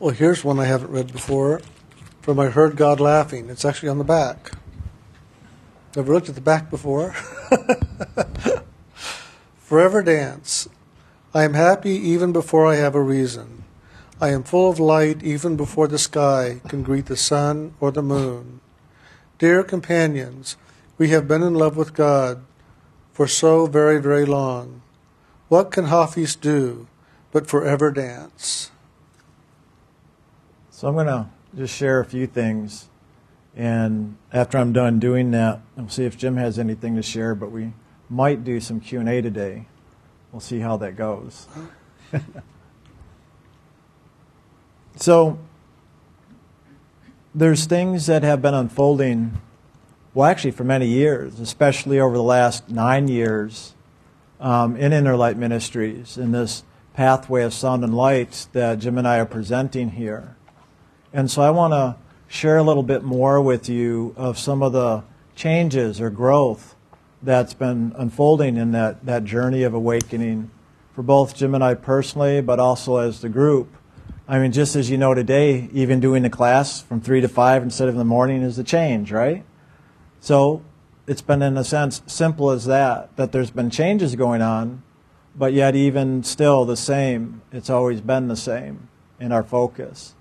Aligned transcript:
Well, 0.00 0.14
here's 0.14 0.44
one 0.44 0.60
I 0.60 0.66
haven't 0.66 0.92
read 0.92 1.12
before 1.12 1.60
from 2.22 2.38
I 2.38 2.50
Heard 2.50 2.76
God 2.76 3.00
Laughing. 3.00 3.50
It's 3.50 3.64
actually 3.64 3.88
on 3.88 3.98
the 3.98 4.04
back. 4.04 4.52
Never 5.96 6.14
looked 6.14 6.28
at 6.28 6.36
the 6.36 6.40
back 6.40 6.70
before? 6.70 7.14
Forever 9.58 10.04
dance. 10.04 10.68
I 11.34 11.42
am 11.42 11.54
happy 11.54 11.90
even 11.90 12.32
before 12.32 12.64
I 12.64 12.76
have 12.76 12.94
a 12.94 13.02
reason. 13.02 13.64
I 14.20 14.28
am 14.28 14.44
full 14.44 14.70
of 14.70 14.78
light 14.78 15.24
even 15.24 15.56
before 15.56 15.88
the 15.88 15.98
sky 15.98 16.60
can 16.68 16.84
greet 16.84 17.06
the 17.06 17.16
sun 17.16 17.74
or 17.80 17.90
the 17.90 18.00
moon. 18.00 18.60
Dear 19.40 19.64
companions, 19.64 20.56
we 20.96 21.08
have 21.08 21.26
been 21.26 21.42
in 21.42 21.54
love 21.54 21.76
with 21.76 21.92
God 21.92 22.44
for 23.12 23.26
so 23.26 23.66
very, 23.66 24.00
very 24.00 24.24
long. 24.24 24.80
What 25.48 25.72
can 25.72 25.86
Hafiz 25.86 26.36
do 26.36 26.86
but 27.32 27.48
forever 27.48 27.90
dance? 27.90 28.70
So 30.78 30.86
I'm 30.86 30.94
going 30.94 31.08
to 31.08 31.26
just 31.56 31.74
share 31.74 31.98
a 31.98 32.04
few 32.04 32.28
things. 32.28 32.88
And 33.56 34.16
after 34.32 34.58
I'm 34.58 34.72
done 34.72 35.00
doing 35.00 35.32
that, 35.32 35.60
we'll 35.74 35.88
see 35.88 36.04
if 36.04 36.16
Jim 36.16 36.36
has 36.36 36.56
anything 36.56 36.94
to 36.94 37.02
share, 37.02 37.34
but 37.34 37.50
we 37.50 37.72
might 38.08 38.44
do 38.44 38.60
some 38.60 38.78
Q&A 38.78 39.20
today. 39.20 39.66
We'll 40.30 40.38
see 40.38 40.60
how 40.60 40.76
that 40.76 40.94
goes. 40.94 41.48
so 44.94 45.40
there's 47.34 47.64
things 47.64 48.06
that 48.06 48.22
have 48.22 48.40
been 48.40 48.54
unfolding, 48.54 49.40
well, 50.14 50.30
actually 50.30 50.52
for 50.52 50.62
many 50.62 50.86
years, 50.86 51.40
especially 51.40 51.98
over 51.98 52.14
the 52.14 52.22
last 52.22 52.68
nine 52.68 53.08
years 53.08 53.74
um, 54.38 54.76
in 54.76 54.92
Inner 54.92 55.16
Light 55.16 55.36
Ministries, 55.36 56.16
in 56.16 56.30
this 56.30 56.62
pathway 56.94 57.42
of 57.42 57.52
sound 57.52 57.82
and 57.82 57.96
light 57.96 58.46
that 58.52 58.78
Jim 58.78 58.96
and 58.96 59.08
I 59.08 59.18
are 59.18 59.26
presenting 59.26 59.90
here. 59.90 60.36
And 61.12 61.30
so 61.30 61.42
I 61.42 61.50
want 61.50 61.72
to 61.72 61.96
share 62.28 62.58
a 62.58 62.62
little 62.62 62.82
bit 62.82 63.02
more 63.02 63.40
with 63.40 63.68
you 63.68 64.14
of 64.16 64.38
some 64.38 64.62
of 64.62 64.72
the 64.72 65.02
changes 65.34 66.00
or 66.00 66.10
growth 66.10 66.74
that's 67.22 67.54
been 67.54 67.92
unfolding 67.96 68.56
in 68.56 68.72
that, 68.72 69.04
that 69.06 69.24
journey 69.24 69.62
of 69.62 69.74
awakening 69.74 70.50
for 70.94 71.02
both 71.02 71.34
Jim 71.34 71.54
and 71.54 71.64
I 71.64 71.74
personally, 71.74 72.40
but 72.40 72.60
also 72.60 72.96
as 72.96 73.20
the 73.20 73.28
group. 73.28 73.74
I 74.26 74.38
mean, 74.38 74.52
just 74.52 74.76
as 74.76 74.90
you 74.90 74.98
know 74.98 75.14
today, 75.14 75.70
even 75.72 76.00
doing 76.00 76.22
the 76.22 76.30
class 76.30 76.82
from 76.82 77.00
3 77.00 77.22
to 77.22 77.28
5 77.28 77.62
instead 77.62 77.88
of 77.88 77.94
in 77.94 77.98
the 77.98 78.04
morning 78.04 78.42
is 78.42 78.58
a 78.58 78.64
change, 78.64 79.10
right? 79.10 79.44
So 80.20 80.62
it's 81.06 81.22
been, 81.22 81.40
in 81.40 81.56
a 81.56 81.64
sense, 81.64 82.02
simple 82.06 82.50
as 82.50 82.66
that, 82.66 83.16
that 83.16 83.32
there's 83.32 83.50
been 83.50 83.70
changes 83.70 84.14
going 84.16 84.42
on, 84.42 84.82
but 85.34 85.54
yet 85.54 85.74
even 85.74 86.22
still 86.22 86.66
the 86.66 86.76
same. 86.76 87.40
It's 87.52 87.70
always 87.70 88.02
been 88.02 88.28
the 88.28 88.36
same 88.36 88.88
in 89.18 89.32
our 89.32 89.42
focus. 89.42 90.14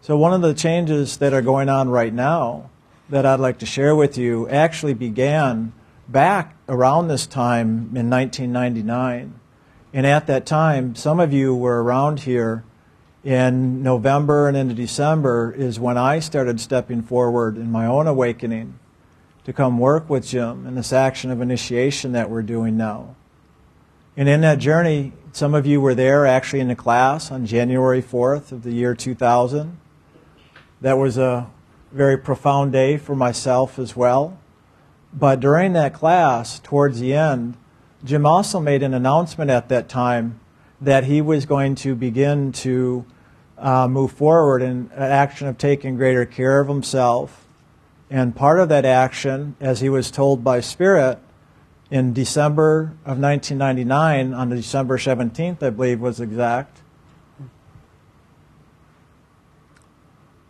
So, 0.00 0.16
one 0.16 0.32
of 0.32 0.40
the 0.40 0.54
changes 0.54 1.16
that 1.16 1.32
are 1.32 1.42
going 1.42 1.68
on 1.68 1.88
right 1.88 2.12
now 2.12 2.70
that 3.08 3.26
I'd 3.26 3.40
like 3.40 3.58
to 3.58 3.66
share 3.66 3.94
with 3.94 4.16
you 4.16 4.48
actually 4.48 4.94
began 4.94 5.72
back 6.08 6.54
around 6.68 7.08
this 7.08 7.26
time 7.26 7.90
in 7.94 8.10
1999. 8.10 9.40
And 9.92 10.06
at 10.06 10.26
that 10.26 10.46
time, 10.46 10.94
some 10.94 11.20
of 11.20 11.32
you 11.32 11.54
were 11.54 11.82
around 11.82 12.20
here 12.20 12.64
in 13.24 13.82
November 13.82 14.46
and 14.46 14.56
into 14.56 14.74
December, 14.74 15.52
is 15.56 15.80
when 15.80 15.98
I 15.98 16.20
started 16.20 16.60
stepping 16.60 17.02
forward 17.02 17.56
in 17.56 17.72
my 17.72 17.86
own 17.86 18.06
awakening 18.06 18.78
to 19.44 19.52
come 19.52 19.78
work 19.78 20.08
with 20.08 20.28
Jim 20.28 20.66
in 20.66 20.76
this 20.76 20.92
action 20.92 21.32
of 21.32 21.40
initiation 21.40 22.12
that 22.12 22.30
we're 22.30 22.42
doing 22.42 22.76
now. 22.76 23.16
And 24.16 24.28
in 24.28 24.42
that 24.42 24.60
journey, 24.60 25.12
some 25.32 25.54
of 25.54 25.66
you 25.66 25.80
were 25.80 25.94
there 25.94 26.24
actually 26.24 26.60
in 26.60 26.68
the 26.68 26.76
class 26.76 27.32
on 27.32 27.46
January 27.46 28.00
4th 28.00 28.52
of 28.52 28.62
the 28.62 28.72
year 28.72 28.94
2000. 28.94 29.76
That 30.80 30.98
was 30.98 31.16
a 31.18 31.50
very 31.92 32.18
profound 32.18 32.72
day 32.72 32.96
for 32.96 33.16
myself 33.16 33.78
as 33.78 33.96
well. 33.96 34.38
But 35.12 35.40
during 35.40 35.72
that 35.72 35.94
class, 35.94 36.58
towards 36.58 37.00
the 37.00 37.14
end, 37.14 37.56
Jim 38.04 38.26
also 38.26 38.60
made 38.60 38.82
an 38.82 38.92
announcement 38.92 39.50
at 39.50 39.68
that 39.70 39.88
time 39.88 40.40
that 40.80 41.04
he 41.04 41.22
was 41.22 41.46
going 41.46 41.74
to 41.76 41.94
begin 41.94 42.52
to 42.52 43.04
uh, 43.56 43.88
move 43.88 44.12
forward 44.12 44.60
in 44.60 44.90
an 44.94 45.02
action 45.10 45.48
of 45.48 45.56
taking 45.56 45.96
greater 45.96 46.26
care 46.26 46.60
of 46.60 46.68
himself. 46.68 47.46
And 48.10 48.36
part 48.36 48.60
of 48.60 48.68
that 48.68 48.84
action, 48.84 49.56
as 49.60 49.80
he 49.80 49.88
was 49.88 50.10
told 50.10 50.44
by 50.44 50.60
Spirit, 50.60 51.18
in 51.90 52.12
December 52.12 52.92
of 53.04 53.18
1999, 53.18 54.34
on 54.34 54.50
December 54.50 54.98
17th, 54.98 55.62
I 55.62 55.70
believe 55.70 56.00
was 56.00 56.20
exact, 56.20 56.82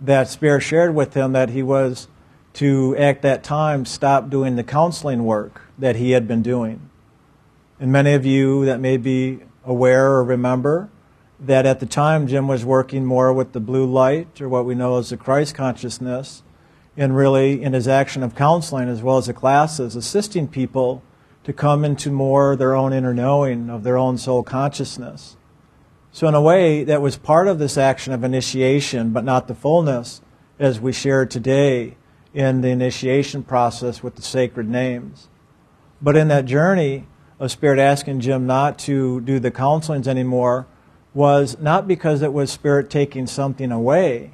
that 0.01 0.29
Spirit 0.29 0.61
shared 0.61 0.95
with 0.95 1.15
him 1.15 1.33
that 1.33 1.51
he 1.51 1.63
was 1.63 2.09
to, 2.55 2.97
at 2.97 3.23
that 3.23 3.43
time, 3.43 3.85
stop 3.85 4.31
doing 4.31 4.57
the 4.57 4.65
counseling 4.65 5.25
work 5.25 5.63
that 5.79 5.97
he 5.97 6.13
had 6.13 6.27
been 6.27 6.43
doing. 6.43 6.91
And 7.79 7.93
many 7.93 8.15
of 8.15 8.25
you 8.25 8.65
that 8.65 8.81
may 8.81 8.97
be 8.97 9.41
aware 9.65 10.13
or 10.13 10.25
remember 10.25 10.89
that 11.39 11.67
at 11.67 11.81
the 11.81 11.87
time 11.87 12.27
Jim 12.27 12.49
was 12.49 12.65
working 12.65 13.05
more 13.05 13.33
with 13.33 13.53
the 13.53 13.61
blue 13.61 13.85
light, 13.85 14.41
or 14.41 14.49
what 14.49 14.65
we 14.65 14.75
know 14.75 14.97
as 14.97 15.11
the 15.11 15.17
Christ 15.17 15.55
consciousness, 15.55 16.43
and 16.97 17.15
really 17.15 17.63
in 17.63 17.75
his 17.75 17.87
action 17.87 18.23
of 18.23 18.35
counseling 18.35 18.89
as 18.89 19.03
well 19.03 19.19
as 19.19 19.27
the 19.27 19.35
classes, 19.35 19.95
assisting 19.95 20.49
people 20.49 21.03
to 21.45 21.53
come 21.53 21.85
into 21.85 22.11
more 22.11 22.57
their 22.57 22.75
own 22.75 22.93
inner 22.93 23.13
knowing 23.13 23.69
of 23.69 23.83
their 23.83 23.99
own 23.99 24.17
soul 24.17 24.43
consciousness. 24.43 25.37
So, 26.17 26.27
in 26.27 26.35
a 26.35 26.41
way, 26.41 26.83
that 26.83 27.03
was 27.03 27.19
part 27.19 27.47
of 27.47 27.59
this 27.59 27.77
action 27.77 28.15
of 28.15 28.25
initiation, 28.25 29.11
but 29.11 29.23
not 29.23 29.49
the 29.49 29.55
fullness, 29.55 30.23
as 30.59 30.81
we 30.81 30.91
shared 30.91 31.31
today 31.31 31.99
in 32.33 32.63
the 32.63 32.71
initiation 32.71 33.43
process 33.43 34.03
with 34.03 34.17
the 34.17 34.23
sacred 34.23 34.67
names. 34.67 35.29
But 36.01 36.17
in 36.17 36.29
that 36.29 36.47
journey 36.47 37.07
of 37.39 37.51
Spirit 37.51 37.79
asking 37.79 38.21
Jim 38.21 38.47
not 38.47 38.79
to 38.79 39.21
do 39.21 39.39
the 39.39 39.51
counselings 39.51 40.07
anymore 40.07 40.67
was 41.13 41.59
not 41.61 41.87
because 41.87 42.23
it 42.23 42.33
was 42.33 42.51
Spirit 42.51 42.89
taking 42.89 43.27
something 43.27 43.71
away, 43.71 44.31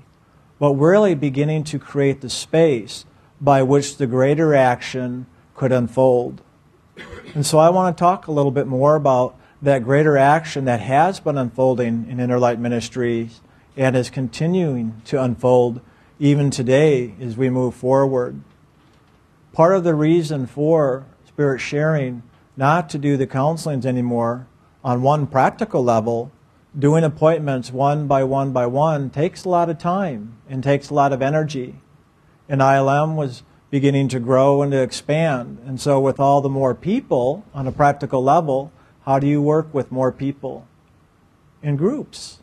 but 0.60 0.75
really 0.75 1.16
beginning 1.16 1.64
to 1.64 1.81
create 1.81 2.20
the 2.20 2.31
space 2.31 3.06
by 3.41 3.64
which 3.64 3.97
the 3.97 4.06
greater 4.06 4.54
action 4.54 5.26
could 5.56 5.72
unfold. 5.72 6.43
And 7.34 7.44
so 7.44 7.59
I 7.59 7.70
want 7.70 7.97
to 7.97 8.00
talk 8.00 8.28
a 8.28 8.32
little 8.32 8.53
bit 8.53 8.69
more 8.69 8.94
about 8.94 9.37
that 9.62 9.84
greater 9.84 10.19
action 10.19 10.65
that 10.65 10.81
has 10.81 11.21
been 11.21 11.39
unfolding 11.39 12.06
in 12.09 12.19
Inner 12.19 12.39
Light 12.39 12.59
Ministries 12.59 13.41
and 13.77 13.95
is 13.95 14.11
continuing 14.11 15.00
to 15.05 15.23
unfold 15.23 15.81
even 16.19 16.50
today 16.50 17.15
as 17.21 17.37
we 17.37 17.49
move 17.49 17.73
forward. 17.73 18.43
Part 19.53 19.77
of 19.77 19.84
the 19.84 19.95
reason 19.95 20.47
for 20.47 21.06
Spirit 21.28 21.61
sharing 21.61 22.25
not 22.56 22.91
to 22.91 22.99
do 22.99 23.17
the 23.17 23.27
counselings 23.27 23.87
anymore 23.87 24.49
on 24.83 25.00
one 25.00 25.28
practical 25.28 25.84
level, 25.84 26.33
doing 26.77 27.05
appointments 27.05 27.71
one 27.71 28.09
by 28.09 28.25
one 28.25 28.53
by 28.53 28.67
one 28.67 29.11
takes 29.11 29.44
a 29.44 29.49
lot 29.49 29.71
of 29.71 29.79
time 29.79 30.34
and 30.49 30.65
takes 30.65 30.91
a 30.91 30.94
lot 30.94 31.12
of 31.12 31.23
energy. 31.23 31.77
And 32.49 32.61
ILM 32.61 33.15
was 33.15 33.44
beginning 33.71 34.09
to 34.09 34.21
grow 34.21 34.61
and 34.61 34.73
to 34.73 34.83
expand. 34.83 35.59
And 35.65 35.81
so, 35.81 36.00
with 36.00 36.19
all 36.19 36.41
the 36.41 36.49
more 36.49 36.75
people 36.75 37.44
on 37.55 37.67
a 37.67 37.73
practical 37.73 38.23
level, 38.23 38.73
how 39.05 39.19
do 39.19 39.27
you 39.27 39.43
work 39.43 39.73
with 39.73 39.93
more 39.93 40.13
people? 40.13 40.67
In 41.63 41.77
groups. 41.77 42.39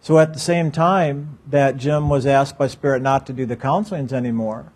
So 0.00 0.18
at 0.18 0.32
the 0.32 0.38
same 0.38 0.70
time 0.70 1.38
that 1.46 1.76
Jim 1.76 2.08
was 2.08 2.26
asked 2.26 2.56
by 2.56 2.66
Spirit 2.66 3.02
not 3.02 3.26
to 3.26 3.32
do 3.32 3.44
the 3.44 3.56
counselings 3.56 4.12
anymore, 4.12 4.72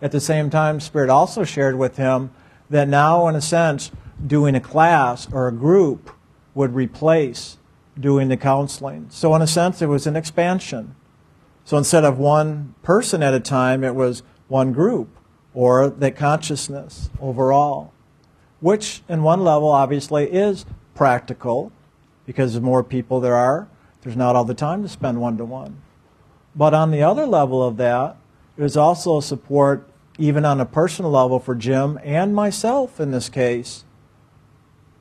at 0.00 0.12
the 0.12 0.20
same 0.20 0.50
time, 0.50 0.78
Spirit 0.78 1.10
also 1.10 1.42
shared 1.42 1.76
with 1.76 1.96
him 1.96 2.30
that 2.70 2.86
now, 2.86 3.26
in 3.26 3.34
a 3.34 3.40
sense, 3.40 3.90
doing 4.24 4.54
a 4.54 4.60
class 4.60 5.26
or 5.32 5.48
a 5.48 5.52
group 5.52 6.10
would 6.54 6.74
replace 6.74 7.58
doing 7.98 8.28
the 8.28 8.36
counseling. 8.36 9.06
So, 9.10 9.34
in 9.34 9.42
a 9.42 9.46
sense, 9.46 9.82
it 9.82 9.86
was 9.86 10.06
an 10.06 10.14
expansion. 10.14 10.94
So 11.68 11.76
instead 11.76 12.02
of 12.02 12.18
one 12.18 12.74
person 12.82 13.22
at 13.22 13.34
a 13.34 13.40
time, 13.40 13.84
it 13.84 13.94
was 13.94 14.22
one 14.46 14.72
group 14.72 15.10
or 15.52 15.90
that 15.90 16.16
consciousness 16.16 17.10
overall 17.20 17.92
which, 18.60 19.02
in 19.08 19.22
one 19.22 19.42
level, 19.44 19.68
obviously 19.68 20.30
is 20.30 20.66
practical 20.94 21.72
because 22.26 22.54
the 22.54 22.60
more 22.60 22.82
people 22.82 23.20
there 23.20 23.36
are, 23.36 23.68
there's 24.02 24.16
not 24.16 24.36
all 24.36 24.44
the 24.44 24.54
time 24.54 24.82
to 24.82 24.88
spend 24.88 25.20
one 25.20 25.36
to 25.38 25.44
one. 25.44 25.80
But 26.54 26.74
on 26.74 26.90
the 26.90 27.02
other 27.02 27.26
level 27.26 27.66
of 27.66 27.76
that, 27.76 28.16
there's 28.56 28.76
also 28.76 29.20
support, 29.20 29.88
even 30.18 30.44
on 30.44 30.60
a 30.60 30.66
personal 30.66 31.10
level, 31.10 31.38
for 31.38 31.54
Jim 31.54 31.98
and 32.02 32.34
myself 32.34 33.00
in 33.00 33.12
this 33.12 33.28
case, 33.28 33.84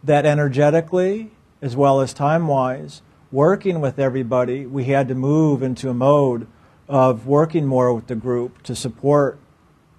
that 0.04 0.26
energetically, 0.26 1.32
as 1.62 1.76
well 1.76 2.00
as 2.00 2.14
time 2.14 2.48
wise, 2.48 3.02
working 3.32 3.82
with 3.82 4.00
everybody, 4.00 4.66
we 4.66 4.86
had 4.86 5.08
to 5.08 5.16
move 5.16 5.64
into 5.64 5.90
a 5.90 5.94
mode 5.94 6.48
of 6.88 7.28
working 7.28 7.66
more 7.66 7.94
with 7.94 8.08
the 8.08 8.16
group 8.16 8.62
to 8.64 8.76
support 8.76 9.40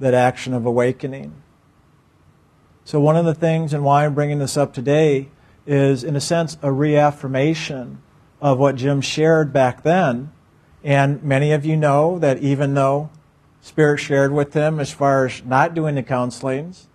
that 0.00 0.14
action 0.14 0.54
of 0.54 0.64
awakening. 0.64 1.34
So, 2.88 2.98
one 3.00 3.16
of 3.16 3.26
the 3.26 3.34
things 3.34 3.74
and 3.74 3.84
why 3.84 4.06
I'm 4.06 4.14
bringing 4.14 4.38
this 4.38 4.56
up 4.56 4.72
today 4.72 5.28
is, 5.66 6.02
in 6.02 6.16
a 6.16 6.22
sense, 6.22 6.56
a 6.62 6.72
reaffirmation 6.72 8.00
of 8.40 8.58
what 8.58 8.76
Jim 8.76 9.02
shared 9.02 9.52
back 9.52 9.82
then 9.82 10.32
And 10.82 11.22
many 11.22 11.52
of 11.52 11.66
you 11.66 11.76
know 11.76 12.18
that 12.20 12.38
even 12.38 12.72
though 12.72 13.10
Spirit 13.60 13.98
shared 13.98 14.32
with 14.32 14.52
them 14.52 14.80
as 14.80 14.90
far 14.90 15.26
as 15.26 15.44
not 15.44 15.74
doing 15.74 15.96
the 15.96 16.02
counselings, 16.02 16.86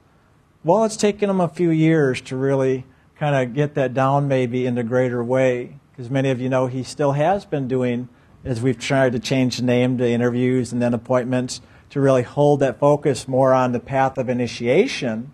well, 0.64 0.84
it's 0.84 0.98
taken 0.98 1.30
him 1.30 1.40
a 1.40 1.48
few 1.48 1.70
years 1.70 2.22
to 2.22 2.36
really 2.36 2.86
kind 3.16 3.36
of 3.36 3.54
get 3.54 3.76
that 3.76 3.94
down 3.94 4.28
maybe 4.28 4.66
in 4.66 4.76
a 4.80 4.84
greater 4.84 5.24
way. 5.24 5.78
Because 5.92 6.10
many 6.10 6.32
of 6.32 6.42
you 6.42 6.50
know 6.50 6.66
he 6.66 6.82
still 6.82 7.12
has 7.12 7.46
been 7.46 7.68
doing, 7.68 8.10
as 8.44 8.64
we've 8.64 8.80
tried 8.80 9.12
to 9.12 9.20
change 9.20 9.58
the 9.58 9.64
name 9.64 10.00
to 10.00 10.10
interviews 10.10 10.74
and 10.74 10.82
then 10.82 10.96
appointments, 10.96 11.62
to 11.92 12.02
really 12.02 12.24
hold 12.24 12.62
that 12.62 12.80
focus 12.80 13.28
more 13.28 13.54
on 13.54 13.74
the 13.74 13.80
path 13.80 14.18
of 14.18 14.28
initiation, 14.28 15.32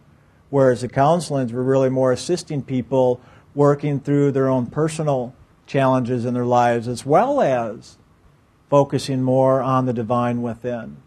whereas 0.49 0.81
the 0.81 0.89
counselings 0.89 1.51
were 1.51 1.63
really 1.63 1.89
more 1.89 2.11
assisting 2.11 2.61
people 2.61 3.21
working 3.55 3.99
through 3.99 4.31
their 4.31 4.49
own 4.49 4.65
personal 4.65 5.33
challenges 5.65 6.25
in 6.25 6.33
their 6.33 6.45
lives 6.45 6.87
as 6.87 7.05
well 7.05 7.41
as 7.41 7.97
focusing 8.69 9.21
more 9.21 9.61
on 9.61 9.85
the 9.85 9.93
divine 9.93 10.41
within. 10.41 10.97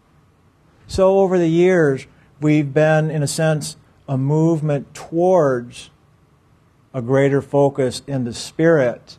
So 0.87 1.19
over 1.19 1.37
the 1.37 1.49
years, 1.49 2.07
we've 2.39 2.73
been, 2.73 3.09
in 3.09 3.23
a 3.23 3.27
sense, 3.27 3.77
a 4.07 4.17
movement 4.17 4.93
towards 4.93 5.89
a 6.93 7.01
greater 7.01 7.41
focus 7.41 8.01
in 8.05 8.25
the 8.25 8.33
spirit 8.33 9.17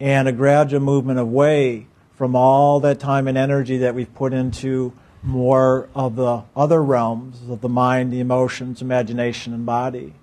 and 0.00 0.26
a 0.26 0.32
gradual 0.32 0.80
movement 0.80 1.18
away 1.18 1.86
from 2.14 2.34
all 2.34 2.80
that 2.80 2.98
time 2.98 3.28
and 3.28 3.38
energy 3.38 3.78
that 3.78 3.94
we've 3.94 4.12
put 4.14 4.32
into 4.32 4.92
more 5.22 5.88
of 5.94 6.16
the 6.16 6.42
other 6.56 6.82
realms 6.82 7.48
of 7.48 7.60
the 7.60 7.68
mind, 7.68 8.12
the 8.12 8.20
emotions, 8.20 8.82
imagination, 8.82 9.54
and 9.54 9.64
body. 9.64 10.14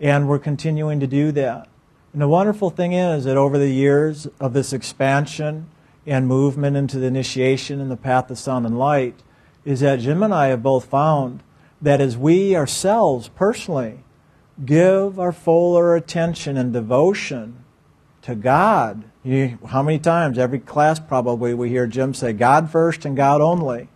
And 0.00 0.28
we're 0.28 0.38
continuing 0.38 1.00
to 1.00 1.06
do 1.06 1.32
that. 1.32 1.68
And 2.12 2.22
the 2.22 2.28
wonderful 2.28 2.70
thing 2.70 2.92
is 2.92 3.24
that 3.24 3.36
over 3.36 3.58
the 3.58 3.70
years 3.70 4.26
of 4.40 4.52
this 4.52 4.72
expansion 4.72 5.66
and 6.06 6.26
movement 6.26 6.76
into 6.76 6.98
the 6.98 7.06
initiation 7.06 7.80
and 7.80 7.90
the 7.90 7.96
path 7.96 8.30
of 8.30 8.38
sound 8.38 8.66
and 8.66 8.78
light, 8.78 9.22
is 9.64 9.80
that 9.80 10.00
Jim 10.00 10.22
and 10.22 10.34
I 10.34 10.48
have 10.48 10.62
both 10.62 10.86
found 10.86 11.42
that 11.80 12.00
as 12.00 12.16
we 12.16 12.54
ourselves 12.56 13.28
personally 13.28 14.00
give 14.64 15.18
our 15.18 15.32
fuller 15.32 15.96
attention 15.96 16.56
and 16.56 16.72
devotion 16.72 17.64
to 18.22 18.34
God, 18.34 19.04
you, 19.24 19.58
how 19.66 19.82
many 19.82 19.98
times, 19.98 20.38
every 20.38 20.58
class 20.58 21.00
probably, 21.00 21.54
we 21.54 21.70
hear 21.70 21.86
Jim 21.86 22.14
say, 22.14 22.32
God 22.32 22.70
first 22.70 23.04
and 23.04 23.16
God 23.16 23.40
only. 23.40 23.88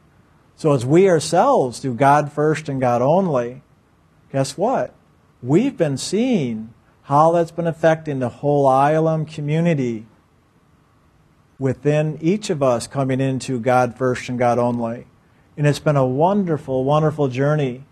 So 0.57 0.73
as 0.73 0.85
we 0.85 1.09
ourselves 1.09 1.81
do 1.81 1.95
God 1.95 2.33
first 2.33 2.69
and 2.69 2.81
God 2.81 3.03
only, 3.03 3.63
guess 4.33 4.57
what? 4.57 4.95
We've 5.43 5.77
been 5.77 5.97
seeing 5.97 6.75
how 7.03 7.33
that's 7.33 7.51
been 7.51 7.67
affecting 7.67 8.19
the 8.19 8.29
whole 8.29 8.67
ILM 8.67 9.33
community 9.33 10.07
within 11.59 12.19
each 12.21 12.51
of 12.51 12.63
us 12.63 12.87
coming 12.87 13.21
into 13.21 13.61
God 13.61 13.97
first 13.97 14.29
and 14.29 14.39
God 14.39 14.59
only. 14.59 15.07
And 15.57 15.67
it's 15.67 15.79
been 15.79 15.97
a 15.97 16.07
wonderful, 16.07 16.85
wonderful 16.85 17.29
journey. 17.29 17.85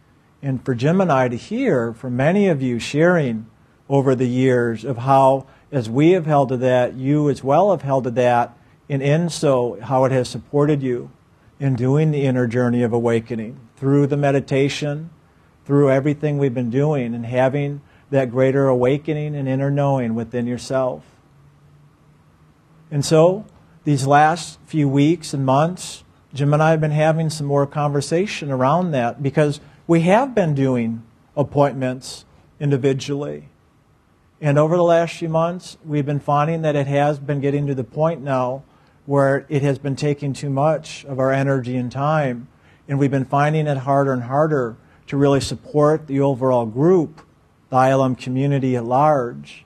And 0.43 0.65
for 0.65 0.75
Jim 0.75 1.00
and 1.00 1.11
I 1.11 1.29
to 1.29 1.37
hear 1.37 1.93
from 1.93 2.17
many 2.17 2.49
of 2.49 2.62
you 2.62 2.79
sharing 2.79 3.47
over 3.88 4.15
the 4.15 4.29
years 4.29 4.85
of 4.85 4.99
how, 4.99 5.47
as 5.76 5.90
we 5.90 6.12
have 6.12 6.25
held 6.25 6.49
to 6.49 6.56
that, 6.56 6.94
you 6.94 7.28
as 7.28 7.44
well 7.44 7.70
have 7.70 7.82
held 7.82 8.05
to 8.05 8.11
that, 8.11 8.56
and 8.88 9.02
in 9.02 9.28
so, 9.28 9.78
how 9.82 10.06
it 10.06 10.11
has 10.11 10.26
supported 10.26 10.82
you 10.82 11.11
in 11.61 11.75
doing 11.75 12.12
the 12.12 12.25
inner 12.25 12.46
journey 12.46 12.82
of 12.82 12.94
awakening 12.94 13.61
through 13.76 14.06
the 14.06 14.17
meditation, 14.17 15.11
through 15.67 15.90
everything 15.90 16.38
we've 16.38 16.55
been 16.55 16.70
doing, 16.70 17.14
and 17.14 17.26
having 17.26 17.82
that 18.08 18.31
greater 18.31 18.69
awakening 18.69 19.37
and 19.37 19.46
inner 19.46 19.70
knowing 19.70 20.14
within 20.14 20.46
yourself. 20.46 21.05
And 22.90 23.05
so, 23.05 23.44
these 23.84 24.06
last 24.06 24.58
few 24.64 24.88
weeks 24.88 25.34
and 25.34 25.44
months, 25.44 26.05
Jim 26.32 26.55
and 26.55 26.62
I 26.62 26.70
have 26.70 26.81
been 26.81 26.90
having 26.90 27.28
some 27.28 27.46
more 27.46 27.67
conversation 27.67 28.50
around 28.50 28.93
that 28.93 29.23
because 29.23 29.61
we 29.87 30.00
have 30.00 30.34
been 30.34 30.55
doing 30.55 31.02
appointments 31.37 32.25
individually. 32.58 33.50
And 34.41 34.59
over 34.59 34.77
the 34.77 34.83
last 34.83 35.17
few 35.17 35.31
months, 35.31 35.79
we've 35.85 36.05
been 36.05 36.21
finding 36.21 36.62
that 36.62 36.77
it 36.77 36.87
has 36.87 37.19
been 37.19 37.41
getting 37.41 37.67
to 37.67 37.75
the 37.75 37.85
point 37.85 38.23
now 38.23 38.65
where 39.06 39.47
it 39.49 39.62
has 39.62 39.79
been 39.79 39.97
taking 39.97 40.33
too 40.33 40.50
much 40.50 41.05
of 41.06 41.19
our 41.19 41.33
energy 41.33 41.77
and 41.77 41.91
time. 41.91 42.49
And 42.87 42.99
we've 42.99 43.11
been 43.11 43.25
finding 43.25 43.67
it 43.67 43.79
harder 43.79 44.12
and 44.12 44.25
harder 44.25 44.77
to 45.06 45.17
really 45.17 45.41
support 45.41 46.06
the 46.06 46.21
overall 46.21 46.67
group, 46.67 47.23
the 47.71 47.77
ILM 47.77 48.19
community 48.19 48.77
at 48.77 48.85
large. 48.85 49.65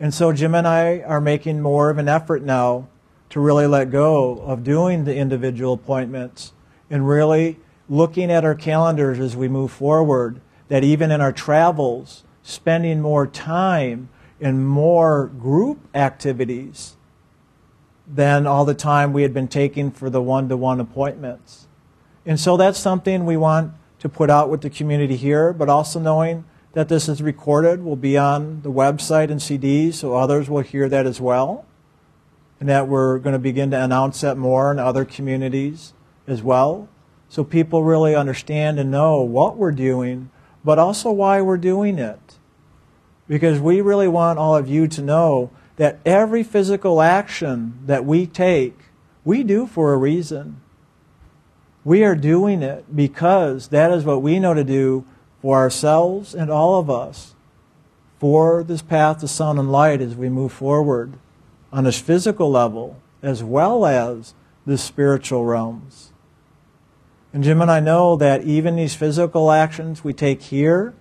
And 0.00 0.14
so 0.14 0.32
Jim 0.32 0.54
and 0.54 0.66
I 0.66 1.00
are 1.00 1.20
making 1.20 1.60
more 1.60 1.90
of 1.90 1.98
an 1.98 2.08
effort 2.08 2.42
now 2.42 2.88
to 3.30 3.40
really 3.40 3.66
let 3.66 3.90
go 3.90 4.40
of 4.40 4.64
doing 4.64 5.04
the 5.04 5.14
individual 5.14 5.74
appointments 5.74 6.52
and 6.90 7.06
really 7.06 7.58
looking 7.88 8.30
at 8.30 8.44
our 8.44 8.54
calendars 8.54 9.18
as 9.18 9.36
we 9.36 9.48
move 9.48 9.70
forward, 9.70 10.40
that 10.68 10.82
even 10.82 11.10
in 11.10 11.20
our 11.20 11.32
travels, 11.32 12.24
spending 12.42 13.00
more 13.00 13.26
time 13.26 14.08
in 14.40 14.64
more 14.64 15.26
group 15.26 15.78
activities 15.94 16.96
than 18.06 18.46
all 18.46 18.64
the 18.64 18.74
time 18.74 19.12
we 19.12 19.22
had 19.22 19.32
been 19.32 19.48
taking 19.48 19.90
for 19.90 20.10
the 20.10 20.20
one 20.20 20.48
to 20.48 20.56
one 20.56 20.80
appointments. 20.80 21.66
And 22.26 22.38
so 22.38 22.56
that's 22.56 22.78
something 22.78 23.24
we 23.24 23.36
want 23.36 23.72
to 24.00 24.08
put 24.08 24.30
out 24.30 24.50
with 24.50 24.60
the 24.60 24.70
community 24.70 25.16
here, 25.16 25.52
but 25.52 25.68
also 25.68 26.00
knowing 26.00 26.44
that 26.72 26.88
this 26.88 27.08
is 27.08 27.22
recorded, 27.22 27.84
will 27.84 27.96
be 27.96 28.18
on 28.18 28.62
the 28.62 28.72
website 28.72 29.30
and 29.30 29.40
CDs, 29.40 29.94
so 29.94 30.14
others 30.14 30.48
will 30.50 30.62
hear 30.62 30.88
that 30.88 31.06
as 31.06 31.20
well 31.20 31.66
and 32.62 32.68
that 32.68 32.86
we're 32.86 33.18
going 33.18 33.32
to 33.32 33.40
begin 33.40 33.72
to 33.72 33.82
announce 33.82 34.20
that 34.20 34.38
more 34.38 34.70
in 34.70 34.78
other 34.78 35.04
communities 35.04 35.94
as 36.28 36.44
well. 36.44 36.88
So 37.28 37.42
people 37.42 37.82
really 37.82 38.14
understand 38.14 38.78
and 38.78 38.88
know 38.88 39.20
what 39.20 39.56
we're 39.56 39.72
doing, 39.72 40.30
but 40.64 40.78
also 40.78 41.10
why 41.10 41.42
we're 41.42 41.56
doing 41.56 41.98
it. 41.98 42.31
Because 43.32 43.60
we 43.60 43.80
really 43.80 44.08
want 44.08 44.38
all 44.38 44.54
of 44.54 44.68
you 44.68 44.86
to 44.88 45.00
know 45.00 45.50
that 45.76 46.00
every 46.04 46.42
physical 46.42 47.00
action 47.00 47.78
that 47.86 48.04
we 48.04 48.26
take, 48.26 48.78
we 49.24 49.42
do 49.42 49.66
for 49.66 49.94
a 49.94 49.96
reason. 49.96 50.60
We 51.82 52.04
are 52.04 52.14
doing 52.14 52.62
it 52.62 52.94
because 52.94 53.68
that 53.68 53.90
is 53.90 54.04
what 54.04 54.20
we 54.20 54.38
know 54.38 54.52
to 54.52 54.64
do 54.64 55.06
for 55.40 55.56
ourselves 55.56 56.34
and 56.34 56.50
all 56.50 56.78
of 56.78 56.90
us 56.90 57.34
for 58.20 58.62
this 58.62 58.82
path 58.82 59.20
to 59.20 59.28
sound 59.28 59.58
and 59.58 59.72
light 59.72 60.02
as 60.02 60.14
we 60.14 60.28
move 60.28 60.52
forward 60.52 61.14
on 61.72 61.86
a 61.86 61.92
physical 61.92 62.50
level 62.50 63.00
as 63.22 63.42
well 63.42 63.86
as 63.86 64.34
the 64.66 64.76
spiritual 64.76 65.46
realms. 65.46 66.12
And 67.32 67.42
Jim 67.42 67.62
and 67.62 67.70
I 67.70 67.80
know 67.80 68.14
that 68.14 68.44
even 68.44 68.76
these 68.76 68.94
physical 68.94 69.50
actions 69.50 70.04
we 70.04 70.12
take 70.12 70.42
here 70.42 70.92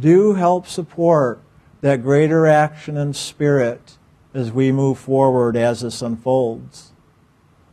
do 0.00 0.34
help 0.34 0.66
support 0.66 1.40
that 1.80 2.02
greater 2.02 2.46
action 2.46 2.96
in 2.96 3.14
spirit 3.14 3.96
as 4.34 4.52
we 4.52 4.70
move 4.70 4.98
forward 4.98 5.56
as 5.56 5.80
this 5.80 6.02
unfolds. 6.02 6.92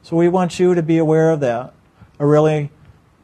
So 0.01 0.15
we 0.15 0.29
want 0.29 0.59
you 0.59 0.73
to 0.73 0.81
be 0.81 0.97
aware 0.97 1.31
of 1.31 1.39
that. 1.41 1.73
I 2.19 2.23
really 2.23 2.71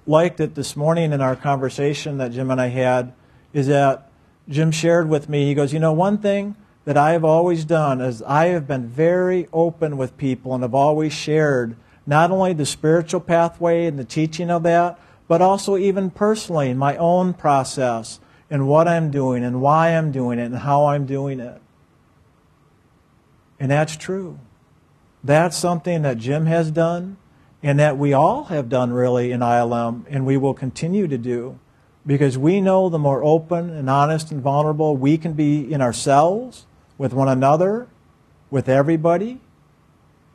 liked 0.06 0.40
it 0.40 0.56
this 0.56 0.76
morning 0.76 1.14
in 1.14 1.22
our 1.22 1.36
conversation 1.36 2.18
that 2.18 2.32
Jim 2.32 2.52
and 2.52 2.60
I 2.60 2.68
had 2.68 3.14
is 3.54 3.68
that 3.68 4.10
Jim 4.50 4.72
shared 4.72 5.08
with 5.08 5.30
me, 5.30 5.46
he 5.46 5.54
goes, 5.54 5.72
you 5.72 5.80
know, 5.80 5.94
one 5.94 6.18
thing 6.18 6.56
that 6.86 6.98
I 6.98 7.12
have 7.12 7.24
always 7.24 7.64
done 7.64 8.02
is 8.02 8.22
I 8.24 8.48
have 8.48 8.68
been 8.68 8.88
very 8.88 9.48
open 9.54 9.96
with 9.96 10.18
people 10.18 10.54
and 10.54 10.64
have 10.64 10.76
always 10.76 11.14
shared 11.14 11.78
not 12.06 12.32
only 12.32 12.52
the 12.52 12.66
spiritual 12.66 13.22
pathway 13.22 13.86
and 13.86 13.98
the 13.98 14.04
teaching 14.04 14.52
of 14.52 14.64
that, 14.64 15.00
but 15.30 15.42
also 15.42 15.78
even 15.78 16.10
personally 16.10 16.70
in 16.70 16.78
my 16.78 16.98
own 16.98 17.34
process 17.34 18.20
and 18.54 18.68
what 18.68 18.88
I'm 18.88 19.10
doing 19.10 19.44
and 19.44 19.62
why 19.62 19.96
I'm 19.98 20.12
doing 20.12 20.38
it 20.38 20.44
and 20.44 20.58
how 20.58 20.86
I'm 20.86 21.08
doing 21.08 21.40
it. 21.40 21.60
And 23.60 23.72
that's 23.72 23.98
true. 23.98 24.38
That's 25.24 25.58
something 25.58 26.04
that 26.04 26.20
Jim 26.20 26.46
has 26.46 26.70
done 26.70 27.18
and 27.64 27.80
that 27.80 27.98
we 27.98 28.14
all 28.14 28.44
have 28.46 28.70
done 28.70 28.94
really 28.94 29.32
in 29.32 29.40
ILM 29.40 30.06
and 30.08 30.24
we 30.24 30.38
will 30.38 30.54
continue 30.54 31.08
to 31.08 31.18
do 31.18 31.58
because 32.06 32.38
we 32.38 32.62
know 32.62 32.90
the 32.90 33.00
more 33.00 33.24
open 33.24 33.72
and 33.72 33.90
honest 33.90 34.30
and 34.30 34.40
vulnerable 34.40 34.96
we 34.96 35.18
can 35.18 35.34
be 35.34 35.74
in 35.74 35.82
ourselves 35.82 36.68
with 36.96 37.12
one 37.12 37.28
another, 37.28 37.88
with 38.52 38.70
everybody, 38.70 39.42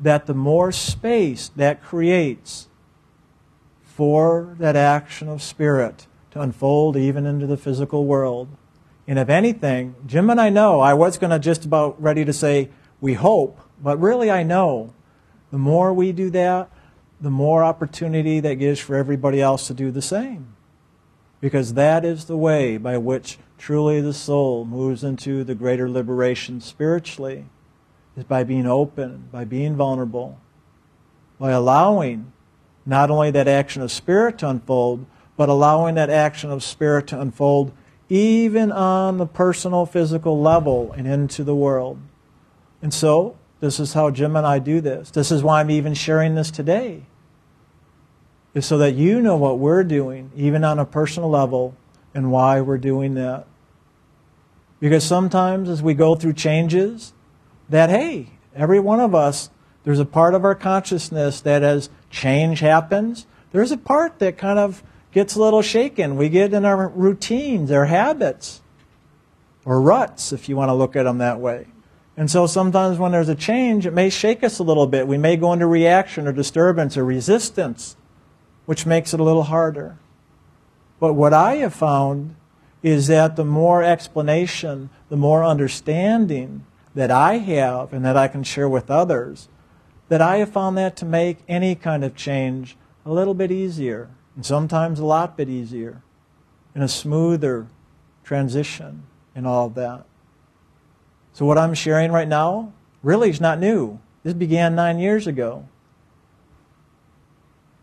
that 0.00 0.26
the 0.26 0.34
more 0.34 0.72
space 0.72 1.52
that 1.54 1.84
creates 1.84 2.66
for 3.84 4.56
that 4.58 4.74
action 4.74 5.28
of 5.28 5.40
spirit 5.40 6.08
unfold 6.38 6.96
even 6.96 7.26
into 7.26 7.46
the 7.46 7.56
physical 7.56 8.04
world. 8.04 8.48
And 9.06 9.18
if 9.18 9.28
anything, 9.28 9.94
Jim 10.06 10.30
and 10.30 10.40
I 10.40 10.50
know, 10.50 10.80
I 10.80 10.94
was 10.94 11.18
going 11.18 11.30
to 11.30 11.38
just 11.38 11.64
about 11.64 12.00
ready 12.00 12.24
to 12.24 12.32
say, 12.32 12.68
we 13.00 13.14
hope, 13.14 13.58
but 13.82 13.98
really 14.00 14.30
I 14.30 14.42
know 14.42 14.92
the 15.50 15.58
more 15.58 15.92
we 15.92 16.12
do 16.12 16.30
that, 16.30 16.70
the 17.20 17.30
more 17.30 17.64
opportunity 17.64 18.40
that 18.40 18.56
gives 18.56 18.78
for 18.78 18.94
everybody 18.94 19.40
else 19.40 19.66
to 19.68 19.74
do 19.74 19.90
the 19.90 20.02
same. 20.02 20.54
Because 21.40 21.74
that 21.74 22.04
is 22.04 22.26
the 22.26 22.36
way 22.36 22.76
by 22.76 22.98
which 22.98 23.38
truly 23.56 24.00
the 24.00 24.12
soul 24.12 24.64
moves 24.64 25.02
into 25.02 25.44
the 25.44 25.54
greater 25.54 25.88
liberation 25.88 26.60
spiritually 26.60 27.46
is 28.16 28.24
by 28.24 28.44
being 28.44 28.66
open, 28.66 29.28
by 29.32 29.44
being 29.44 29.76
vulnerable, 29.76 30.38
by 31.38 31.50
allowing 31.50 32.32
not 32.84 33.10
only 33.10 33.30
that 33.30 33.48
action 33.48 33.82
of 33.82 33.92
spirit 33.92 34.38
to 34.38 34.48
unfold, 34.48 35.06
but 35.38 35.48
allowing 35.48 35.94
that 35.94 36.10
action 36.10 36.50
of 36.50 36.62
spirit 36.62 37.06
to 37.06 37.18
unfold 37.18 37.72
even 38.08 38.72
on 38.72 39.18
the 39.18 39.26
personal 39.26 39.86
physical 39.86 40.40
level 40.40 40.92
and 40.96 41.06
into 41.06 41.44
the 41.44 41.54
world. 41.54 41.98
And 42.82 42.92
so, 42.92 43.36
this 43.60 43.78
is 43.78 43.92
how 43.92 44.10
Jim 44.10 44.34
and 44.34 44.46
I 44.46 44.58
do 44.58 44.80
this. 44.80 45.10
This 45.10 45.30
is 45.30 45.42
why 45.42 45.60
I'm 45.60 45.70
even 45.70 45.94
sharing 45.94 46.34
this 46.34 46.50
today. 46.50 47.04
Is 48.52 48.66
so 48.66 48.78
that 48.78 48.94
you 48.94 49.20
know 49.20 49.36
what 49.36 49.58
we're 49.58 49.84
doing, 49.84 50.32
even 50.34 50.64
on 50.64 50.78
a 50.78 50.84
personal 50.84 51.30
level, 51.30 51.76
and 52.14 52.32
why 52.32 52.60
we're 52.60 52.78
doing 52.78 53.14
that. 53.14 53.46
Because 54.80 55.04
sometimes 55.04 55.68
as 55.68 55.82
we 55.82 55.94
go 55.94 56.16
through 56.16 56.32
changes, 56.32 57.12
that 57.68 57.90
hey, 57.90 58.30
every 58.56 58.80
one 58.80 59.00
of 59.00 59.14
us, 59.14 59.50
there's 59.84 60.00
a 60.00 60.04
part 60.04 60.34
of 60.34 60.44
our 60.44 60.54
consciousness 60.56 61.40
that 61.42 61.62
as 61.62 61.90
change 62.10 62.60
happens, 62.60 63.26
there's 63.52 63.70
a 63.70 63.76
part 63.76 64.18
that 64.18 64.36
kind 64.36 64.58
of 64.58 64.82
gets 65.12 65.36
a 65.36 65.40
little 65.40 65.62
shaken. 65.62 66.16
We 66.16 66.28
get 66.28 66.52
in 66.52 66.64
our 66.64 66.88
routines, 66.88 67.70
our 67.70 67.86
habits, 67.86 68.62
or 69.64 69.80
ruts, 69.80 70.32
if 70.32 70.48
you 70.48 70.56
want 70.56 70.68
to 70.68 70.74
look 70.74 70.96
at 70.96 71.04
them 71.04 71.18
that 71.18 71.40
way. 71.40 71.66
And 72.16 72.30
so 72.30 72.46
sometimes 72.46 72.98
when 72.98 73.12
there's 73.12 73.28
a 73.28 73.34
change, 73.34 73.86
it 73.86 73.92
may 73.92 74.10
shake 74.10 74.42
us 74.42 74.58
a 74.58 74.64
little 74.64 74.86
bit. 74.86 75.06
We 75.06 75.18
may 75.18 75.36
go 75.36 75.52
into 75.52 75.66
reaction 75.66 76.26
or 76.26 76.32
disturbance 76.32 76.96
or 76.96 77.04
resistance, 77.04 77.96
which 78.66 78.86
makes 78.86 79.14
it 79.14 79.20
a 79.20 79.24
little 79.24 79.44
harder. 79.44 79.98
But 80.98 81.14
what 81.14 81.32
I 81.32 81.56
have 81.56 81.74
found 81.74 82.34
is 82.82 83.06
that 83.06 83.36
the 83.36 83.44
more 83.44 83.82
explanation, 83.82 84.90
the 85.08 85.16
more 85.16 85.44
understanding 85.44 86.66
that 86.94 87.10
I 87.10 87.34
have 87.38 87.92
and 87.92 88.04
that 88.04 88.16
I 88.16 88.26
can 88.26 88.42
share 88.42 88.68
with 88.68 88.90
others, 88.90 89.48
that 90.08 90.20
I 90.20 90.38
have 90.38 90.50
found 90.50 90.76
that 90.78 90.96
to 90.96 91.04
make 91.04 91.38
any 91.46 91.74
kind 91.74 92.02
of 92.02 92.16
change 92.16 92.76
a 93.04 93.12
little 93.12 93.34
bit 93.34 93.52
easier, 93.52 94.10
and 94.38 94.46
sometimes 94.46 95.00
a 95.00 95.04
lot 95.04 95.36
bit 95.36 95.48
easier, 95.48 96.00
and 96.72 96.84
a 96.84 96.86
smoother 96.86 97.66
transition 98.22 99.02
and 99.34 99.48
all 99.48 99.68
that. 99.70 100.04
So 101.32 101.44
what 101.44 101.58
I'm 101.58 101.74
sharing 101.74 102.12
right 102.12 102.28
now 102.28 102.72
really 103.02 103.30
is 103.30 103.40
not 103.40 103.58
new. 103.58 103.98
This 104.22 104.34
began 104.34 104.76
nine 104.76 105.00
years 105.00 105.26
ago. 105.26 105.66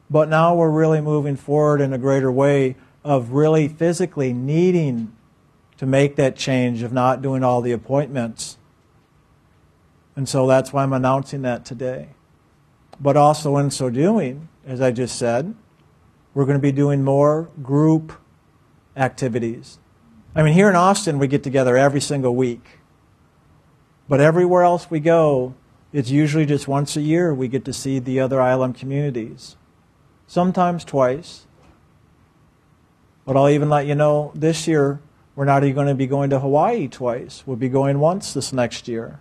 But 0.09 0.29
now 0.29 0.55
we're 0.55 0.69
really 0.69 1.01
moving 1.01 1.35
forward 1.35 1.81
in 1.81 1.91
a 1.91 1.97
greater 1.97 2.31
way 2.31 2.77
of 3.03 3.33
really 3.33 3.67
physically 3.67 4.31
needing 4.31 5.13
to 5.75 5.85
make 5.85 6.15
that 6.15 6.37
change 6.37 6.83
of 6.83 6.93
not 6.93 7.21
doing 7.21 7.43
all 7.43 7.59
the 7.59 7.73
appointments. 7.73 8.57
And 10.15 10.29
so 10.29 10.47
that's 10.47 10.71
why 10.71 10.83
I'm 10.83 10.93
announcing 10.93 11.41
that 11.41 11.65
today. 11.65 12.11
But 12.97 13.17
also, 13.17 13.57
in 13.57 13.71
so 13.71 13.89
doing, 13.89 14.47
as 14.65 14.79
I 14.79 14.91
just 14.91 15.19
said, 15.19 15.53
we're 16.35 16.45
going 16.45 16.57
to 16.57 16.61
be 16.61 16.71
doing 16.71 17.03
more 17.03 17.49
group 17.63 18.13
activities. 18.95 19.79
I 20.35 20.43
mean, 20.43 20.53
here 20.53 20.69
in 20.69 20.75
Austin, 20.75 21.17
we 21.17 21.27
get 21.27 21.41
together 21.43 21.75
every 21.77 22.01
single 22.01 22.35
week. 22.35 22.81
But 24.07 24.19
everywhere 24.19 24.63
else 24.63 24.91
we 24.91 24.99
go, 24.99 25.55
it's 25.91 26.11
usually 26.11 26.45
just 26.45 26.67
once 26.67 26.95
a 26.97 27.01
year 27.01 27.33
we 27.33 27.47
get 27.47 27.65
to 27.65 27.73
see 27.73 27.99
the 27.99 28.19
other 28.19 28.37
ILM 28.37 28.77
communities. 28.77 29.55
Sometimes 30.27 30.83
twice. 30.83 31.47
But 33.25 33.37
I'll 33.37 33.49
even 33.49 33.69
let 33.69 33.87
you 33.87 33.95
know 33.95 34.31
this 34.35 34.67
year 34.67 34.99
we're 35.35 35.45
not 35.45 35.63
even 35.63 35.75
going 35.75 35.87
to 35.87 35.95
be 35.95 36.07
going 36.07 36.29
to 36.29 36.39
Hawaii 36.39 36.87
twice. 36.87 37.43
We'll 37.45 37.57
be 37.57 37.69
going 37.69 37.99
once 37.99 38.33
this 38.33 38.53
next 38.53 38.87
year. 38.87 39.19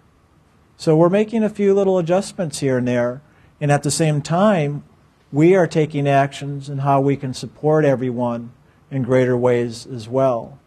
So 0.76 0.96
we're 0.96 1.08
making 1.08 1.42
a 1.42 1.48
few 1.48 1.74
little 1.74 1.98
adjustments 1.98 2.58
here 2.58 2.78
and 2.78 2.86
there. 2.86 3.22
And 3.60 3.70
at 3.70 3.82
the 3.82 3.90
same 3.90 4.20
time, 4.20 4.84
we 5.34 5.56
are 5.56 5.66
taking 5.66 6.06
actions 6.06 6.68
in 6.68 6.78
how 6.78 7.00
we 7.00 7.16
can 7.16 7.34
support 7.34 7.84
everyone 7.84 8.52
in 8.88 9.02
greater 9.02 9.36
ways 9.36 9.84
as 9.84 10.08
well. 10.08 10.60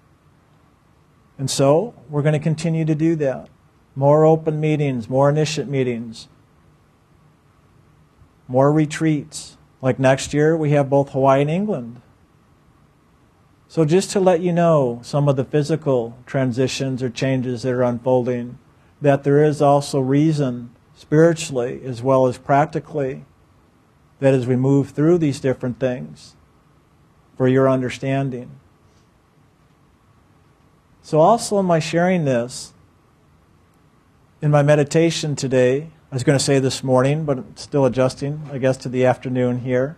And 1.38 1.50
so 1.50 1.96
we're 2.10 2.22
going 2.22 2.34
to 2.34 2.40
continue 2.40 2.84
to 2.84 2.94
do 2.94 3.16
that. 3.16 3.48
More 3.96 4.26
open 4.26 4.60
meetings, 4.60 5.08
more 5.08 5.30
initiate 5.30 5.70
meetings, 5.70 6.28
more 8.50 8.70
retreats. 8.70 9.56
Like 9.82 10.00
next 10.00 10.34
year, 10.34 10.58
we 10.58 10.72
have 10.72 10.90
both 10.90 11.12
Hawaii 11.12 11.44
and 11.44 11.50
England. 11.50 12.02
So, 13.70 13.86
just 13.86 14.12
to 14.12 14.20
let 14.20 14.42
you 14.42 14.52
know 14.52 15.00
some 15.02 15.30
of 15.30 15.38
the 15.38 15.46
physical 15.46 16.18
transitions 16.26 17.02
or 17.02 17.10
changes 17.10 17.62
that 17.62 17.74
are 17.74 17.84
unfolding, 17.84 18.58
that 19.02 19.24
there 19.24 19.44
is 19.44 19.62
also 19.62 20.02
reason 20.02 20.72
spiritually 20.94 21.80
as 21.86 22.02
well 22.02 22.28
as 22.28 22.38
practically 22.38 23.24
that 24.20 24.34
as 24.34 24.48
we 24.48 24.56
move 24.56 24.90
through 24.90 25.18
these 25.18 25.40
different 25.40 25.80
things 25.80 26.36
for 27.36 27.48
your 27.48 27.70
understanding. 27.70 28.52
So, 31.02 31.20
also 31.20 31.60
in 31.60 31.66
my 31.66 31.80
sharing 31.80 32.26
this, 32.26 32.74
in 34.42 34.52
my 34.52 34.64
meditation 34.64 35.36
today, 35.36 35.90
I 36.12 36.16
was 36.16 36.24
going 36.24 36.38
to 36.38 36.44
say 36.44 36.60
this 36.60 36.84
morning, 36.84 37.26
but 37.26 37.60
still 37.60 37.86
adjusting, 37.86 38.42
I 38.52 38.58
guess, 38.58 38.78
to 38.78 38.90
the 38.90 39.06
afternoon 39.06 39.60
here, 39.60 39.98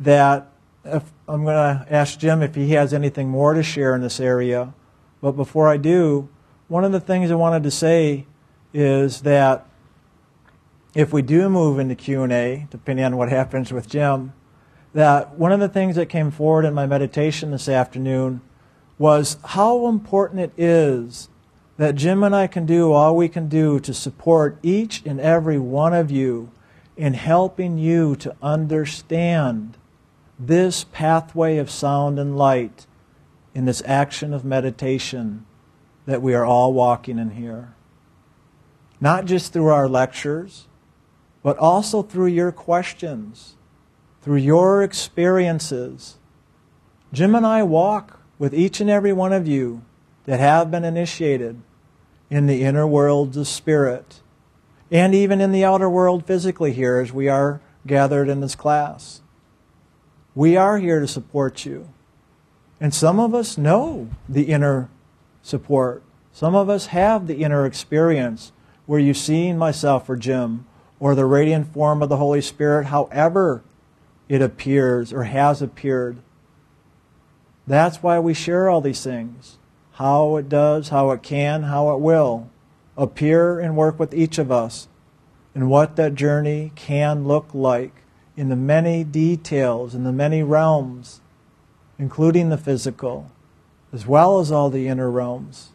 that 0.00 0.50
I'm 0.84 1.44
going 1.44 1.46
to 1.46 1.86
ask 1.90 2.18
Jim 2.18 2.42
if 2.42 2.54
he 2.54 2.70
has 2.72 2.92
anything 2.92 3.28
more 3.28 3.54
to 3.54 3.62
share 3.62 3.94
in 3.94 4.02
this 4.02 4.20
area. 4.20 4.74
But 5.20 5.32
before 5.32 5.68
I 5.68 5.76
do, 5.78 6.28
one 6.68 6.84
of 6.84 6.92
the 6.92 7.00
things 7.00 7.30
I 7.30 7.34
wanted 7.34 7.62
to 7.62 7.70
say 7.70 8.26
is 8.72 9.22
that 9.22 9.66
if 10.94 11.12
we 11.12 11.22
do 11.22 11.48
move 11.48 11.78
into 11.78 11.94
Q&A, 11.94 12.66
depending 12.70 13.04
on 13.04 13.16
what 13.16 13.28
happens 13.28 13.72
with 13.72 13.88
Jim, 13.88 14.32
that 14.92 15.36
one 15.36 15.50
of 15.50 15.58
the 15.58 15.68
things 15.68 15.96
that 15.96 16.06
came 16.06 16.30
forward 16.30 16.64
in 16.64 16.72
my 16.72 16.86
meditation 16.86 17.50
this 17.50 17.68
afternoon 17.68 18.40
was 18.96 19.38
how 19.44 19.88
important 19.88 20.40
it 20.40 20.52
is 20.56 21.28
that 21.76 21.96
Jim 21.96 22.22
and 22.22 22.34
I 22.34 22.46
can 22.46 22.64
do 22.64 22.92
all 22.92 23.16
we 23.16 23.28
can 23.28 23.48
do 23.48 23.80
to 23.80 23.92
support 23.92 24.58
each 24.62 25.02
and 25.04 25.20
every 25.20 25.58
one 25.58 25.92
of 25.92 26.12
you 26.12 26.52
in 26.96 27.14
helping 27.14 27.76
you 27.76 28.14
to 28.16 28.36
understand 28.40 29.76
this 30.38 30.84
pathway 30.84 31.58
of 31.58 31.70
sound 31.70 32.20
and 32.20 32.36
light 32.36 32.86
in 33.52 33.64
this 33.64 33.82
action 33.84 34.32
of 34.32 34.44
meditation 34.44 35.44
that 36.06 36.22
we 36.22 36.34
are 36.34 36.44
all 36.44 36.72
walking 36.72 37.18
in 37.18 37.30
here. 37.30 37.74
Not 39.00 39.24
just 39.24 39.52
through 39.52 39.66
our 39.66 39.88
lectures, 39.88 40.68
but 41.44 41.58
also 41.58 42.02
through 42.02 42.26
your 42.26 42.50
questions, 42.50 43.54
through 44.22 44.38
your 44.38 44.82
experiences. 44.82 46.16
Jim 47.12 47.34
and 47.34 47.46
I 47.46 47.62
walk 47.62 48.18
with 48.38 48.54
each 48.54 48.80
and 48.80 48.88
every 48.88 49.12
one 49.12 49.32
of 49.32 49.46
you 49.46 49.82
that 50.24 50.40
have 50.40 50.70
been 50.70 50.84
initiated 50.84 51.60
in 52.30 52.46
the 52.46 52.64
inner 52.64 52.86
worlds 52.86 53.36
of 53.36 53.46
spirit, 53.46 54.22
and 54.90 55.14
even 55.14 55.42
in 55.42 55.52
the 55.52 55.64
outer 55.64 55.88
world 55.88 56.24
physically 56.24 56.72
here 56.72 56.98
as 56.98 57.12
we 57.12 57.28
are 57.28 57.60
gathered 57.86 58.30
in 58.30 58.40
this 58.40 58.54
class. 58.54 59.20
We 60.34 60.56
are 60.56 60.78
here 60.78 60.98
to 60.98 61.06
support 61.06 61.66
you. 61.66 61.90
And 62.80 62.94
some 62.94 63.20
of 63.20 63.34
us 63.34 63.58
know 63.58 64.08
the 64.28 64.44
inner 64.44 64.88
support. 65.42 66.02
Some 66.32 66.54
of 66.54 66.70
us 66.70 66.86
have 66.86 67.26
the 67.26 67.44
inner 67.44 67.66
experience 67.66 68.50
where 68.86 68.98
you've 68.98 69.18
seen 69.18 69.58
myself 69.58 70.08
or 70.08 70.16
Jim 70.16 70.66
or 71.00 71.14
the 71.14 71.26
radiant 71.26 71.72
form 71.72 72.02
of 72.02 72.08
the 72.08 72.16
Holy 72.16 72.40
Spirit, 72.40 72.86
however 72.86 73.62
it 74.28 74.40
appears 74.40 75.12
or 75.12 75.24
has 75.24 75.60
appeared. 75.60 76.18
That's 77.66 78.02
why 78.02 78.18
we 78.18 78.34
share 78.34 78.68
all 78.68 78.80
these 78.80 79.02
things. 79.02 79.58
How 79.92 80.36
it 80.36 80.48
does, 80.48 80.88
how 80.88 81.10
it 81.10 81.22
can, 81.22 81.64
how 81.64 81.94
it 81.94 82.00
will 82.00 82.50
appear 82.96 83.58
and 83.58 83.76
work 83.76 83.98
with 83.98 84.14
each 84.14 84.38
of 84.38 84.50
us, 84.52 84.88
and 85.54 85.68
what 85.68 85.96
that 85.96 86.14
journey 86.14 86.72
can 86.74 87.26
look 87.26 87.48
like 87.52 87.92
in 88.36 88.48
the 88.48 88.56
many 88.56 89.04
details, 89.04 89.94
in 89.94 90.04
the 90.04 90.12
many 90.12 90.42
realms, 90.42 91.20
including 91.98 92.48
the 92.48 92.58
physical, 92.58 93.30
as 93.92 94.06
well 94.06 94.40
as 94.40 94.50
all 94.50 94.70
the 94.70 94.88
inner 94.88 95.10
realms. 95.10 95.70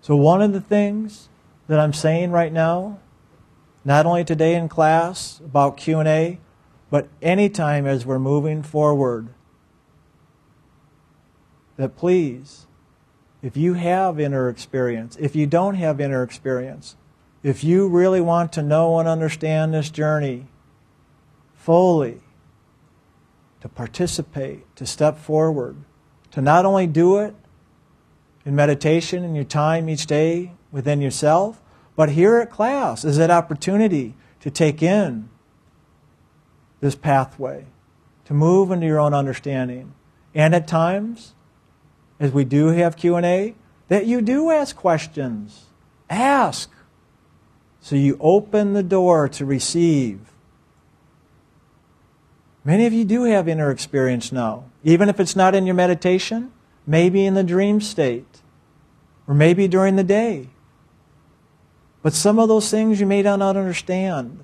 So, 0.00 0.16
one 0.16 0.42
of 0.42 0.52
the 0.52 0.60
things 0.60 1.28
that 1.68 1.78
I'm 1.78 1.92
saying 1.92 2.30
right 2.30 2.52
now, 2.52 2.98
not 3.84 4.06
only 4.06 4.24
today 4.24 4.54
in 4.54 4.68
class 4.68 5.40
about 5.44 5.76
Q&A, 5.76 6.38
but 6.90 7.08
anytime 7.20 7.86
as 7.86 8.06
we're 8.06 8.18
moving 8.18 8.62
forward, 8.62 9.28
that 11.76 11.96
please, 11.96 12.66
if 13.42 13.56
you 13.56 13.74
have 13.74 14.18
inner 14.18 14.48
experience, 14.48 15.16
if 15.20 15.36
you 15.36 15.46
don't 15.46 15.76
have 15.76 16.00
inner 16.00 16.22
experience, 16.22 16.96
if 17.42 17.62
you 17.62 17.88
really 17.88 18.20
want 18.20 18.52
to 18.54 18.62
know 18.62 18.98
and 18.98 19.08
understand 19.08 19.72
this 19.72 19.90
journey, 19.90 20.46
fully, 21.54 22.20
to 23.60 23.68
participate, 23.68 24.64
to 24.76 24.86
step 24.86 25.18
forward, 25.18 25.76
to 26.30 26.40
not 26.40 26.64
only 26.64 26.86
do 26.86 27.18
it 27.18 27.34
in 28.44 28.54
meditation 28.54 29.24
in 29.24 29.34
your 29.34 29.44
time 29.44 29.88
each 29.88 30.06
day 30.06 30.52
within 30.72 31.00
yourself, 31.00 31.60
but 31.98 32.10
here 32.10 32.38
at 32.38 32.48
class 32.48 33.04
is 33.04 33.16
that 33.16 33.28
opportunity 33.28 34.14
to 34.38 34.52
take 34.52 34.84
in 34.84 35.28
this 36.78 36.94
pathway, 36.94 37.66
to 38.24 38.32
move 38.32 38.70
into 38.70 38.86
your 38.86 39.00
own 39.00 39.12
understanding. 39.12 39.92
And 40.32 40.54
at 40.54 40.68
times, 40.68 41.34
as 42.20 42.30
we 42.30 42.44
do 42.44 42.68
have 42.68 42.94
Q&A, 42.94 43.56
that 43.88 44.06
you 44.06 44.20
do 44.20 44.52
ask 44.52 44.76
questions. 44.76 45.64
Ask. 46.08 46.70
So 47.80 47.96
you 47.96 48.16
open 48.20 48.74
the 48.74 48.84
door 48.84 49.28
to 49.30 49.44
receive. 49.44 50.20
Many 52.62 52.86
of 52.86 52.92
you 52.92 53.04
do 53.04 53.24
have 53.24 53.48
inner 53.48 53.72
experience 53.72 54.30
now. 54.30 54.66
Even 54.84 55.08
if 55.08 55.18
it's 55.18 55.34
not 55.34 55.52
in 55.52 55.66
your 55.66 55.74
meditation, 55.74 56.52
maybe 56.86 57.26
in 57.26 57.34
the 57.34 57.42
dream 57.42 57.80
state, 57.80 58.42
or 59.26 59.34
maybe 59.34 59.66
during 59.66 59.96
the 59.96 60.04
day. 60.04 60.50
But 62.08 62.14
some 62.14 62.38
of 62.38 62.48
those 62.48 62.70
things 62.70 63.00
you 63.00 63.04
may 63.04 63.20
not 63.20 63.42
understand. 63.42 64.42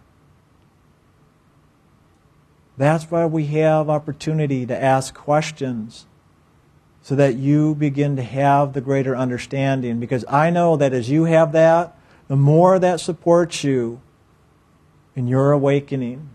That's 2.76 3.10
why 3.10 3.24
we 3.24 3.46
have 3.46 3.88
opportunity 3.88 4.66
to 4.66 4.76
ask 4.76 5.14
questions 5.14 6.04
so 7.00 7.14
that 7.14 7.36
you 7.36 7.74
begin 7.74 8.16
to 8.16 8.22
have 8.22 8.74
the 8.74 8.82
greater 8.82 9.16
understanding. 9.16 9.98
Because 9.98 10.26
I 10.28 10.50
know 10.50 10.76
that 10.76 10.92
as 10.92 11.08
you 11.08 11.24
have 11.24 11.52
that, 11.52 11.96
the 12.28 12.36
more 12.36 12.78
that 12.78 13.00
supports 13.00 13.64
you 13.64 14.02
in 15.16 15.26
your 15.26 15.50
awakening. 15.50 16.28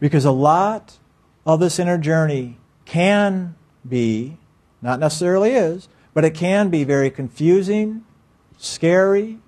Because 0.00 0.24
a 0.24 0.32
lot 0.32 0.98
of 1.46 1.60
this 1.60 1.78
inner 1.78 1.98
journey 1.98 2.58
can 2.84 3.54
be, 3.88 4.38
not 4.82 4.98
necessarily 4.98 5.52
is, 5.52 5.88
but 6.14 6.24
it 6.24 6.34
can 6.34 6.68
be 6.68 6.82
very 6.82 7.12
confusing, 7.12 8.04
scary. 8.56 9.38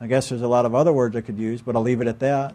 I 0.00 0.06
guess 0.06 0.28
there's 0.28 0.42
a 0.42 0.48
lot 0.48 0.66
of 0.66 0.74
other 0.74 0.92
words 0.92 1.16
I 1.16 1.20
could 1.20 1.38
use, 1.38 1.62
but 1.62 1.74
I'll 1.74 1.82
leave 1.82 2.00
it 2.00 2.06
at 2.06 2.18
that 2.20 2.54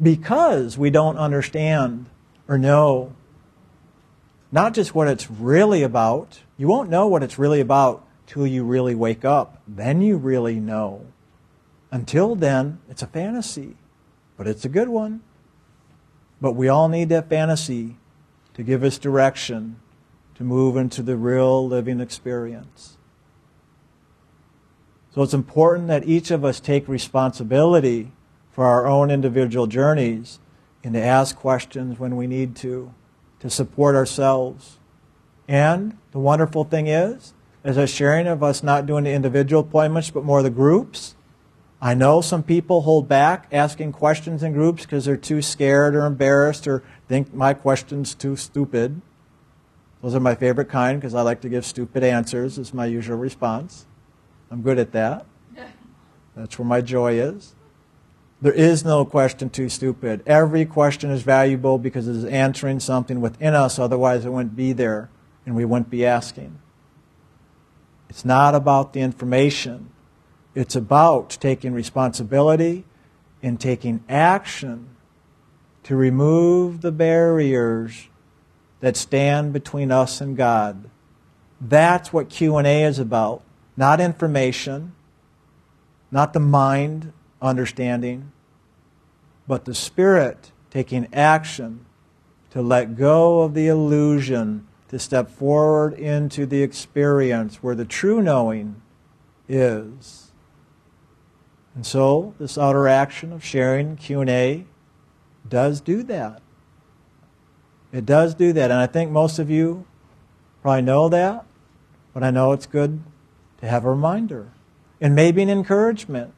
because 0.00 0.76
we 0.76 0.90
don't 0.90 1.16
understand 1.16 2.06
or 2.48 2.58
know 2.58 3.14
not 4.52 4.74
just 4.74 4.94
what 4.94 5.08
it's 5.08 5.30
really 5.30 5.82
about. 5.82 6.40
You 6.56 6.68
won't 6.68 6.90
know 6.90 7.06
what 7.06 7.22
it's 7.22 7.38
really 7.38 7.60
about 7.60 8.06
till 8.26 8.46
you 8.46 8.64
really 8.64 8.94
wake 8.94 9.24
up. 9.24 9.60
Then 9.66 10.00
you 10.00 10.16
really 10.16 10.60
know. 10.60 11.06
Until 11.90 12.34
then, 12.34 12.78
it's 12.88 13.02
a 13.02 13.06
fantasy, 13.06 13.76
but 14.36 14.46
it's 14.46 14.64
a 14.64 14.68
good 14.68 14.88
one. 14.88 15.22
But 16.40 16.52
we 16.52 16.68
all 16.68 16.88
need 16.88 17.08
that 17.08 17.28
fantasy 17.28 17.96
to 18.54 18.62
give 18.62 18.82
us 18.82 18.98
direction 18.98 19.76
to 20.34 20.44
move 20.44 20.76
into 20.76 21.02
the 21.02 21.16
real 21.16 21.66
living 21.66 22.00
experience. 22.00 22.95
So 25.16 25.22
it's 25.22 25.32
important 25.32 25.88
that 25.88 26.06
each 26.06 26.30
of 26.30 26.44
us 26.44 26.60
take 26.60 26.86
responsibility 26.86 28.12
for 28.50 28.66
our 28.66 28.86
own 28.86 29.10
individual 29.10 29.66
journeys 29.66 30.40
and 30.84 30.92
to 30.92 31.00
ask 31.00 31.34
questions 31.34 31.98
when 31.98 32.16
we 32.16 32.26
need 32.26 32.54
to, 32.56 32.92
to 33.40 33.48
support 33.48 33.96
ourselves. 33.96 34.76
And 35.48 35.96
the 36.12 36.18
wonderful 36.18 36.64
thing 36.64 36.86
is, 36.86 37.32
as 37.64 37.78
was 37.78 37.88
sharing 37.88 38.26
of 38.26 38.42
us 38.42 38.62
not 38.62 38.84
doing 38.84 39.04
the 39.04 39.12
individual 39.12 39.62
appointments, 39.62 40.10
but 40.10 40.22
more 40.22 40.42
the 40.42 40.50
groups, 40.50 41.16
I 41.80 41.94
know 41.94 42.20
some 42.20 42.42
people 42.42 42.82
hold 42.82 43.08
back 43.08 43.48
asking 43.50 43.92
questions 43.92 44.42
in 44.42 44.52
groups 44.52 44.82
because 44.82 45.06
they're 45.06 45.16
too 45.16 45.40
scared 45.40 45.96
or 45.96 46.04
embarrassed 46.04 46.66
or 46.68 46.82
think 47.08 47.32
my 47.32 47.54
question's 47.54 48.14
too 48.14 48.36
stupid. 48.36 49.00
Those 50.02 50.14
are 50.14 50.20
my 50.20 50.34
favorite 50.34 50.68
kind 50.68 51.00
because 51.00 51.14
I 51.14 51.22
like 51.22 51.40
to 51.40 51.48
give 51.48 51.64
stupid 51.64 52.04
answers, 52.04 52.58
is 52.58 52.74
my 52.74 52.84
usual 52.84 53.16
response. 53.16 53.85
I'm 54.50 54.62
good 54.62 54.78
at 54.78 54.92
that. 54.92 55.26
That's 56.34 56.58
where 56.58 56.66
my 56.66 56.80
joy 56.80 57.14
is. 57.14 57.54
There 58.42 58.52
is 58.52 58.84
no 58.84 59.04
question 59.04 59.48
too 59.48 59.68
stupid. 59.70 60.22
Every 60.26 60.66
question 60.66 61.10
is 61.10 61.22
valuable 61.22 61.78
because 61.78 62.06
it 62.06 62.14
is 62.14 62.24
answering 62.26 62.80
something 62.80 63.20
within 63.20 63.54
us, 63.54 63.78
otherwise, 63.78 64.26
it 64.26 64.30
wouldn't 64.30 64.54
be 64.54 64.72
there 64.72 65.08
and 65.46 65.56
we 65.56 65.64
wouldn't 65.64 65.88
be 65.88 66.04
asking. 66.04 66.58
It's 68.10 68.24
not 68.24 68.54
about 68.54 68.92
the 68.92 69.00
information, 69.00 69.90
it's 70.54 70.76
about 70.76 71.30
taking 71.40 71.72
responsibility 71.72 72.84
and 73.42 73.60
taking 73.60 74.04
action 74.08 74.88
to 75.84 75.96
remove 75.96 76.80
the 76.82 76.92
barriers 76.92 78.08
that 78.80 78.96
stand 78.96 79.52
between 79.52 79.90
us 79.90 80.20
and 80.20 80.36
God. 80.36 80.90
That's 81.60 82.12
what 82.12 82.28
Q&A 82.28 82.84
is 82.84 82.98
about, 82.98 83.42
not 83.76 84.00
information, 84.00 84.94
not 86.10 86.32
the 86.32 86.40
mind 86.40 87.12
understanding, 87.42 88.32
but 89.46 89.64
the 89.64 89.74
Spirit 89.74 90.52
taking 90.70 91.12
action 91.12 91.84
to 92.50 92.62
let 92.62 92.96
go 92.96 93.42
of 93.42 93.54
the 93.54 93.68
illusion, 93.68 94.66
to 94.88 94.98
step 94.98 95.30
forward 95.30 95.92
into 95.94 96.46
the 96.46 96.62
experience 96.62 97.62
where 97.62 97.74
the 97.74 97.84
true 97.84 98.22
knowing 98.22 98.80
is. 99.48 100.32
And 101.74 101.84
so, 101.84 102.34
this 102.38 102.56
outer 102.56 102.88
action 102.88 103.32
of 103.32 103.44
sharing 103.44 103.96
Q&A 103.96 104.64
does 105.46 105.80
do 105.80 106.02
that. 106.04 106.40
It 107.92 108.06
does 108.06 108.34
do 108.34 108.52
that. 108.54 108.70
And 108.70 108.80
I 108.80 108.86
think 108.86 109.10
most 109.10 109.38
of 109.38 109.50
you 109.50 109.86
probably 110.62 110.82
know 110.82 111.08
that, 111.10 111.44
but 112.14 112.24
I 112.24 112.30
know 112.30 112.52
it's 112.52 112.66
good 112.66 113.02
have 113.66 113.84
a 113.84 113.90
reminder 113.90 114.48
and 115.00 115.14
maybe 115.14 115.42
an 115.42 115.50
encouragement 115.50 116.32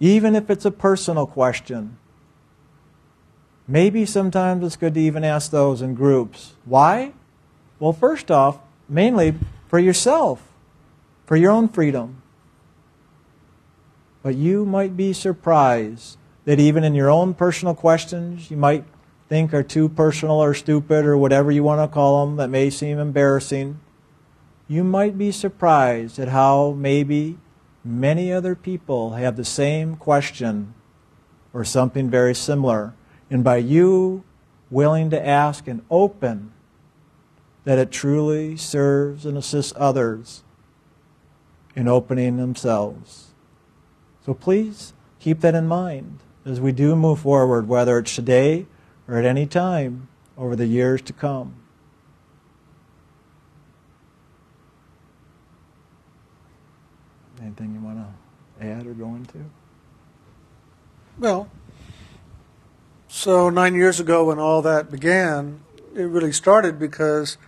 even 0.00 0.36
if 0.36 0.48
it's 0.50 0.64
a 0.64 0.70
personal 0.70 1.26
question. 1.26 1.98
Maybe 3.66 4.06
sometimes 4.06 4.64
it's 4.64 4.76
good 4.76 4.94
to 4.94 5.00
even 5.00 5.24
ask 5.24 5.50
those 5.50 5.82
in 5.82 5.94
groups. 5.94 6.54
Why? 6.64 7.12
Well, 7.78 7.92
first 7.92 8.30
off, 8.30 8.58
mainly 8.88 9.34
for 9.66 9.78
yourself, 9.78 10.42
for 11.26 11.36
your 11.36 11.50
own 11.50 11.68
freedom. 11.68 12.22
But 14.22 14.36
you 14.36 14.64
might 14.64 14.96
be 14.96 15.12
surprised 15.12 16.16
that 16.44 16.58
even 16.58 16.82
in 16.82 16.94
your 16.94 17.10
own 17.10 17.34
personal 17.34 17.74
questions, 17.74 18.50
you 18.50 18.56
might 18.56 18.84
think 19.28 19.52
are 19.52 19.62
too 19.62 19.88
personal 19.88 20.42
or 20.42 20.54
stupid 20.54 21.04
or 21.04 21.16
whatever 21.16 21.50
you 21.50 21.62
want 21.62 21.80
to 21.80 21.92
call 21.92 22.26
them 22.26 22.36
that 22.36 22.48
may 22.48 22.70
seem 22.70 22.98
embarrassing. 22.98 23.78
You 24.66 24.84
might 24.84 25.18
be 25.18 25.32
surprised 25.32 26.18
at 26.18 26.28
how 26.28 26.72
maybe 26.72 27.38
many 27.84 28.32
other 28.32 28.54
people 28.54 29.12
have 29.12 29.36
the 29.36 29.44
same 29.44 29.96
question 29.96 30.74
or 31.52 31.64
something 31.64 32.10
very 32.10 32.34
similar. 32.34 32.94
And 33.30 33.44
by 33.44 33.58
you 33.58 34.24
willing 34.70 35.10
to 35.10 35.26
ask 35.26 35.66
and 35.66 35.82
open, 35.90 36.52
that 37.64 37.78
it 37.78 37.90
truly 37.90 38.56
serves 38.56 39.26
and 39.26 39.36
assists 39.36 39.74
others 39.76 40.42
in 41.76 41.86
opening 41.86 42.38
themselves. 42.38 43.28
So 44.24 44.32
please 44.32 44.94
keep 45.20 45.40
that 45.40 45.54
in 45.54 45.66
mind 45.66 46.20
as 46.46 46.62
we 46.62 46.72
do 46.72 46.96
move 46.96 47.20
forward, 47.20 47.68
whether 47.68 47.98
it's 47.98 48.14
today 48.14 48.66
or 49.08 49.16
at 49.16 49.24
any 49.24 49.46
time 49.46 50.08
over 50.36 50.54
the 50.54 50.66
years 50.66 51.00
to 51.02 51.12
come. 51.12 51.54
Anything 57.40 57.72
you 57.74 57.80
want 57.80 57.98
to 57.98 58.64
add 58.64 58.86
or 58.86 58.92
go 58.92 59.14
into? 59.14 59.38
Well, 61.18 61.48
so 63.08 63.48
nine 63.48 63.74
years 63.74 63.98
ago 63.98 64.26
when 64.26 64.38
all 64.38 64.60
that 64.62 64.90
began, 64.90 65.60
it 65.94 66.02
really 66.02 66.32
started 66.32 66.78
because 66.78 67.38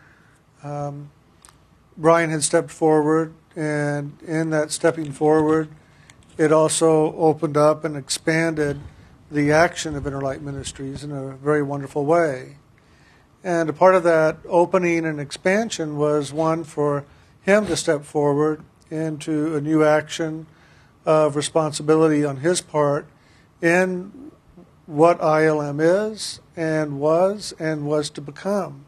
um, 0.62 1.10
Brian 1.96 2.30
had 2.30 2.42
stepped 2.42 2.70
forward, 2.70 3.34
and 3.54 4.16
in 4.22 4.50
that 4.50 4.70
stepping 4.70 5.12
forward, 5.12 5.68
it 6.38 6.50
also 6.50 7.14
opened 7.16 7.56
up 7.56 7.84
and 7.84 7.96
expanded 7.96 8.80
the 9.30 9.52
action 9.52 9.94
of 9.94 10.06
Inner 10.06 10.38
Ministries 10.40 11.04
in 11.04 11.12
a 11.12 11.36
very 11.36 11.62
wonderful 11.62 12.04
way. 12.04 12.56
And 13.44 13.70
a 13.70 13.72
part 13.72 13.94
of 13.94 14.02
that 14.02 14.38
opening 14.48 15.06
and 15.06 15.20
expansion 15.20 15.96
was 15.96 16.32
one 16.32 16.64
for 16.64 17.04
him 17.42 17.66
to 17.66 17.76
step 17.76 18.04
forward 18.04 18.62
into 18.90 19.56
a 19.56 19.60
new 19.60 19.84
action 19.84 20.46
of 21.06 21.36
responsibility 21.36 22.24
on 22.24 22.38
his 22.38 22.60
part 22.60 23.06
in 23.62 24.32
what 24.86 25.20
ILM 25.20 25.80
is 25.80 26.40
and 26.56 26.98
was 26.98 27.54
and 27.58 27.86
was 27.86 28.10
to 28.10 28.20
become. 28.20 28.84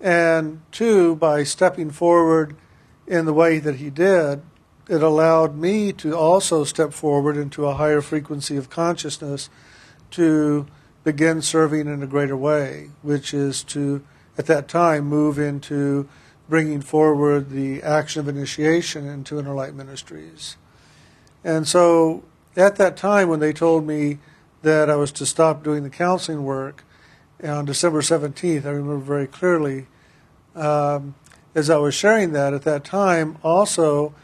And 0.00 0.60
two, 0.72 1.14
by 1.16 1.44
stepping 1.44 1.90
forward 1.90 2.56
in 3.06 3.24
the 3.24 3.32
way 3.32 3.60
that 3.60 3.76
he 3.76 3.88
did, 3.88 4.42
it 4.88 5.02
allowed 5.02 5.56
me 5.56 5.92
to 5.92 6.16
also 6.16 6.64
step 6.64 6.92
forward 6.92 7.36
into 7.36 7.66
a 7.66 7.74
higher 7.74 8.00
frequency 8.00 8.56
of 8.56 8.70
consciousness 8.70 9.48
to 10.10 10.66
begin 11.04 11.42
serving 11.42 11.86
in 11.86 12.02
a 12.02 12.06
greater 12.06 12.36
way, 12.36 12.90
which 13.02 13.32
is 13.32 13.62
to, 13.64 14.04
at 14.36 14.46
that 14.46 14.68
time, 14.68 15.04
move 15.04 15.38
into 15.38 16.08
bringing 16.48 16.80
forward 16.80 17.50
the 17.50 17.82
action 17.82 18.20
of 18.20 18.28
initiation 18.28 19.06
into 19.06 19.38
Inner 19.38 19.54
Light 19.54 19.74
Ministries. 19.74 20.56
And 21.42 21.66
so 21.66 22.22
at 22.56 22.76
that 22.76 22.96
time, 22.96 23.28
when 23.28 23.40
they 23.40 23.52
told 23.52 23.86
me 23.86 24.18
that 24.62 24.90
I 24.90 24.96
was 24.96 25.12
to 25.12 25.26
stop 25.26 25.62
doing 25.62 25.82
the 25.82 25.90
counseling 25.90 26.44
work 26.44 26.84
on 27.42 27.64
December 27.64 28.00
17th, 28.00 28.64
I 28.64 28.70
remember 28.70 28.98
very 28.98 29.26
clearly, 29.26 29.86
um, 30.54 31.14
as 31.54 31.70
I 31.70 31.76
was 31.76 31.94
sharing 31.94 32.32
that 32.32 32.54
at 32.54 32.62
that 32.62 32.84
time, 32.84 33.38
also 33.42 34.14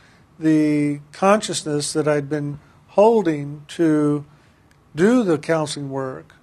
the 0.40 1.00
consciousness 1.12 1.92
that 1.92 2.08
I'd 2.08 2.30
been 2.30 2.58
holding 2.88 3.64
to 3.68 4.24
do 4.96 5.22
the 5.22 5.38
counseling 5.38 5.90
work 5.90 6.34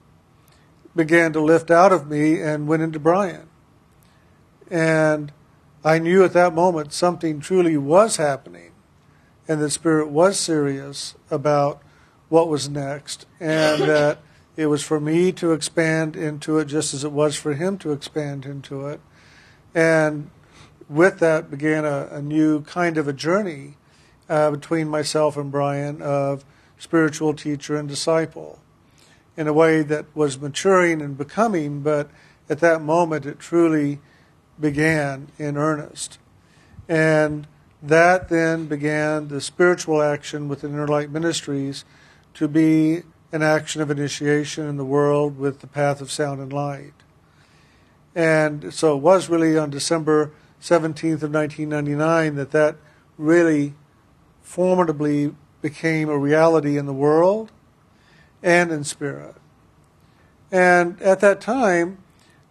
began 0.95 1.33
to 1.33 1.41
lift 1.41 1.71
out 1.71 1.91
of 1.91 2.07
me 2.07 2.39
and 2.39 2.67
went 2.67 2.83
into 2.83 2.99
Brian. 2.99 3.49
And 4.69 5.31
I 5.83 5.97
knew 5.97 6.23
at 6.23 6.33
that 6.33 6.53
moment 6.53 6.93
something 6.93 7.39
truly 7.39 7.75
was 7.75 8.17
happening 8.17 8.71
and 9.47 9.61
the 9.61 9.69
Spirit 9.69 10.09
was 10.09 10.39
serious 10.39 11.15
about 11.31 11.81
what 12.29 12.49
was 12.49 12.69
next 12.69 13.25
and 13.39 13.81
that 13.89 14.19
it 14.55 14.67
was 14.67 14.83
for 14.83 14.99
me 14.99 15.31
to 15.33 15.53
expand 15.53 16.15
into 16.15 16.59
it 16.59 16.65
just 16.65 16.93
as 16.93 17.03
it 17.03 17.11
was 17.11 17.35
for 17.35 17.53
him 17.53 17.77
to 17.79 17.91
expand 17.91 18.45
into 18.45 18.85
it. 18.87 18.99
And 19.73 20.29
with 20.87 21.19
that 21.19 21.49
began 21.49 21.83
a, 21.83 22.07
a 22.11 22.21
new 22.21 22.61
kind 22.61 22.97
of 22.97 23.07
a 23.07 23.13
journey 23.13 23.75
uh, 24.29 24.51
between 24.51 24.87
myself 24.87 25.37
and 25.37 25.51
Brian 25.51 26.01
of 26.01 26.45
spiritual 26.77 27.33
teacher 27.33 27.75
and 27.75 27.87
disciple 27.87 28.59
in 29.35 29.47
a 29.47 29.53
way 29.53 29.81
that 29.83 30.05
was 30.15 30.39
maturing 30.39 31.01
and 31.01 31.17
becoming, 31.17 31.81
but 31.81 32.09
at 32.49 32.59
that 32.59 32.81
moment 32.81 33.25
it 33.25 33.39
truly 33.39 33.99
began 34.59 35.27
in 35.37 35.57
earnest. 35.57 36.17
And 36.89 37.47
that 37.81 38.29
then 38.29 38.65
began 38.65 39.27
the 39.27 39.41
spiritual 39.41 40.01
action 40.01 40.47
within 40.47 40.71
Inner 40.71 40.87
Light 40.87 41.11
Ministries 41.11 41.85
to 42.33 42.47
be 42.47 43.03
an 43.31 43.43
action 43.43 43.81
of 43.81 43.91
initiation 43.91 44.67
in 44.67 44.77
the 44.77 44.85
world 44.85 45.37
with 45.37 45.59
the 45.59 45.67
path 45.67 46.01
of 46.01 46.11
sound 46.11 46.41
and 46.41 46.51
light. 46.51 46.93
And 48.15 48.73
so 48.73 48.97
it 48.97 49.01
was 49.01 49.29
really 49.29 49.57
on 49.57 49.69
December 49.69 50.31
17th 50.61 51.21
of 51.21 51.33
1999 51.33 52.35
that 52.35 52.51
that 52.51 52.77
really 53.17 53.75
formidably 54.47 55.35
became 55.61 56.07
a 56.07 56.17
reality 56.17 56.77
in 56.77 56.85
the 56.85 56.93
world 56.93 57.51
and 58.41 58.71
in 58.71 58.81
spirit. 58.81 59.35
And 60.49 60.99
at 61.01 61.19
that 61.19 61.41
time, 61.41 61.97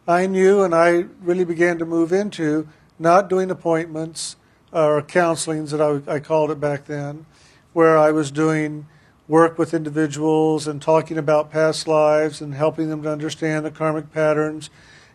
I 0.07 0.27
knew 0.27 0.63
and 0.63 0.75
I 0.75 1.07
really 1.23 1.45
began 1.45 1.79
to 1.79 1.87
move 1.87 2.13
into 2.13 2.69
not 2.99 3.31
doing 3.31 3.51
appointments 3.51 4.37
or 4.71 5.01
counselings 5.01 5.71
that 5.71 5.81
I, 5.81 6.17
I 6.17 6.21
called 6.21 6.51
it 6.51 6.61
back 6.61 6.85
then, 6.85 7.25
where 7.73 7.97
I 7.97 8.13
was 8.13 8.31
doing 8.31 8.87
work 9.27 9.59
with 9.59 9.73
individuals 9.73 10.69
and 10.69 10.83
talking 10.83 11.17
about 11.17 11.51
past 11.51 11.89
lives 11.89 12.43
and 12.43 12.53
helping 12.53 12.91
them 12.91 13.03
to 13.05 13.11
understand 13.11 13.65
the 13.65 13.71
karmic 13.71 14.13
patterns 14.13 14.69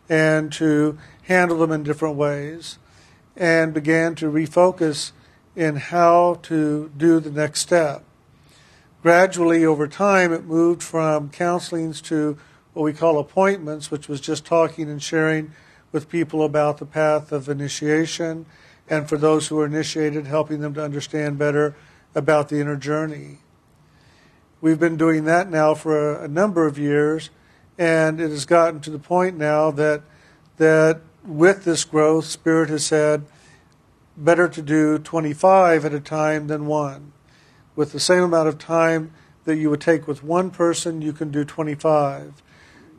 and 0.09 0.51
to 0.53 0.97
handle 1.23 1.59
them 1.59 1.71
in 1.71 1.83
different 1.83 2.15
ways, 2.15 2.79
and 3.37 3.71
began 3.71 4.15
to 4.15 4.31
refocus 4.31 5.11
in 5.55 5.75
how 5.75 6.39
to 6.43 6.91
do 6.97 7.19
the 7.19 7.31
next 7.31 7.59
step 7.59 8.03
gradually 9.01 9.65
over 9.65 9.87
time 9.87 10.31
it 10.31 10.45
moved 10.45 10.83
from 10.83 11.29
counselings 11.29 12.01
to 12.01 12.37
what 12.73 12.83
we 12.83 12.93
call 12.93 13.19
appointments, 13.19 13.91
which 13.91 14.07
was 14.07 14.21
just 14.21 14.45
talking 14.45 14.89
and 14.89 15.01
sharing 15.01 15.51
with 15.91 16.07
people 16.07 16.43
about 16.45 16.77
the 16.77 16.85
path 16.85 17.31
of 17.31 17.49
initiation, 17.49 18.45
and 18.89 19.09
for 19.09 19.17
those 19.17 19.47
who 19.47 19.59
are 19.59 19.65
initiated, 19.65 20.25
helping 20.25 20.61
them 20.61 20.73
to 20.73 20.83
understand 20.83 21.37
better 21.37 21.75
about 22.15 22.49
the 22.49 22.59
inner 22.59 22.77
journey. 22.77 23.39
We've 24.61 24.79
been 24.79 24.95
doing 24.95 25.25
that 25.25 25.49
now 25.49 25.73
for 25.73 26.15
a, 26.15 26.25
a 26.25 26.27
number 26.27 26.65
of 26.65 26.77
years, 26.77 27.29
and 27.77 28.21
it 28.21 28.29
has 28.29 28.45
gotten 28.45 28.79
to 28.81 28.89
the 28.89 28.99
point 28.99 29.37
now 29.37 29.71
that 29.71 30.03
that 30.57 31.01
with 31.25 31.65
this 31.65 31.83
growth, 31.83 32.25
Spirit 32.25 32.69
has 32.69 32.85
said, 32.85 33.25
better 34.23 34.47
to 34.47 34.61
do 34.61 34.97
25 34.99 35.85
at 35.85 35.93
a 35.93 35.99
time 35.99 36.47
than 36.47 36.65
one 36.65 37.11
with 37.75 37.91
the 37.91 37.99
same 37.99 38.23
amount 38.23 38.47
of 38.47 38.57
time 38.57 39.11
that 39.45 39.55
you 39.55 39.69
would 39.69 39.81
take 39.81 40.07
with 40.07 40.23
one 40.23 40.51
person, 40.51 41.01
you 41.01 41.13
can 41.13 41.31
do 41.31 41.43
25. 41.43 42.41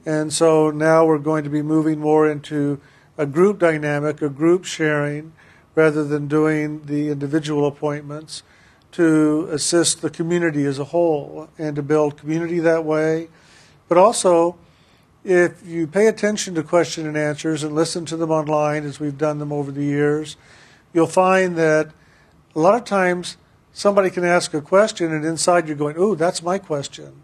And 0.05 0.33
so 0.33 0.71
now 0.71 1.05
we're 1.05 1.19
going 1.19 1.45
to 1.45 1.51
be 1.51 1.63
moving 1.63 2.01
more 2.01 2.29
into 2.29 2.81
a 3.17 3.27
group 3.27 3.59
dynamic, 3.59 4.21
a 4.23 4.29
group 4.29 4.65
sharing, 4.65 5.33
rather 5.75 6.05
than 6.05 6.27
doing 6.27 6.85
the 6.87 7.09
individual 7.11 7.67
appointments 7.67 8.43
to 8.93 9.49
assist 9.51 10.03
the 10.03 10.11
community 10.11 10.65
as 10.65 10.79
a 10.79 10.85
whole 10.85 11.49
and 11.57 11.77
to 11.77 11.83
build 11.83 12.17
community 12.17 12.59
that 12.59 12.85
way. 12.85 13.29
But 13.89 13.99
also, 13.99 14.57
if 15.25 15.65
you 15.65 15.87
pay 15.87 16.09
attention 16.09 16.55
to 16.57 16.63
question 16.63 17.07
and 17.07 17.17
answers 17.17 17.63
and 17.63 17.75
listen 17.75 18.05
to 18.07 18.17
them 18.17 18.31
online 18.31 18.85
as 18.85 18.99
we've 18.99 19.17
done 19.17 19.39
them 19.39 19.53
over 19.53 19.71
the 19.71 19.85
years, 19.85 20.37
you'll 20.93 21.07
find 21.07 21.57
that 21.57 21.91
a 22.55 22.59
lot 22.59 22.75
of 22.75 22.85
times 22.85 23.37
somebody 23.73 24.11
can 24.11 24.25
ask 24.25 24.53
a 24.55 24.61
question 24.61 25.13
and 25.13 25.25
inside 25.25 25.67
you're 25.67 25.77
going, 25.77 25.97
ooh, 25.97 26.15
that's 26.15 26.43
my 26.43 26.59
question. 26.59 27.23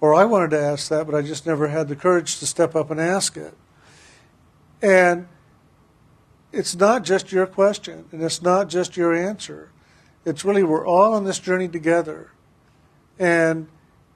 Or 0.00 0.14
I 0.14 0.24
wanted 0.24 0.50
to 0.50 0.60
ask 0.60 0.88
that, 0.90 1.06
but 1.06 1.14
I 1.14 1.22
just 1.22 1.46
never 1.46 1.68
had 1.68 1.88
the 1.88 1.96
courage 1.96 2.38
to 2.38 2.46
step 2.46 2.76
up 2.76 2.90
and 2.90 3.00
ask 3.00 3.36
it. 3.36 3.54
And 4.80 5.26
it's 6.52 6.76
not 6.76 7.02
just 7.02 7.32
your 7.32 7.46
question, 7.46 8.04
and 8.12 8.22
it's 8.22 8.40
not 8.40 8.68
just 8.68 8.96
your 8.96 9.12
answer. 9.12 9.70
It's 10.24 10.44
really 10.44 10.62
we're 10.62 10.86
all 10.86 11.14
on 11.14 11.24
this 11.24 11.40
journey 11.40 11.66
together. 11.66 12.30
And 13.18 13.66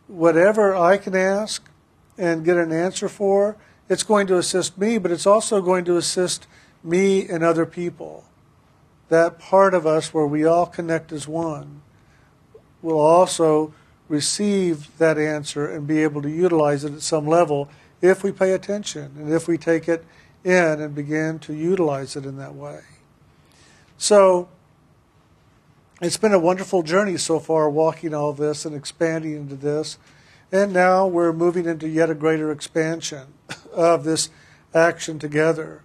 whatever 0.06 0.76
I 0.76 0.98
can 0.98 1.16
ask 1.16 1.68
and 2.16 2.44
get 2.44 2.56
an 2.56 2.70
answer 2.70 3.08
for, 3.08 3.56
it's 3.88 4.04
going 4.04 4.28
to 4.28 4.38
assist 4.38 4.78
me, 4.78 4.98
but 4.98 5.10
it's 5.10 5.26
also 5.26 5.60
going 5.60 5.84
to 5.86 5.96
assist 5.96 6.46
me 6.84 7.28
and 7.28 7.42
other 7.42 7.66
people 7.66 8.24
that 9.12 9.38
part 9.38 9.74
of 9.74 9.86
us 9.86 10.14
where 10.14 10.26
we 10.26 10.42
all 10.42 10.64
connect 10.64 11.12
as 11.12 11.28
one 11.28 11.82
will 12.80 12.98
also 12.98 13.74
receive 14.08 14.96
that 14.96 15.18
answer 15.18 15.66
and 15.66 15.86
be 15.86 16.02
able 16.02 16.22
to 16.22 16.30
utilize 16.30 16.82
it 16.82 16.94
at 16.94 17.02
some 17.02 17.26
level 17.26 17.68
if 18.00 18.24
we 18.24 18.32
pay 18.32 18.52
attention 18.52 19.12
and 19.18 19.30
if 19.30 19.46
we 19.46 19.58
take 19.58 19.86
it 19.86 20.02
in 20.44 20.80
and 20.80 20.94
begin 20.94 21.38
to 21.38 21.52
utilize 21.52 22.16
it 22.16 22.24
in 22.24 22.38
that 22.38 22.54
way. 22.54 22.80
So, 23.98 24.48
it's 26.00 26.16
been 26.16 26.32
a 26.32 26.38
wonderful 26.38 26.82
journey 26.82 27.18
so 27.18 27.38
far, 27.38 27.68
walking 27.68 28.14
all 28.14 28.32
this 28.32 28.64
and 28.64 28.74
expanding 28.74 29.34
into 29.34 29.56
this. 29.56 29.98
And 30.50 30.72
now 30.72 31.06
we're 31.06 31.34
moving 31.34 31.66
into 31.66 31.86
yet 31.86 32.08
a 32.08 32.14
greater 32.14 32.50
expansion 32.50 33.34
of 33.74 34.04
this 34.04 34.30
action 34.74 35.18
together. 35.18 35.82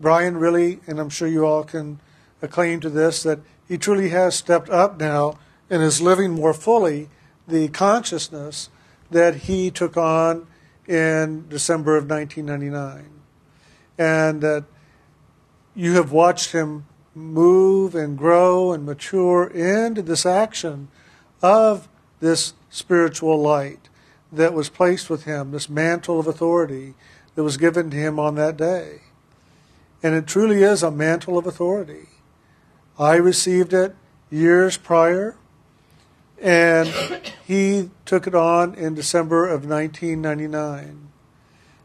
Brian 0.00 0.36
really, 0.36 0.80
and 0.88 0.98
I'm 0.98 1.08
sure 1.08 1.28
you 1.28 1.46
all 1.46 1.62
can 1.62 2.00
a 2.40 2.48
claim 2.48 2.80
to 2.80 2.90
this 2.90 3.22
that 3.22 3.40
he 3.66 3.78
truly 3.78 4.10
has 4.10 4.34
stepped 4.34 4.70
up 4.70 4.98
now 4.98 5.38
and 5.70 5.82
is 5.82 6.00
living 6.00 6.32
more 6.32 6.54
fully 6.54 7.08
the 7.46 7.68
consciousness 7.68 8.70
that 9.10 9.36
he 9.36 9.70
took 9.70 9.96
on 9.96 10.46
in 10.86 11.48
December 11.48 11.96
of 11.96 12.08
1999. 12.08 13.10
And 13.98 14.40
that 14.42 14.64
you 15.74 15.94
have 15.94 16.12
watched 16.12 16.52
him 16.52 16.86
move 17.14 17.94
and 17.94 18.16
grow 18.16 18.72
and 18.72 18.86
mature 18.86 19.46
into 19.46 20.02
this 20.02 20.24
action 20.24 20.88
of 21.42 21.88
this 22.20 22.54
spiritual 22.70 23.40
light 23.40 23.88
that 24.32 24.52
was 24.52 24.68
placed 24.68 25.08
with 25.08 25.24
him, 25.24 25.50
this 25.50 25.68
mantle 25.68 26.20
of 26.20 26.26
authority 26.26 26.94
that 27.34 27.44
was 27.44 27.56
given 27.56 27.90
to 27.90 27.96
him 27.96 28.18
on 28.18 28.34
that 28.34 28.56
day. 28.56 29.02
And 30.02 30.14
it 30.14 30.26
truly 30.26 30.62
is 30.62 30.82
a 30.82 30.90
mantle 30.90 31.38
of 31.38 31.46
authority. 31.46 32.07
I 32.98 33.16
received 33.16 33.72
it 33.72 33.94
years 34.30 34.76
prior, 34.76 35.36
and 36.40 36.88
he 37.46 37.90
took 38.04 38.26
it 38.26 38.34
on 38.34 38.74
in 38.74 38.94
December 38.94 39.46
of 39.46 39.64
1999. 39.68 41.08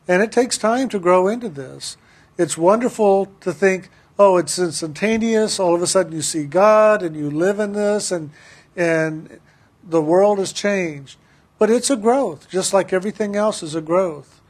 And 0.08 0.22
it 0.22 0.32
takes 0.32 0.58
time 0.58 0.90
to 0.90 1.00
grow 1.00 1.28
into 1.28 1.50
this. 1.50 1.98
It's 2.38 2.58
wonderful 2.58 3.28
to 3.42 3.54
think, 3.54 3.90
oh, 4.18 4.38
it's 4.38 4.58
instantaneous. 4.58 5.60
All 5.60 5.76
of 5.76 5.82
a 5.82 5.88
sudden, 5.88 6.14
you 6.14 6.22
see 6.22 6.46
God 6.46 7.04
and 7.04 7.16
you 7.16 7.30
live 7.30 7.60
in 7.60 7.74
this, 7.74 8.12
and 8.12 8.32
and 8.76 9.40
the 9.84 10.02
world 10.02 10.40
has 10.40 10.54
changed. 10.54 11.18
But 11.60 11.70
it's 11.70 11.90
a 11.90 11.96
growth, 11.96 12.50
just 12.50 12.74
like 12.74 12.92
everything 12.92 13.36
else 13.36 13.64
is 13.64 13.76
a 13.76 13.82
growth. 13.82 14.42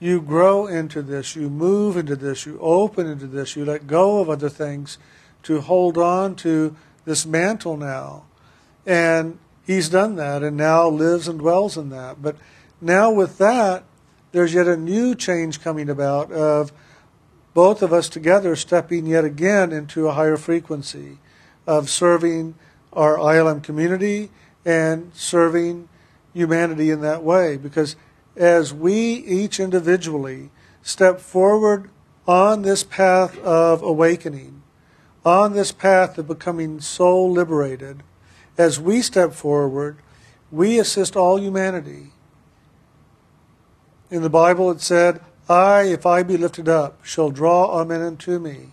You 0.00 0.20
grow 0.20 0.66
into 0.66 1.02
this, 1.02 1.34
you 1.34 1.48
move 1.48 1.96
into 1.96 2.16
this, 2.16 2.46
you 2.46 2.58
open 2.60 3.06
into 3.06 3.26
this, 3.26 3.56
you 3.56 3.64
let 3.64 3.86
go 3.86 4.20
of 4.20 4.30
other 4.30 4.48
things 4.48 4.98
to 5.48 5.62
hold 5.62 5.96
on 5.96 6.34
to 6.36 6.76
this 7.06 7.24
mantle 7.24 7.78
now. 7.78 8.26
And 8.84 9.38
he's 9.66 9.88
done 9.88 10.16
that 10.16 10.42
and 10.42 10.58
now 10.58 10.88
lives 10.88 11.26
and 11.26 11.38
dwells 11.38 11.78
in 11.78 11.88
that. 11.88 12.20
But 12.20 12.36
now 12.82 13.10
with 13.10 13.38
that, 13.38 13.84
there's 14.32 14.52
yet 14.52 14.68
a 14.68 14.76
new 14.76 15.14
change 15.14 15.62
coming 15.62 15.88
about 15.88 16.30
of 16.30 16.70
both 17.54 17.80
of 17.80 17.94
us 17.94 18.10
together 18.10 18.54
stepping 18.56 19.06
yet 19.06 19.24
again 19.24 19.72
into 19.72 20.06
a 20.06 20.12
higher 20.12 20.36
frequency 20.36 21.16
of 21.66 21.88
serving 21.88 22.54
our 22.92 23.16
ILM 23.16 23.62
community 23.62 24.28
and 24.66 25.10
serving 25.14 25.88
humanity 26.34 26.90
in 26.90 27.00
that 27.00 27.22
way. 27.22 27.56
Because 27.56 27.96
as 28.36 28.74
we 28.74 29.14
each 29.14 29.58
individually 29.58 30.50
step 30.82 31.20
forward 31.20 31.88
on 32.26 32.60
this 32.60 32.84
path 32.84 33.38
of 33.38 33.82
awakening, 33.82 34.62
on 35.24 35.52
this 35.52 35.72
path 35.72 36.18
of 36.18 36.28
becoming 36.28 36.80
soul 36.80 37.30
liberated, 37.30 38.02
as 38.56 38.80
we 38.80 39.02
step 39.02 39.32
forward, 39.32 39.98
we 40.50 40.78
assist 40.78 41.16
all 41.16 41.38
humanity. 41.38 42.12
In 44.10 44.22
the 44.22 44.30
Bible 44.30 44.70
it 44.70 44.80
said, 44.80 45.20
I, 45.48 45.82
if 45.82 46.04
I 46.06 46.22
be 46.22 46.36
lifted 46.36 46.68
up, 46.68 47.04
shall 47.04 47.30
draw 47.30 47.64
all 47.64 47.84
men 47.84 48.02
unto 48.02 48.38
me. 48.38 48.70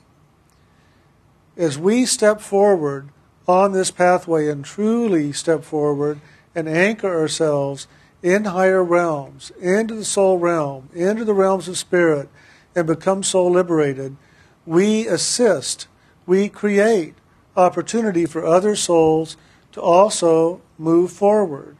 As 1.57 1.77
we 1.77 2.05
step 2.05 2.41
forward 2.41 3.09
on 3.47 3.71
this 3.71 3.91
pathway 3.91 4.49
and 4.49 4.65
truly 4.65 5.31
step 5.31 5.63
forward 5.63 6.19
and 6.53 6.67
anchor 6.67 7.13
ourselves 7.13 7.87
in 8.21 8.45
higher 8.45 8.83
realms, 8.83 9.51
into 9.61 9.93
the 9.93 10.05
soul 10.05 10.39
realm, 10.39 10.89
into 10.93 11.23
the 11.23 11.33
realms 11.33 11.67
of 11.67 11.77
spirit, 11.77 12.27
and 12.75 12.87
become 12.87 13.23
soul 13.23 13.51
liberated, 13.51 14.17
we 14.65 15.07
assist, 15.07 15.87
we 16.25 16.49
create 16.49 17.15
opportunity 17.55 18.25
for 18.25 18.45
other 18.45 18.75
souls 18.75 19.37
to 19.71 19.81
also 19.81 20.61
move 20.77 21.11
forward. 21.11 21.77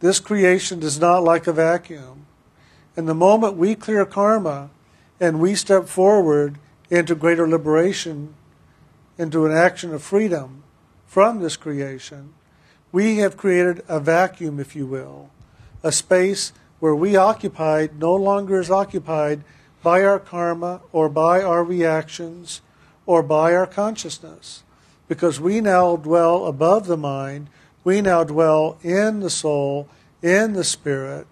This 0.00 0.20
creation 0.20 0.80
does 0.80 1.00
not 1.00 1.22
like 1.22 1.46
a 1.46 1.52
vacuum. 1.52 2.26
And 2.96 3.08
the 3.08 3.14
moment 3.14 3.56
we 3.56 3.74
clear 3.74 4.04
karma 4.04 4.70
and 5.20 5.40
we 5.40 5.54
step 5.54 5.86
forward 5.86 6.58
into 6.90 7.14
greater 7.14 7.48
liberation, 7.48 8.34
into 9.18 9.46
an 9.46 9.52
action 9.52 9.92
of 9.94 10.02
freedom 10.02 10.62
from 11.06 11.40
this 11.40 11.56
creation, 11.56 12.34
we 12.92 13.18
have 13.18 13.36
created 13.36 13.82
a 13.88 14.00
vacuum, 14.00 14.60
if 14.60 14.76
you 14.76 14.86
will, 14.86 15.30
a 15.82 15.92
space 15.92 16.52
where 16.78 16.94
we 16.94 17.16
occupied 17.16 17.98
no 17.98 18.14
longer 18.14 18.60
is 18.60 18.70
occupied 18.70 19.42
by 19.82 20.04
our 20.04 20.18
karma 20.18 20.80
or 20.92 21.08
by 21.08 21.42
our 21.42 21.64
reactions 21.64 22.60
or 23.06 23.22
by 23.22 23.54
our 23.54 23.66
consciousness. 23.66 24.62
Because 25.08 25.40
we 25.40 25.60
now 25.60 25.96
dwell 25.96 26.46
above 26.46 26.86
the 26.86 26.96
mind, 26.96 27.48
we 27.84 28.00
now 28.00 28.24
dwell 28.24 28.78
in 28.82 29.20
the 29.20 29.30
soul, 29.30 29.88
in 30.20 30.52
the 30.52 30.64
spirit. 30.64 31.26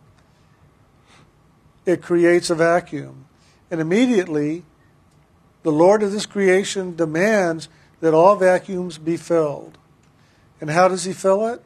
It 1.84 2.00
creates 2.00 2.48
a 2.48 2.54
vacuum. 2.54 3.26
And 3.70 3.80
immediately, 3.80 4.62
the 5.64 5.72
Lord 5.72 6.02
of 6.02 6.12
this 6.12 6.26
creation 6.26 6.94
demands 6.94 7.68
that 8.00 8.14
all 8.14 8.36
vacuums 8.36 8.98
be 8.98 9.16
filled. 9.16 9.78
And 10.60 10.70
how 10.70 10.88
does 10.88 11.04
he 11.04 11.12
fill 11.12 11.46
it? 11.48 11.62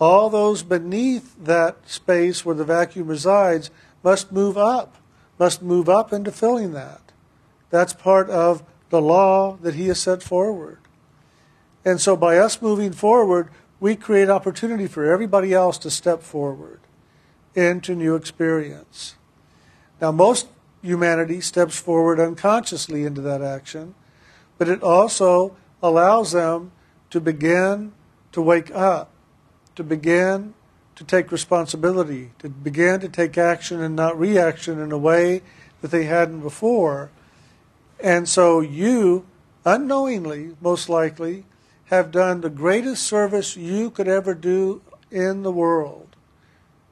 All 0.00 0.30
those 0.30 0.62
beneath 0.62 1.36
that 1.44 1.88
space 1.88 2.44
where 2.44 2.54
the 2.54 2.64
vacuum 2.64 3.06
resides 3.06 3.70
must 4.02 4.32
move 4.32 4.58
up, 4.58 4.96
must 5.38 5.62
move 5.62 5.88
up 5.88 6.12
into 6.12 6.32
filling 6.32 6.72
that. 6.72 7.00
That's 7.70 7.92
part 7.92 8.30
of 8.30 8.62
the 8.90 9.00
law 9.00 9.56
that 9.62 9.74
he 9.74 9.88
has 9.88 10.00
set 10.00 10.22
forward. 10.22 10.78
And 11.84 12.00
so 12.00 12.16
by 12.16 12.38
us 12.38 12.60
moving 12.60 12.92
forward, 12.92 13.48
we 13.80 13.96
create 13.96 14.28
opportunity 14.28 14.86
for 14.86 15.04
everybody 15.04 15.52
else 15.52 15.78
to 15.78 15.90
step 15.90 16.22
forward 16.22 16.80
into 17.54 17.94
new 17.94 18.14
experience. 18.14 19.14
Now, 20.00 20.12
most 20.12 20.48
humanity 20.82 21.40
steps 21.40 21.78
forward 21.78 22.20
unconsciously 22.20 23.04
into 23.04 23.20
that 23.22 23.42
action, 23.42 23.94
but 24.58 24.68
it 24.68 24.82
also 24.82 25.56
allows 25.82 26.32
them 26.32 26.72
to 27.10 27.20
begin 27.20 27.92
to 28.32 28.42
wake 28.42 28.70
up, 28.72 29.10
to 29.76 29.82
begin 29.82 30.54
to 30.94 31.04
take 31.04 31.30
responsibility, 31.30 32.32
to 32.40 32.48
begin 32.48 33.00
to 33.00 33.08
take 33.08 33.38
action 33.38 33.80
and 33.80 33.94
not 33.94 34.18
reaction 34.18 34.80
in 34.80 34.92
a 34.92 34.98
way 34.98 35.42
that 35.80 35.90
they 35.90 36.04
hadn't 36.04 36.40
before. 36.40 37.10
And 38.00 38.28
so 38.28 38.60
you, 38.60 39.26
unknowingly, 39.64 40.56
most 40.60 40.88
likely, 40.88 41.44
have 41.86 42.10
done 42.10 42.40
the 42.40 42.50
greatest 42.50 43.02
service 43.02 43.56
you 43.56 43.90
could 43.90 44.08
ever 44.08 44.34
do 44.34 44.82
in 45.10 45.42
the 45.42 45.52
world. 45.52 46.16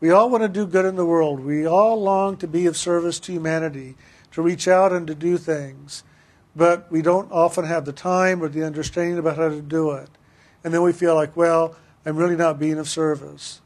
We 0.01 0.11
all 0.11 0.31
want 0.31 0.43
to 0.43 0.49
do 0.49 0.67
good 0.67 0.85
in 0.85 0.97
the 0.97 1.07
world. 1.07 1.41
We 1.41 1.67
all 1.67 2.01
long 2.01 2.37
to 2.39 2.47
be 2.47 2.67
of 2.67 2.77
service 2.77 3.19
to 3.21 3.33
humanity, 3.33 3.97
to 4.33 4.43
reach 4.43 4.69
out 4.69 4.93
and 4.93 5.07
to 5.07 5.15
do 5.15 5.39
things. 5.39 6.03
But 6.55 6.91
we 6.91 7.03
don't 7.03 7.31
often 7.31 7.65
have 7.65 7.85
the 7.85 7.93
time 7.93 8.43
or 8.43 8.49
the 8.49 8.65
understanding 8.65 9.19
about 9.19 9.37
how 9.37 9.49
to 9.49 9.63
do 9.63 9.93
it. 9.93 10.09
And 10.65 10.73
then 10.73 10.83
we 10.83 10.93
feel 10.93 11.15
like, 11.15 11.37
well, 11.37 11.77
I'm 12.05 12.17
really 12.17 12.37
not 12.37 12.59
being 12.59 12.79
of 12.79 12.89
service. 12.89 13.61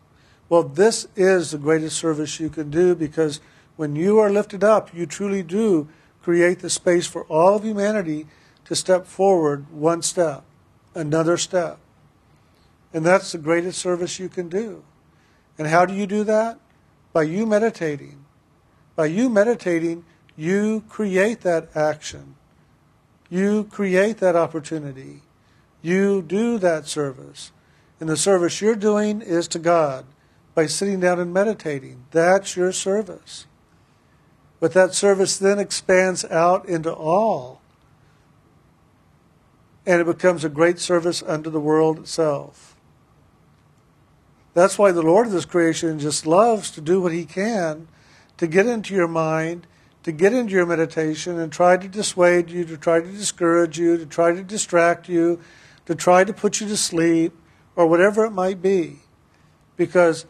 Well, 0.49 0.65
this 0.65 1.07
is 1.15 1.53
the 1.53 1.59
greatest 1.59 1.97
service 1.97 2.41
you 2.41 2.51
can 2.51 2.71
do 2.71 2.95
because 2.95 3.41
when 3.77 3.95
you 3.95 4.19
are 4.19 4.31
lifted 4.31 4.65
up, 4.65 4.93
you 4.93 5.07
truly 5.07 5.43
do 5.43 5.89
create 6.23 6.61
the 6.61 6.71
space 6.71 7.07
for 7.07 7.25
all 7.25 7.57
of 7.57 7.65
humanity 7.65 8.27
to 8.65 8.75
step 8.75 9.07
forward 9.07 9.71
one 9.73 10.03
step, 10.03 10.45
another 10.95 11.37
step. 11.37 11.79
And 12.93 13.05
that's 13.05 13.33
the 13.33 13.39
greatest 13.39 13.79
service 13.79 14.19
you 14.19 14.29
can 14.29 14.49
do. 14.49 14.83
And 15.59 15.69
how 15.69 15.87
do 15.87 15.95
you 15.95 16.07
do 16.07 16.25
that? 16.25 16.59
By 17.13 17.23
you 17.23 17.47
meditating. 17.47 18.25
By 18.97 19.07
you 19.07 19.29
meditating, 19.29 20.05
you 20.37 20.85
create 20.89 21.43
that 21.43 21.69
action. 21.75 22.37
You 23.29 23.65
create 23.65 24.19
that 24.19 24.37
opportunity. 24.37 25.23
You 25.83 26.23
do 26.23 26.59
that 26.59 26.87
service. 26.87 27.53
And 28.01 28.09
the 28.09 28.17
service 28.17 28.61
you're 28.61 28.75
doing 28.75 29.21
is 29.21 29.47
to 29.49 29.59
God 29.59 30.07
by 30.55 30.67
sitting 30.67 31.01
down 31.01 31.21
and 31.21 31.33
meditating. 31.33 32.05
That's 32.11 32.57
your 32.57 32.73
service. 32.73 33.47
But 34.61 34.75
that 34.75 34.95
service 34.95 35.39
then 35.39 35.59
expands 35.59 36.25
out 36.27 36.69
into 36.69 36.93
all. 36.93 37.61
And 39.87 40.01
it 40.01 40.05
becomes 40.05 40.45
a 40.45 40.51
great 40.51 40.79
service 40.79 41.23
unto 41.23 41.51
the 41.51 41.59
world 41.59 41.99
itself. 41.99 42.77
That's 44.53 44.79
why 44.79 44.93
the 44.93 45.03
Lord 45.03 45.27
of 45.27 45.33
this 45.33 45.47
creation 45.47 45.99
just 45.99 46.27
loves 46.27 46.71
to 46.73 46.81
do 46.81 47.01
what 47.01 47.13
he 47.13 47.25
can 47.25 47.89
to 48.37 48.47
get 48.47 48.67
into 48.67 48.95
your 48.95 49.09
mind, 49.09 49.67
to 50.03 50.13
get 50.13 50.33
into 50.33 50.55
your 50.55 50.65
meditation 50.65 51.39
and 51.39 51.53
try 51.53 51.77
to 51.77 51.87
dissuade 51.87 52.49
you, 52.49 52.65
to 52.65 52.79
try 52.79 53.01
to 53.01 53.07
discourage 53.07 53.79
you, 53.79 53.99
to 53.99 54.07
try 54.07 54.33
to 54.33 54.43
distract 54.43 55.11
you, 55.11 55.39
to 55.85 55.95
try 55.95 56.25
to 56.25 56.33
put 56.33 56.59
you 56.59 56.67
to 56.67 56.77
sleep, 56.77 57.35
or 57.77 57.87
whatever 57.87 58.25
it 58.25 58.31
might 58.31 58.63
be. 58.63 59.01
Because 59.77 60.25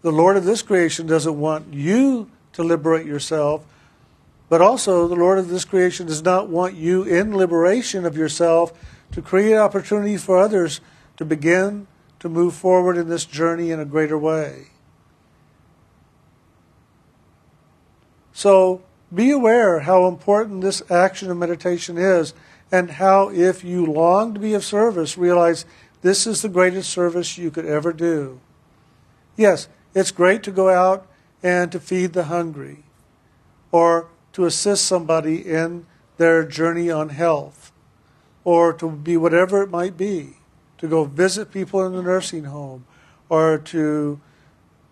the 0.00 0.10
Lord 0.10 0.38
of 0.38 0.44
this 0.44 0.62
creation 0.62 1.06
doesn't 1.06 1.38
want 1.38 1.74
you 1.74 2.30
to 2.52 2.62
liberate 2.62 3.06
yourself, 3.06 3.64
but 4.48 4.60
also 4.60 5.08
the 5.08 5.14
Lord 5.14 5.38
of 5.38 5.48
this 5.48 5.64
creation 5.64 6.06
does 6.06 6.22
not 6.22 6.48
want 6.48 6.74
you 6.74 7.02
in 7.02 7.36
liberation 7.36 8.04
of 8.04 8.16
yourself 8.16 8.72
to 9.12 9.22
create 9.22 9.56
opportunities 9.56 10.24
for 10.24 10.38
others 10.38 10.80
to 11.16 11.24
begin 11.24 11.86
to 12.18 12.28
move 12.28 12.54
forward 12.54 12.96
in 12.96 13.08
this 13.08 13.24
journey 13.24 13.70
in 13.70 13.80
a 13.80 13.84
greater 13.84 14.18
way. 14.18 14.68
So 18.32 18.82
be 19.14 19.30
aware 19.30 19.80
how 19.80 20.06
important 20.06 20.62
this 20.62 20.82
action 20.90 21.30
of 21.30 21.36
meditation 21.36 21.98
is 21.98 22.32
and 22.70 22.92
how, 22.92 23.28
if 23.28 23.62
you 23.62 23.84
long 23.84 24.32
to 24.32 24.40
be 24.40 24.54
of 24.54 24.64
service, 24.64 25.18
realize 25.18 25.66
this 26.00 26.26
is 26.26 26.42
the 26.42 26.48
greatest 26.48 26.90
service 26.90 27.36
you 27.36 27.50
could 27.50 27.66
ever 27.66 27.92
do. 27.92 28.40
Yes, 29.36 29.68
it's 29.94 30.10
great 30.10 30.42
to 30.44 30.50
go 30.50 30.70
out 30.70 31.06
and 31.42 31.72
to 31.72 31.80
feed 31.80 32.12
the 32.12 32.24
hungry 32.24 32.84
or 33.70 34.08
to 34.32 34.44
assist 34.44 34.86
somebody 34.86 35.46
in 35.46 35.86
their 36.16 36.44
journey 36.44 36.90
on 36.90 37.08
health 37.10 37.72
or 38.44 38.72
to 38.72 38.90
be 38.90 39.16
whatever 39.16 39.62
it 39.62 39.70
might 39.70 39.96
be, 39.96 40.36
to 40.78 40.88
go 40.88 41.04
visit 41.04 41.52
people 41.52 41.84
in 41.86 41.92
the 41.92 42.02
nursing 42.02 42.44
home 42.44 42.84
or 43.28 43.58
to 43.58 44.20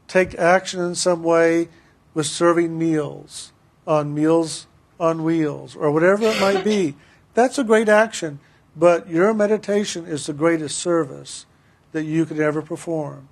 take 0.09 0.35
action 0.37 0.81
in 0.81 0.95
some 0.95 1.23
way 1.23 1.69
with 2.15 2.27
serving 2.27 2.79
meals 2.79 3.53
on 3.87 4.15
meals 4.15 4.67
on 4.99 5.25
wheels 5.25 5.75
or 5.75 5.91
whatever 5.91 6.25
it 6.25 6.41
might 6.41 6.65
be. 6.65 6.95
That's 7.35 7.59
a 7.59 7.65
great 7.65 7.89
action, 7.89 8.41
but 8.77 9.09
your 9.09 9.33
meditation 9.33 10.07
is 10.07 10.27
the 10.27 10.33
greatest 10.33 10.79
service 10.79 11.47
that 11.93 12.05
you 12.05 12.27
could 12.27 12.41
ever 12.41 12.63
perform 12.63 13.29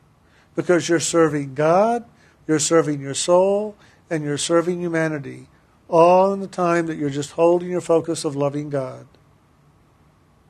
because 0.54 0.88
you're 0.88 1.00
serving 1.00 1.54
God, 1.54 2.04
you're 2.48 2.58
serving 2.58 3.00
your 3.00 3.14
soul, 3.14 3.76
and 4.10 4.24
you're 4.24 4.38
serving 4.38 4.80
humanity, 4.80 5.46
all 5.88 6.32
in 6.32 6.40
the 6.40 6.48
time 6.48 6.86
that 6.86 6.96
you're 6.96 7.10
just 7.10 7.32
holding 7.32 7.70
your 7.70 7.80
focus 7.80 8.24
of 8.24 8.34
loving 8.34 8.70
God. 8.70 9.06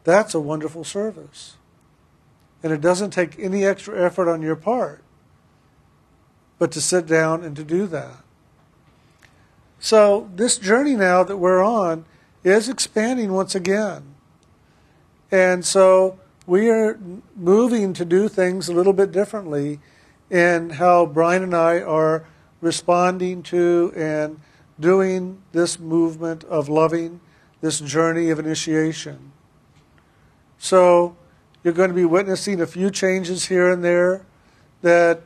That's 0.04 0.34
a 0.34 0.40
wonderful 0.40 0.84
service. 0.84 1.56
And 2.62 2.72
it 2.72 2.80
doesn't 2.80 3.10
take 3.10 3.38
any 3.38 3.66
extra 3.66 4.02
effort 4.02 4.30
on 4.30 4.40
your 4.40 4.56
part 4.56 5.04
but 6.58 6.72
to 6.72 6.80
sit 6.80 7.06
down 7.06 7.44
and 7.44 7.56
to 7.56 7.64
do 7.64 7.86
that. 7.86 8.24
So 9.78 10.28
this 10.34 10.58
journey 10.58 10.96
now 10.96 11.22
that 11.22 11.36
we're 11.36 11.62
on 11.62 12.04
is 12.42 12.68
expanding 12.68 13.32
once 13.32 13.54
again. 13.54 14.14
And 15.30 15.64
so 15.64 16.18
we 16.46 16.68
are 16.68 16.98
moving 17.36 17.92
to 17.92 18.04
do 18.04 18.28
things 18.28 18.68
a 18.68 18.72
little 18.72 18.92
bit 18.92 19.12
differently 19.12 19.78
in 20.30 20.70
how 20.70 21.06
Brian 21.06 21.42
and 21.42 21.54
I 21.54 21.80
are 21.80 22.24
responding 22.60 23.42
to 23.44 23.92
and 23.96 24.40
doing 24.78 25.42
this 25.52 25.78
movement 25.78 26.44
of 26.44 26.68
loving, 26.68 27.20
this 27.60 27.80
journey 27.80 28.30
of 28.30 28.38
initiation. 28.38 29.32
So 30.58 31.16
you're 31.62 31.74
going 31.74 31.90
to 31.90 31.94
be 31.94 32.04
witnessing 32.04 32.60
a 32.60 32.66
few 32.66 32.90
changes 32.90 33.46
here 33.46 33.70
and 33.70 33.82
there 33.82 34.24
that 34.82 35.22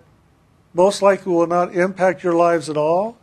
most 0.75 1.03
likely 1.03 1.33
will 1.33 1.47
not 1.47 1.75
impact 1.75 2.23
your 2.23 2.35
lives 2.35 2.71
at 2.71 2.77
all. 2.77 3.17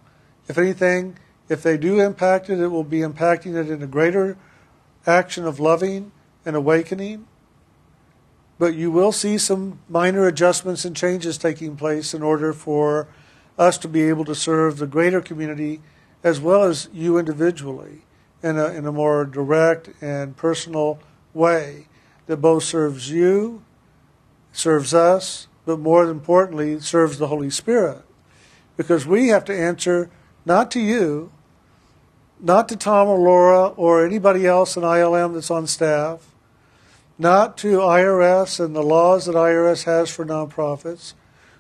If 0.48 0.58
anything, 0.58 1.18
if 1.48 1.63
they 1.63 1.78
do 1.78 2.00
impact 2.00 2.50
it, 2.50 2.60
it 2.60 2.68
will 2.68 2.84
be 2.84 3.00
impacting 3.00 3.56
it 3.56 3.70
in 3.70 3.82
a 3.82 3.88
greater 3.88 4.38
action 5.08 5.46
of 5.46 5.60
loving 5.60 6.12
and 6.46 6.56
awakening. 6.56 7.26
But 8.60 8.76
you 8.76 8.91
will 8.91 9.13
see 9.13 9.38
some 9.38 9.80
minor 9.89 10.28
adjustments 10.28 10.86
and 10.86 10.95
changes 10.95 11.38
taking 11.38 11.78
place 11.78 12.13
in 12.13 12.22
order 12.22 12.54
for 12.54 13.08
us 13.58 13.78
to 13.80 13.88
be 13.88 14.04
able 14.04 14.26
to 14.26 14.36
serve 14.36 14.78
the 14.78 14.86
greater 14.86 15.22
community 15.22 15.82
as 16.24 16.39
well 16.39 16.63
as 16.63 16.89
you 16.93 17.17
individually 17.17 18.02
in 18.43 18.58
a, 18.58 18.67
in 18.67 18.86
a 18.86 18.91
more 18.91 19.26
direct 19.26 19.89
and 20.02 20.36
personal 20.36 21.00
way 21.34 21.88
that 22.28 22.38
both 22.38 22.63
serves 22.63 23.10
you, 23.10 23.63
serves 24.52 24.93
us, 24.93 25.48
but 25.65 25.80
more 25.80 26.04
importantly, 26.10 26.80
serves 26.80 27.17
the 27.17 27.28
Holy 27.28 27.50
Spirit. 27.50 28.04
Because 28.78 29.06
we 29.06 29.30
have 29.30 29.45
to 29.45 29.58
answer 29.58 30.10
not 30.45 30.69
to 30.72 30.80
you, 30.80 31.32
not 32.39 32.69
to 32.69 32.76
Tom 32.76 33.08
or 33.08 33.19
Laura 33.19 33.67
or 33.69 34.06
anybody 34.06 34.45
else 34.45 34.78
in 34.78 34.84
ILM 34.84 35.34
that's 35.34 35.52
on 35.52 35.67
staff, 35.67 36.29
not 37.20 37.58
to 37.58 37.80
IRS 37.80 38.64
and 38.64 38.74
the 38.74 38.82
laws 38.82 39.26
that 39.26 39.36
IRS 39.36 39.84
has 39.84 40.10
for 40.10 40.26
nonprofits. 40.26 41.14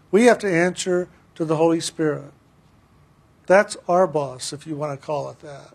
We 0.09 0.25
have 0.25 0.39
to 0.39 0.51
answer 0.51 1.09
to 1.35 1.43
the 1.43 1.57
Holy 1.57 1.81
Spirit. 1.81 2.31
That's 3.45 3.75
our 3.87 4.07
boss, 4.07 4.53
if 4.53 4.65
you 4.65 4.77
want 4.77 4.99
to 4.99 5.05
call 5.05 5.29
it 5.29 5.39
that. 5.41 5.73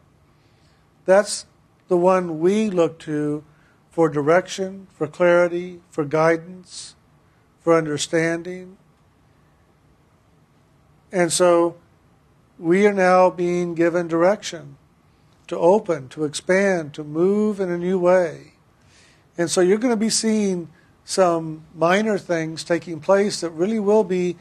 That's 1.04 1.44
the 1.88 1.98
one 1.98 2.40
we 2.40 2.70
look 2.70 2.98
to 3.00 3.44
for 3.90 4.08
direction, 4.08 4.86
for 4.94 5.06
clarity, 5.06 5.80
for 5.90 6.04
guidance, 6.04 6.96
for 7.60 7.76
understanding. 7.76 8.78
And 11.12 11.30
so 11.32 11.76
we 12.58 12.86
are 12.86 12.92
now 12.92 13.28
being 13.28 13.74
given 13.74 14.08
direction 14.08 14.78
to 15.46 15.58
open, 15.58 16.08
to 16.08 16.24
expand, 16.24 16.94
to 16.94 17.04
move 17.04 17.60
in 17.60 17.70
a 17.70 17.78
new 17.78 17.98
way. 17.98 18.53
And 19.36 19.50
so 19.50 19.60
you're 19.60 19.78
going 19.78 19.92
to 19.92 19.96
be 19.96 20.10
seeing 20.10 20.68
some 21.04 21.64
minor 21.74 22.18
things 22.18 22.64
taking 22.64 23.00
place 23.00 23.40
that 23.40 23.50
really 23.50 23.80
will 23.80 24.04
be 24.04 24.36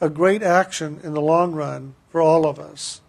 a 0.00 0.08
great 0.08 0.42
action 0.42 1.00
in 1.02 1.14
the 1.14 1.20
long 1.20 1.52
run 1.52 1.94
for 2.08 2.20
all 2.20 2.46
of 2.46 2.58
us. 2.58 3.00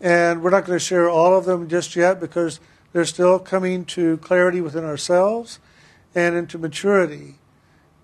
And 0.00 0.42
we're 0.42 0.50
not 0.50 0.64
going 0.64 0.78
to 0.78 0.84
share 0.84 1.08
all 1.08 1.36
of 1.36 1.46
them 1.46 1.68
just 1.68 1.96
yet 1.96 2.20
because 2.20 2.60
they're 2.92 3.04
still 3.04 3.38
coming 3.38 3.84
to 3.86 4.18
clarity 4.18 4.60
within 4.60 4.84
ourselves 4.84 5.58
and 6.14 6.36
into 6.36 6.58
maturity 6.58 7.36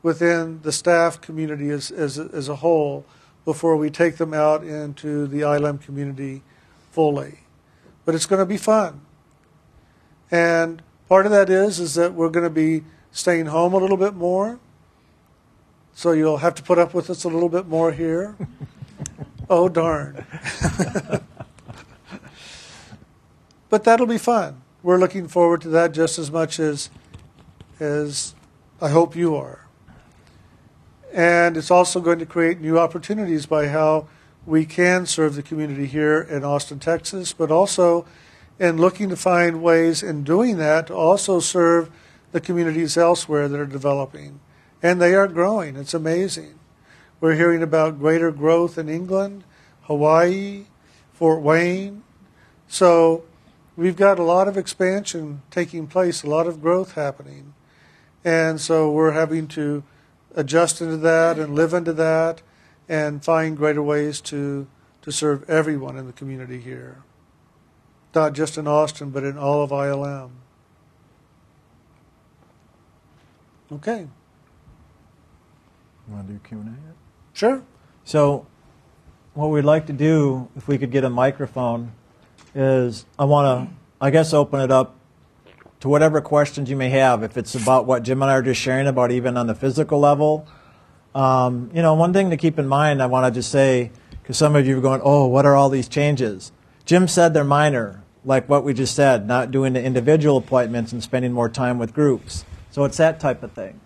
within 0.03 0.63
the 0.63 0.73
staff 0.73 1.21
community 1.21 1.71
as, 1.71 1.91
as, 1.91 2.19
as 2.19 2.49
a 2.49 2.57
whole 2.57 3.05
before 3.45 3.77
we 3.77 3.91
take 3.91 4.17
them 4.17 4.35
out 4.35 4.65
into 4.65 5.27
the 5.27 5.41
ILM 5.41 5.81
community 5.81 6.43
fully. 6.91 7.41
But 8.05 8.15
it's 8.15 8.27
going 8.27 8.41
to 8.41 8.47
be 8.47 8.57
fun. 8.57 9.03
And 10.31 10.83
part 11.11 11.27
of 11.27 11.33
that 11.33 11.51
is 11.51 11.81
is 11.81 11.94
that 11.94 12.14
we're 12.14 12.31
going 12.31 12.44
to 12.44 12.49
be 12.49 12.85
staying 13.11 13.46
home 13.46 13.75
a 13.75 13.77
little 13.77 13.96
bit 13.96 14.14
more. 14.14 14.61
So 15.92 16.12
you'll 16.12 16.37
have 16.37 16.55
to 16.55 16.62
put 16.62 16.79
up 16.79 16.94
with 16.94 17.11
us 17.11 17.25
a 17.25 17.29
little 17.29 17.49
bit 17.49 17.66
more 17.66 17.90
here. 17.90 18.37
oh 19.51 19.68
darn. 19.68 20.25
but 23.68 23.83
that'll 23.83 24.07
be 24.07 24.18
fun. 24.18 24.62
We're 24.85 24.99
looking 24.99 25.27
forward 25.27 25.62
to 25.62 25.68
that 25.70 25.92
just 25.92 26.16
as 26.16 26.31
much 26.31 26.61
as 26.61 26.90
as 27.81 28.37
I 28.81 28.90
hope 28.90 29.16
you 29.16 29.35
are. 29.35 29.66
And 31.12 31.57
it's 31.57 31.73
also 31.73 32.01
going 32.01 32.20
to 32.20 32.27
create 32.27 32.61
new 32.61 32.79
opportunities 32.79 33.46
by 33.46 33.66
how 33.66 34.07
we 34.46 34.64
can 34.64 35.07
serve 35.07 35.35
the 35.35 35.42
community 35.42 35.87
here 35.87 36.20
in 36.20 36.44
Austin, 36.44 36.79
Texas, 36.79 37.33
but 37.33 37.51
also 37.51 38.07
in 38.61 38.77
looking 38.77 39.09
to 39.09 39.16
find 39.16 39.62
ways 39.62 40.03
in 40.03 40.23
doing 40.23 40.59
that 40.59 40.87
to 40.87 40.94
also 40.94 41.40
serve 41.40 41.90
the 42.31 42.40
communities 42.40 42.96
elsewhere 42.99 43.49
that 43.49 43.59
are 43.59 43.66
developing. 43.66 44.38
And 44.83 45.01
they 45.01 45.14
are 45.14 45.27
growing. 45.27 45.77
It's 45.77 45.94
amazing. 45.94 46.59
We're 47.20 47.37
hearing 47.37 47.62
about 47.62 47.99
greater 47.99 48.31
growth 48.31 48.77
in 48.77 48.88
England, 48.88 49.44
Hawaii, 49.85 50.66
Fort 51.14 51.40
Wayne. 51.40 52.03
So 52.68 53.25
we've 53.77 53.96
got 53.96 54.18
a 54.18 54.23
lot 54.23 54.46
of 54.46 54.59
expansion 54.59 55.40
taking 55.51 55.87
place, 55.87 56.23
a 56.23 56.29
lot 56.29 56.46
of 56.46 56.61
growth 56.61 56.92
happening. 56.92 57.55
And 58.25 58.61
so 58.61 58.90
we're 58.90 59.12
having 59.12 59.49
to 59.49 59.83
adjust 60.37 60.83
into 60.83 60.99
that 60.99 61.38
and 61.38 61.55
live 61.55 61.73
into 61.73 61.94
that 61.94 62.42
and 62.90 63.25
find 63.25 63.57
greater 63.57 63.83
ways 63.83 64.20
to, 64.20 64.66
to 65.01 65.11
serve 65.11 65.49
everyone 65.49 65.96
in 65.96 66.07
the 66.07 66.12
community 66.12 66.61
here. 66.61 67.03
Not 68.14 68.33
just 68.33 68.59
in 68.59 68.66
Austin, 68.66 69.11
but 69.11 69.25
in 69.25 69.38
all 69.38 69.62
of 69.62 69.70
ILM. 69.70 70.31
Okay. 73.73 74.01
You 76.09 76.14
want 76.14 76.27
to 76.27 76.33
do 76.33 76.40
Q&A 76.40 76.64
yet? 76.64 76.96
Sure. 77.33 77.62
So 78.05 78.46
what 79.35 79.49
we'd 79.49 79.64
like 79.64 79.87
to 79.87 79.92
do, 79.92 80.49
if 80.57 80.66
we 80.66 80.77
could 80.77 80.90
get 80.90 81.05
a 81.05 81.11
microphone, 81.11 81.92
is 82.55 83.07
I 83.16 83.25
want 83.27 83.68
to, 83.68 83.75
I 84.01 84.11
guess, 84.11 84.35
open 84.35 84.61
it 84.61 84.73
up 84.73 84.96
to 85.81 85.88
whatever 85.88 86.20
questions 86.20 86.68
you 86.68 86.77
may 86.77 86.90
have. 86.90 87.23
If 87.23 87.37
it's 87.37 87.55
about 87.55 87.87
what 87.87 88.03
Jim 88.03 88.23
and 88.23 88.31
I 88.31 88.35
are 88.35 88.42
just 88.42 88.61
sharing 88.61 88.88
about, 88.88 89.12
even 89.12 89.37
on 89.37 89.46
the 89.46 89.55
physical 89.55 90.01
level. 90.01 90.49
Um, 91.14 91.70
you 91.73 91.83
know, 91.83 91.94
one 91.94 92.12
thing 92.12 92.31
to 92.31 92.37
keep 92.37 92.59
in 92.59 92.66
mind, 92.66 93.03
I 93.03 93.07
want 93.07 93.33
to 93.33 93.38
just 93.38 93.51
say, 93.51 93.90
because 94.23 94.37
some 94.37 94.57
of 94.57 94.66
you 94.66 94.79
are 94.79 94.81
going, 94.81 95.01
oh, 95.03 95.27
what 95.27 95.46
are 95.46 95.57
all 95.57 95.68
these 95.68 95.88
changes? 95.88 96.53
Jim 96.85 97.09
said 97.09 97.35
they're 97.35 97.44
minor, 97.44 98.00
like 98.24 98.48
what 98.48 98.64
we 98.64 98.74
just 98.74 98.94
said, 98.94 99.26
not 99.26 99.50
doing 99.50 99.72
the 99.72 99.83
individual 99.83 100.37
appointments 100.37 100.92
and 100.92 101.02
spending 101.02 101.33
more 101.33 101.48
time 101.48 101.78
with 101.78 101.94
groups. 101.94 102.44
So 102.70 102.85
it's 102.85 102.98
that 102.98 103.20
type 103.20 103.42
of 103.42 103.52
thing, 103.52 103.80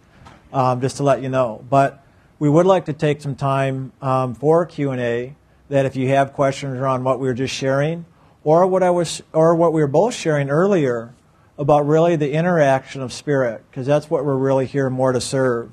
um, 0.52 0.80
just 0.80 0.96
to 0.98 1.02
let 1.02 1.22
you 1.22 1.28
know. 1.28 1.64
But 1.68 2.04
we 2.38 2.48
would 2.48 2.66
like 2.66 2.86
to 2.86 2.92
take 2.92 3.20
some 3.20 3.36
time 3.36 3.92
um, 4.02 4.34
for 4.34 4.66
Q&A, 4.66 5.34
that 5.68 5.86
if 5.86 5.96
you 5.96 6.08
have 6.08 6.32
questions 6.32 6.78
around 6.78 7.04
what 7.04 7.18
we 7.18 7.26
were 7.26 7.34
just 7.34 7.54
sharing, 7.54 8.04
or 8.42 8.66
what 8.66 8.82
I 8.82 8.90
was, 8.90 9.22
or 9.32 9.54
what 9.54 9.72
we 9.72 9.80
were 9.80 9.86
both 9.86 10.14
sharing 10.14 10.50
earlier, 10.50 11.14
about 11.56 11.86
really 11.86 12.16
the 12.16 12.32
interaction 12.32 13.00
of 13.00 13.12
spirit, 13.12 13.64
because 13.70 13.86
that's 13.86 14.10
what 14.10 14.24
we're 14.24 14.36
really 14.36 14.66
here 14.66 14.90
more 14.90 15.12
to 15.12 15.20
serve. 15.20 15.70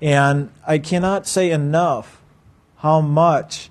And 0.00 0.52
I 0.66 0.78
cannot 0.78 1.26
say 1.26 1.50
enough 1.50 2.22
how 2.76 3.00
much 3.00 3.70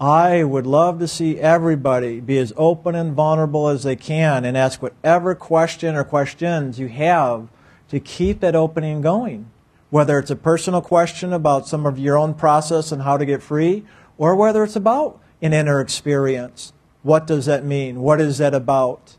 I 0.00 0.42
would 0.42 0.66
love 0.66 0.98
to 0.98 1.08
see 1.08 1.38
everybody 1.38 2.18
be 2.20 2.38
as 2.38 2.52
open 2.56 2.94
and 2.96 3.14
vulnerable 3.14 3.68
as 3.68 3.84
they 3.84 3.94
can 3.94 4.44
and 4.44 4.56
ask 4.56 4.82
whatever 4.82 5.34
question 5.34 5.94
or 5.94 6.02
questions 6.02 6.80
you 6.80 6.88
have 6.88 7.48
to 7.88 8.00
keep 8.00 8.40
that 8.40 8.56
opening 8.56 9.00
going. 9.00 9.50
Whether 9.90 10.18
it's 10.18 10.30
a 10.30 10.36
personal 10.36 10.80
question 10.80 11.32
about 11.32 11.68
some 11.68 11.86
of 11.86 11.98
your 11.98 12.18
own 12.18 12.34
process 12.34 12.90
and 12.90 13.02
how 13.02 13.16
to 13.16 13.24
get 13.24 13.42
free, 13.42 13.84
or 14.18 14.34
whether 14.34 14.64
it's 14.64 14.74
about 14.74 15.20
an 15.40 15.52
inner 15.52 15.80
experience. 15.80 16.72
What 17.02 17.26
does 17.26 17.46
that 17.46 17.64
mean? 17.64 18.00
What 18.00 18.20
is 18.20 18.38
that 18.38 18.54
about? 18.54 19.16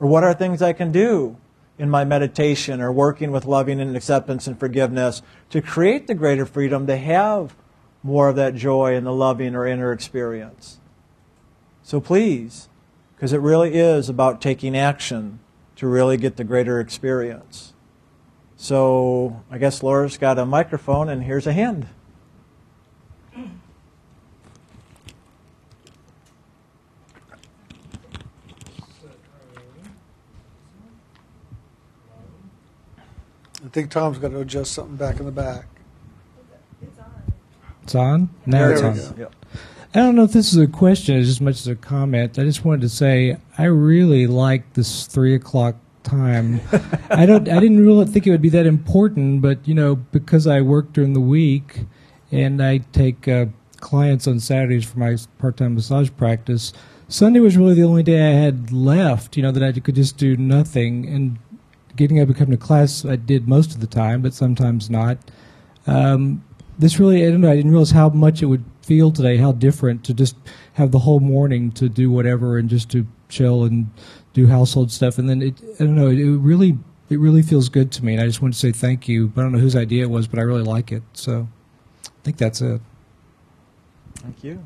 Or 0.00 0.08
what 0.08 0.24
are 0.24 0.32
things 0.32 0.62
I 0.62 0.72
can 0.72 0.92
do 0.92 1.36
in 1.78 1.90
my 1.90 2.04
meditation 2.04 2.80
or 2.80 2.90
working 2.90 3.30
with 3.30 3.44
loving 3.44 3.80
and 3.80 3.94
acceptance 3.96 4.46
and 4.46 4.58
forgiveness 4.58 5.20
to 5.50 5.60
create 5.60 6.06
the 6.06 6.14
greater 6.14 6.46
freedom 6.46 6.86
to 6.86 6.96
have 6.96 7.54
more 8.02 8.28
of 8.28 8.36
that 8.36 8.54
joy 8.54 8.94
and 8.96 9.06
the 9.06 9.12
loving 9.12 9.54
or 9.54 9.66
inner 9.66 9.92
experience? 9.92 10.78
So 11.82 12.00
please, 12.00 12.68
because 13.14 13.32
it 13.32 13.40
really 13.40 13.74
is 13.74 14.08
about 14.08 14.40
taking 14.40 14.76
action 14.76 15.40
to 15.76 15.86
really 15.86 16.16
get 16.16 16.36
the 16.36 16.44
greater 16.44 16.80
experience. 16.80 17.72
So 18.56 19.42
I 19.50 19.58
guess 19.58 19.82
Laura's 19.82 20.18
got 20.18 20.38
a 20.38 20.46
microphone, 20.46 21.08
and 21.08 21.24
here's 21.24 21.46
a 21.46 21.52
hand. 21.52 21.88
I 33.64 33.68
think 33.68 33.90
Tom's 33.90 34.18
got 34.18 34.32
to 34.32 34.40
adjust 34.40 34.72
something 34.72 34.96
back 34.96 35.18
in 35.18 35.26
the 35.26 35.32
back. 35.32 35.71
It's 37.82 37.94
on? 37.94 38.30
Now 38.46 38.68
There 38.68 38.72
it's 38.72 38.82
on. 38.82 39.18
Yep. 39.18 39.34
I 39.94 39.98
don't 39.98 40.16
know 40.16 40.24
if 40.24 40.32
this 40.32 40.52
is 40.52 40.58
a 40.58 40.66
question 40.66 41.16
as 41.16 41.40
much 41.40 41.56
as 41.56 41.66
a 41.66 41.76
comment. 41.76 42.38
I 42.38 42.44
just 42.44 42.64
wanted 42.64 42.80
to 42.82 42.88
say 42.88 43.36
I 43.58 43.64
really 43.64 44.26
like 44.26 44.72
this 44.72 45.06
three 45.06 45.34
o'clock 45.34 45.76
time. 46.02 46.62
I 47.10 47.26
don't. 47.26 47.48
I 47.48 47.60
didn't 47.60 47.84
really 47.84 48.06
think 48.06 48.26
it 48.26 48.30
would 48.30 48.40
be 48.40 48.48
that 48.50 48.64
important, 48.66 49.42
but 49.42 49.66
you 49.68 49.74
know, 49.74 49.96
because 49.96 50.46
I 50.46 50.62
work 50.62 50.92
during 50.94 51.12
the 51.12 51.20
week 51.20 51.84
and 52.30 52.62
I 52.62 52.78
take 52.78 53.28
uh, 53.28 53.46
clients 53.80 54.26
on 54.26 54.40
Saturdays 54.40 54.86
for 54.86 54.98
my 54.98 55.16
part-time 55.38 55.74
massage 55.74 56.08
practice. 56.16 56.72
Sunday 57.08 57.40
was 57.40 57.58
really 57.58 57.74
the 57.74 57.82
only 57.82 58.02
day 58.02 58.30
I 58.30 58.32
had 58.32 58.72
left. 58.72 59.36
You 59.36 59.42
know 59.42 59.52
that 59.52 59.62
I 59.62 59.78
could 59.78 59.94
just 59.94 60.16
do 60.16 60.38
nothing 60.38 61.06
and 61.06 61.38
getting 61.96 62.18
up 62.18 62.28
and 62.28 62.36
coming 62.36 62.52
to 62.52 62.56
class. 62.56 63.04
I 63.04 63.16
did 63.16 63.46
most 63.46 63.74
of 63.74 63.80
the 63.80 63.86
time, 63.86 64.22
but 64.22 64.32
sometimes 64.32 64.88
not. 64.88 65.18
Um, 65.86 66.44
this 66.82 66.98
really, 66.98 67.24
I 67.24 67.30
don't 67.30 67.40
know. 67.40 67.50
I 67.50 67.54
didn't 67.54 67.70
realize 67.70 67.92
how 67.92 68.08
much 68.08 68.42
it 68.42 68.46
would 68.46 68.64
feel 68.82 69.12
today. 69.12 69.36
How 69.36 69.52
different 69.52 70.02
to 70.04 70.12
just 70.12 70.34
have 70.72 70.90
the 70.90 70.98
whole 70.98 71.20
morning 71.20 71.70
to 71.72 71.88
do 71.88 72.10
whatever 72.10 72.58
and 72.58 72.68
just 72.68 72.90
to 72.90 73.06
chill 73.28 73.62
and 73.62 73.88
do 74.32 74.48
household 74.48 74.90
stuff. 74.90 75.16
And 75.16 75.30
then 75.30 75.42
it, 75.42 75.54
I 75.78 75.84
don't 75.84 75.94
know. 75.94 76.08
It, 76.08 76.18
it 76.18 76.38
really, 76.38 76.76
it 77.08 77.20
really 77.20 77.42
feels 77.42 77.68
good 77.68 77.92
to 77.92 78.04
me. 78.04 78.14
And 78.14 78.20
I 78.20 78.26
just 78.26 78.42
want 78.42 78.54
to 78.54 78.58
say 78.58 78.72
thank 78.72 79.06
you. 79.06 79.32
I 79.36 79.42
don't 79.42 79.52
know 79.52 79.60
whose 79.60 79.76
idea 79.76 80.02
it 80.02 80.10
was, 80.10 80.26
but 80.26 80.40
I 80.40 80.42
really 80.42 80.64
like 80.64 80.90
it. 80.90 81.04
So, 81.12 81.46
I 82.04 82.10
think 82.24 82.36
that's 82.36 82.60
it. 82.60 82.80
Thank 84.16 84.42
you. 84.42 84.64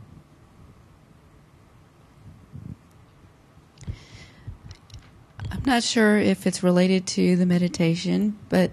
I'm 5.50 5.62
not 5.66 5.82
sure 5.82 6.16
if 6.16 6.46
it's 6.46 6.62
related 6.62 7.06
to 7.08 7.36
the 7.36 7.44
meditation, 7.44 8.38
but 8.48 8.70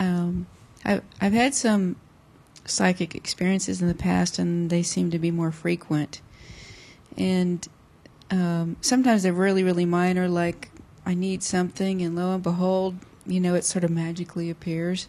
um, 0.00 0.48
I've, 0.84 1.02
I've 1.20 1.32
had 1.32 1.54
some 1.54 1.94
psychic 2.72 3.14
experiences 3.14 3.82
in 3.82 3.88
the 3.88 3.94
past, 3.94 4.38
and 4.38 4.70
they 4.70 4.82
seem 4.82 5.10
to 5.10 5.18
be 5.18 5.30
more 5.30 5.52
frequent. 5.52 6.20
And 7.16 7.66
um, 8.30 8.76
sometimes 8.80 9.22
they're 9.22 9.32
really, 9.32 9.62
really 9.62 9.84
minor, 9.84 10.28
like 10.28 10.70
I 11.04 11.14
need 11.14 11.42
something, 11.42 12.02
and 12.02 12.16
lo 12.16 12.34
and 12.34 12.42
behold, 12.42 12.96
you 13.26 13.40
know, 13.40 13.54
it 13.54 13.64
sort 13.64 13.84
of 13.84 13.90
magically 13.90 14.50
appears. 14.50 15.08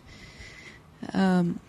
Um, 1.14 1.60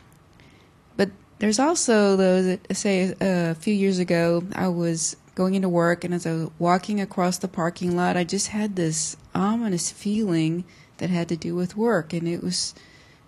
but 0.97 1.11
there's 1.39 1.59
also 1.59 2.17
those 2.17 2.47
that 2.47 2.77
say 2.77 3.15
a 3.21 3.55
few 3.55 3.75
years 3.75 3.99
ago, 3.99 4.45
I 4.55 4.69
was 4.69 5.17
going 5.35 5.55
into 5.55 5.69
work, 5.69 6.05
and 6.05 6.15
as 6.15 6.27
I 6.27 6.33
was 6.33 6.51
walking 6.59 7.01
across 7.01 7.39
the 7.39 7.49
parking 7.49 7.97
lot, 7.97 8.17
I 8.17 8.25
just 8.25 8.49
had 8.49 8.77
this 8.77 9.17
ominous 9.35 9.91
feeling 9.91 10.65
that 10.99 11.11
had 11.11 11.29
to 11.29 11.37
do 11.37 11.55
with 11.55 11.77
work, 11.77 12.13
and 12.13 12.29
it 12.29 12.43
was 12.43 12.75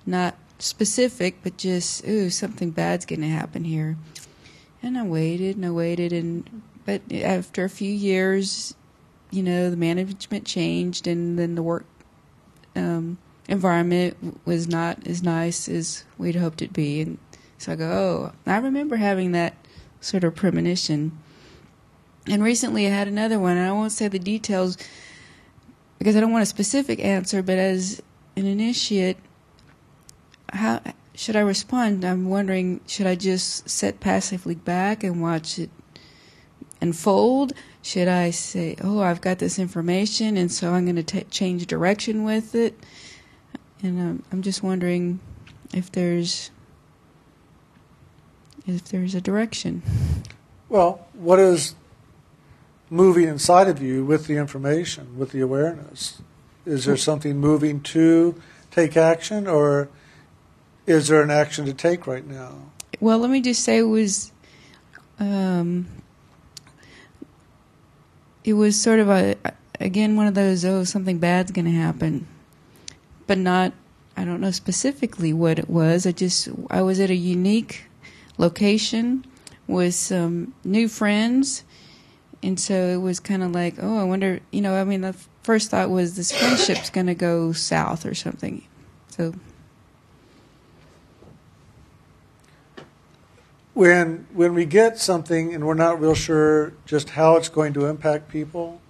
not 0.04 0.36
specific, 0.58 1.36
but 1.42 1.56
just 1.56 2.06
ooh, 2.06 2.30
something 2.30 2.70
bad's 2.70 3.06
going 3.06 3.20
to 3.20 3.28
happen 3.28 3.64
here. 3.64 3.96
And 4.82 4.96
I 4.96 5.02
waited 5.02 5.56
and 5.56 5.66
I 5.66 5.70
waited, 5.70 6.12
and 6.12 6.62
but 6.84 7.02
after 7.12 7.64
a 7.64 7.70
few 7.70 7.92
years, 7.92 8.74
you 9.30 9.42
know, 9.42 9.70
the 9.70 9.76
management 9.76 10.44
changed, 10.44 11.06
and 11.06 11.38
then 11.38 11.54
the 11.54 11.62
work 11.62 11.84
um, 12.76 13.18
environment 13.48 14.40
was 14.44 14.68
not 14.68 15.06
as 15.06 15.22
nice 15.22 15.68
as 15.68 16.04
we'd 16.18 16.36
hoped 16.36 16.62
it'd 16.62 16.74
be, 16.74 17.00
and 17.00 17.18
so 17.58 17.72
I 17.72 17.76
go, 17.76 17.90
oh, 17.90 18.32
I 18.50 18.58
remember 18.58 18.96
having 18.96 19.32
that 19.32 19.54
sort 20.00 20.24
of 20.24 20.34
premonition. 20.34 21.18
And 22.28 22.42
recently 22.42 22.86
I 22.86 22.90
had 22.90 23.08
another 23.08 23.38
one, 23.38 23.56
and 23.56 23.66
I 23.66 23.72
won't 23.72 23.92
say 23.92 24.08
the 24.08 24.18
details 24.18 24.76
because 25.98 26.16
I 26.16 26.20
don't 26.20 26.32
want 26.32 26.42
a 26.42 26.46
specific 26.46 27.00
answer, 27.00 27.42
but 27.42 27.58
as 27.58 28.02
an 28.36 28.46
initiate, 28.46 29.16
how 30.52 30.80
should 31.14 31.36
I 31.36 31.40
respond? 31.40 32.04
I'm 32.04 32.28
wondering, 32.28 32.80
should 32.86 33.06
I 33.06 33.14
just 33.14 33.68
sit 33.68 34.00
passively 34.00 34.54
back 34.54 35.02
and 35.02 35.22
watch 35.22 35.58
it 35.58 35.70
unfold? 36.80 37.52
Should 37.82 38.08
I 38.08 38.30
say, 38.30 38.76
oh, 38.82 39.00
I've 39.00 39.20
got 39.20 39.38
this 39.38 39.58
information, 39.58 40.36
and 40.36 40.50
so 40.50 40.72
I'm 40.72 40.84
going 40.84 41.02
to 41.02 41.24
change 41.24 41.66
direction 41.66 42.24
with 42.24 42.54
it? 42.54 42.78
And 43.82 44.00
um, 44.00 44.22
I'm 44.32 44.42
just 44.42 44.62
wondering 44.62 45.20
if 45.72 45.90
there's 45.92 46.50
if 48.66 48.84
there's 48.88 49.14
a 49.14 49.20
direction. 49.20 49.82
Well, 50.68 51.06
what 51.14 51.38
is 51.38 51.76
moving 52.90 53.28
inside 53.28 53.68
of 53.68 53.80
you 53.80 54.04
with 54.04 54.26
the 54.26 54.36
information, 54.36 55.16
with 55.16 55.30
the 55.30 55.40
awareness? 55.40 56.20
Is 56.64 56.84
there 56.84 56.96
something 56.96 57.38
moving 57.38 57.80
to 57.82 58.40
take 58.72 58.96
action, 58.96 59.46
or 59.46 59.88
is 60.86 61.08
there 61.08 61.22
an 61.22 61.30
action 61.30 61.66
to 61.66 61.74
take 61.74 62.06
right 62.06 62.26
now? 62.26 62.54
Well, 63.00 63.18
let 63.18 63.30
me 63.30 63.40
just 63.40 63.62
say 63.62 63.78
it 63.78 63.82
was, 63.82 64.32
um, 65.18 65.86
it 68.44 68.54
was 68.54 68.80
sort 68.80 69.00
of 69.00 69.08
a 69.08 69.36
again 69.78 70.16
one 70.16 70.26
of 70.26 70.34
those 70.34 70.64
oh 70.64 70.84
something 70.84 71.18
bad's 71.18 71.52
going 71.52 71.64
to 71.66 71.70
happen, 71.70 72.26
but 73.26 73.38
not 73.38 73.72
I 74.16 74.24
don't 74.24 74.40
know 74.40 74.50
specifically 74.50 75.32
what 75.32 75.58
it 75.58 75.68
was. 75.68 76.06
I 76.06 76.12
just 76.12 76.48
I 76.70 76.82
was 76.82 77.00
at 77.00 77.10
a 77.10 77.14
unique 77.14 77.84
location 78.38 79.26
with 79.66 79.94
some 79.94 80.54
new 80.64 80.88
friends 80.88 81.64
and 82.42 82.60
so 82.60 82.74
it 82.74 82.98
was 82.98 83.18
kind 83.18 83.42
of 83.42 83.52
like, 83.52 83.74
oh, 83.80 83.98
I 83.98 84.04
wonder, 84.04 84.40
you 84.50 84.60
know, 84.60 84.74
I 84.74 84.84
mean, 84.84 85.00
the 85.00 85.14
first 85.42 85.70
thought 85.70 85.90
was 85.90 86.16
this 86.16 86.32
friendship's 86.32 86.90
going 86.90 87.06
to 87.06 87.14
go 87.14 87.52
south 87.52 88.06
or 88.06 88.14
something. 88.14 88.64
So 89.08 89.34
when 93.76 94.26
when 94.32 94.54
we 94.54 94.64
get 94.64 94.96
something 94.98 95.52
and 95.52 95.66
we're 95.66 95.74
not 95.74 96.00
real 96.00 96.14
sure 96.14 96.72
just 96.86 97.10
how 97.10 97.36
it's 97.36 97.50
going 97.50 97.74
to 97.74 97.84
impact 97.84 98.26
people, 98.26 98.80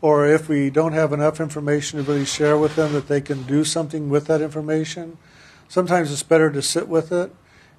or 0.00 0.26
if 0.26 0.48
we 0.48 0.70
don't 0.70 0.94
have 0.94 1.12
enough 1.12 1.38
information 1.38 1.98
to 1.98 2.10
really 2.10 2.24
share 2.24 2.56
with 2.56 2.74
them 2.74 2.94
that 2.94 3.08
they 3.08 3.20
can 3.20 3.42
do 3.42 3.62
something 3.62 4.08
with 4.08 4.28
that 4.28 4.40
information, 4.40 5.18
sometimes 5.68 6.10
it's 6.10 6.22
better 6.22 6.50
to 6.50 6.62
sit 6.62 6.88
with 6.88 7.12
it 7.12 7.30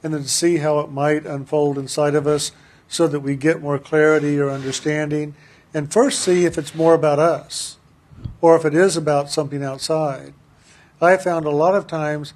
and 0.03 0.13
then 0.13 0.25
see 0.25 0.57
how 0.57 0.77
it 0.77 0.91
might 0.91 1.25
unfold 1.25 1.75
inside 1.75 2.13
of 2.13 2.27
us 2.27 2.51
so 2.87 3.07
that 3.07 3.21
we 3.21 3.35
get 3.35 3.59
more 3.59 3.79
clarity 3.79 4.39
or 4.39 4.51
understanding. 4.51 5.33
And 5.73 5.91
first, 5.91 6.19
see 6.19 6.45
if 6.45 6.59
it's 6.59 6.75
more 6.75 6.93
about 6.93 7.17
us 7.17 7.79
or 8.41 8.55
if 8.55 8.63
it 8.63 8.75
is 8.75 8.95
about 8.95 9.31
something 9.31 9.63
outside. 9.63 10.35
I 11.01 11.17
found 11.17 11.47
a 11.47 11.49
lot 11.49 11.73
of 11.73 11.87
times 11.87 12.35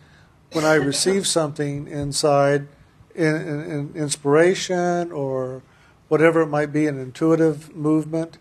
when 0.54 0.66
I 0.66 0.74
receive 0.74 1.28
something 1.28 1.88
inside, 1.88 2.68
in, 3.18 3.36
in, 3.36 3.72
in 3.72 3.94
inspiration 3.96 5.12
or 5.12 5.64
whatever 6.08 6.42
it 6.42 6.48
might 6.48 6.72
be, 6.72 6.88
an 6.88 7.00
intuitive 7.00 7.76
movement, 7.76 8.38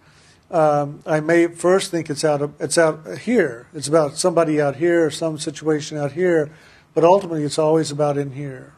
um, 0.50 1.02
I 1.04 1.20
may 1.20 1.48
first 1.48 1.90
think 1.90 2.08
it's 2.08 2.24
out 2.24 2.40
of, 2.40 2.52
it's 2.60 2.78
out 2.78 3.18
here. 3.18 3.66
It's 3.74 3.88
about 3.88 4.16
somebody 4.16 4.60
out 4.60 4.76
here 4.76 5.10
some 5.10 5.38
situation 5.38 5.98
out 5.98 6.12
here, 6.12 6.50
but 6.94 7.02
ultimately 7.02 7.42
it's 7.42 7.58
always 7.58 7.90
about 7.90 8.16
in 8.16 8.32
here. 8.32 8.74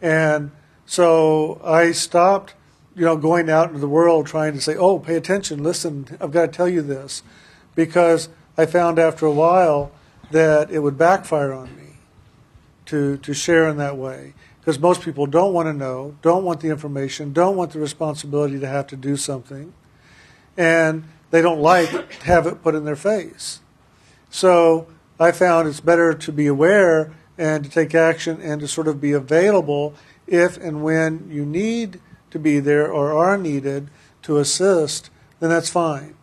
And 0.00 0.50
so 0.86 1.60
I 1.62 1.92
stopped, 1.92 2.54
you 2.96 3.04
know, 3.04 3.16
going 3.16 3.50
out 3.50 3.68
into 3.68 3.80
the 3.80 3.88
world 3.88 4.26
trying 4.26 4.54
to 4.54 4.60
say, 4.60 4.74
"Oh, 4.74 4.98
pay 4.98 5.16
attention, 5.16 5.62
listen, 5.62 6.06
I've 6.20 6.32
got 6.32 6.46
to 6.46 6.48
tell 6.48 6.68
you 6.68 6.82
this," 6.82 7.22
because 7.74 8.28
I 8.56 8.66
found 8.66 8.98
after 8.98 9.26
a 9.26 9.30
while 9.30 9.92
that 10.30 10.70
it 10.70 10.80
would 10.80 10.96
backfire 10.96 11.52
on 11.52 11.76
me 11.76 11.98
to 12.86 13.18
to 13.18 13.34
share 13.34 13.68
in 13.68 13.76
that 13.76 13.96
way 13.96 14.32
because 14.62 14.78
most 14.78 15.02
people 15.02 15.26
don't 15.26 15.52
want 15.52 15.66
to 15.66 15.72
know, 15.72 16.14
don't 16.22 16.44
want 16.44 16.60
the 16.60 16.68
information, 16.68 17.32
don't 17.32 17.56
want 17.56 17.72
the 17.72 17.80
responsibility 17.80 18.60
to 18.60 18.68
have 18.68 18.86
to 18.86 18.96
do 18.96 19.16
something, 19.16 19.74
and 20.56 21.02
they 21.32 21.42
don't 21.42 21.60
like 21.60 21.90
to 21.90 22.26
have 22.26 22.46
it 22.46 22.62
put 22.62 22.76
in 22.76 22.84
their 22.84 22.94
face. 22.94 23.58
So 24.30 24.86
I 25.18 25.32
found 25.32 25.66
it's 25.66 25.80
better 25.80 26.14
to 26.14 26.32
be 26.32 26.46
aware 26.46 27.12
and 27.36 27.64
to 27.64 27.70
take 27.70 27.92
action 27.92 28.40
and 28.40 28.60
to 28.60 28.68
sort 28.68 28.86
of 28.86 29.00
be 29.00 29.10
available 29.10 29.94
if 30.28 30.56
and 30.58 30.84
when 30.84 31.28
you 31.28 31.44
need 31.44 32.00
to 32.30 32.38
be 32.38 32.60
there 32.60 32.90
or 32.90 33.12
are 33.12 33.36
needed 33.36 33.90
to 34.22 34.38
assist, 34.38 35.10
then 35.40 35.50
that's 35.50 35.68
fine. 35.68 36.14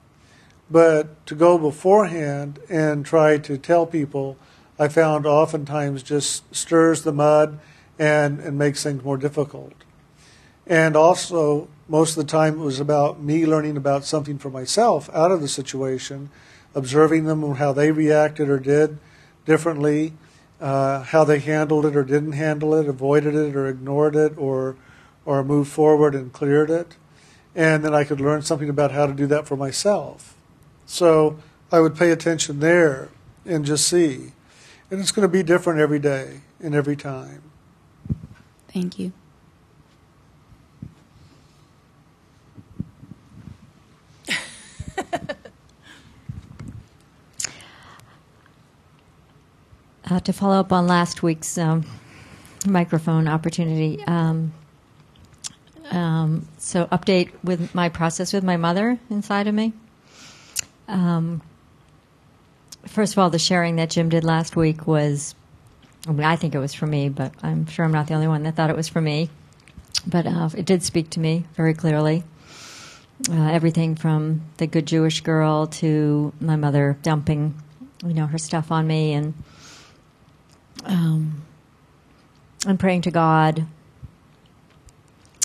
But 0.71 1.25
to 1.25 1.35
go 1.35 1.57
beforehand 1.57 2.59
and 2.69 3.05
try 3.05 3.37
to 3.39 3.57
tell 3.57 3.85
people, 3.85 4.37
I 4.79 4.87
found 4.87 5.25
oftentimes 5.25 6.03
just 6.03 6.55
stirs 6.55 7.03
the 7.03 7.11
mud 7.11 7.59
and, 7.99 8.39
and 8.39 8.57
makes 8.57 8.81
things 8.81 9.03
more 9.03 9.17
difficult. 9.17 9.73
And 10.65 10.95
also, 10.95 11.67
most 11.87 12.17
of 12.17 12.25
the 12.25 12.31
time, 12.31 12.55
it 12.55 12.63
was 12.63 12.79
about 12.79 13.21
me 13.21 13.45
learning 13.45 13.77
about 13.77 14.05
something 14.05 14.39
for 14.39 14.49
myself 14.49 15.09
out 15.13 15.31
of 15.31 15.41
the 15.41 15.47
situation, 15.47 16.29
observing 16.73 17.25
them 17.25 17.43
and 17.43 17.57
how 17.57 17.73
they 17.73 17.91
reacted 17.91 18.49
or 18.49 18.59
did 18.59 18.97
differently, 19.45 20.13
uh, 20.61 21.01
how 21.03 21.23
they 21.23 21.39
handled 21.39 21.85
it 21.85 21.95
or 21.95 22.03
didn't 22.03 22.33
handle 22.33 22.73
it, 22.75 22.87
avoided 22.87 23.35
it 23.35 23.55
or 23.55 23.67
ignored 23.67 24.15
it, 24.15 24.37
or 24.37 24.75
or 25.25 25.43
moved 25.43 25.71
forward 25.71 26.15
and 26.15 26.33
cleared 26.33 26.71
it, 26.71 26.95
and 27.53 27.83
then 27.83 27.93
I 27.93 28.03
could 28.03 28.19
learn 28.19 28.41
something 28.41 28.69
about 28.69 28.91
how 28.91 29.05
to 29.05 29.13
do 29.13 29.27
that 29.27 29.47
for 29.47 29.55
myself. 29.55 30.35
So 30.87 31.37
I 31.71 31.81
would 31.81 31.95
pay 31.95 32.09
attention 32.09 32.61
there 32.61 33.09
and 33.45 33.63
just 33.63 33.87
see, 33.87 34.31
and 34.89 34.99
it's 34.99 35.11
going 35.11 35.27
to 35.27 35.31
be 35.31 35.43
different 35.43 35.79
every 35.79 35.99
day 35.99 36.41
and 36.59 36.73
every 36.73 36.95
time. 36.95 37.48
Thank 38.73 38.99
you. 38.99 39.11
uh, 50.09 50.19
to 50.19 50.33
follow 50.33 50.59
up 50.59 50.71
on 50.71 50.87
last 50.87 51.23
week's 51.23 51.57
um, 51.57 51.85
microphone 52.67 53.27
opportunity, 53.27 54.03
um, 54.05 54.53
um, 55.91 56.47
so 56.57 56.85
update 56.87 57.31
with 57.43 57.73
my 57.73 57.89
process 57.89 58.33
with 58.33 58.43
my 58.43 58.57
mother 58.57 58.99
inside 59.09 59.47
of 59.47 59.55
me. 59.55 59.73
Um, 60.87 61.41
first 62.85 63.13
of 63.13 63.19
all, 63.19 63.29
the 63.29 63.39
sharing 63.39 63.77
that 63.77 63.89
Jim 63.89 64.09
did 64.09 64.23
last 64.23 64.55
week 64.55 64.85
was 64.85 65.33
I 66.07 66.11
mean, 66.11 66.23
I 66.23 66.35
think 66.35 66.55
it 66.55 66.59
was 66.59 66.73
for 66.73 66.87
me, 66.87 67.09
but 67.09 67.33
I'm 67.43 67.65
sure 67.67 67.85
I'm 67.85 67.91
not 67.91 68.07
the 68.07 68.13
only 68.13 68.27
one 68.27 68.43
that 68.43 68.55
thought 68.55 68.69
it 68.69 68.75
was 68.75 68.87
for 68.87 69.01
me. 69.01 69.29
But 70.07 70.25
uh, 70.25 70.49
it 70.55 70.65
did 70.65 70.83
speak 70.83 71.09
to 71.11 71.19
me 71.19 71.45
very 71.55 71.73
clearly. 71.73 72.23
Uh, 73.29 73.49
everything 73.51 73.95
from 73.95 74.41
the 74.57 74.67
good 74.67 74.85
Jewish 74.85 75.19
girl 75.21 75.67
to 75.67 76.31
my 76.39 76.55
mother 76.55 76.97
dumping, 77.03 77.61
you 78.05 78.13
know, 78.13 78.27
her 78.27 78.37
stuff 78.37 78.71
on 78.71 78.87
me 78.87 79.11
and 79.13 79.33
um, 80.85 81.41
and 82.65 82.79
praying 82.79 83.01
to 83.01 83.11
God. 83.11 83.65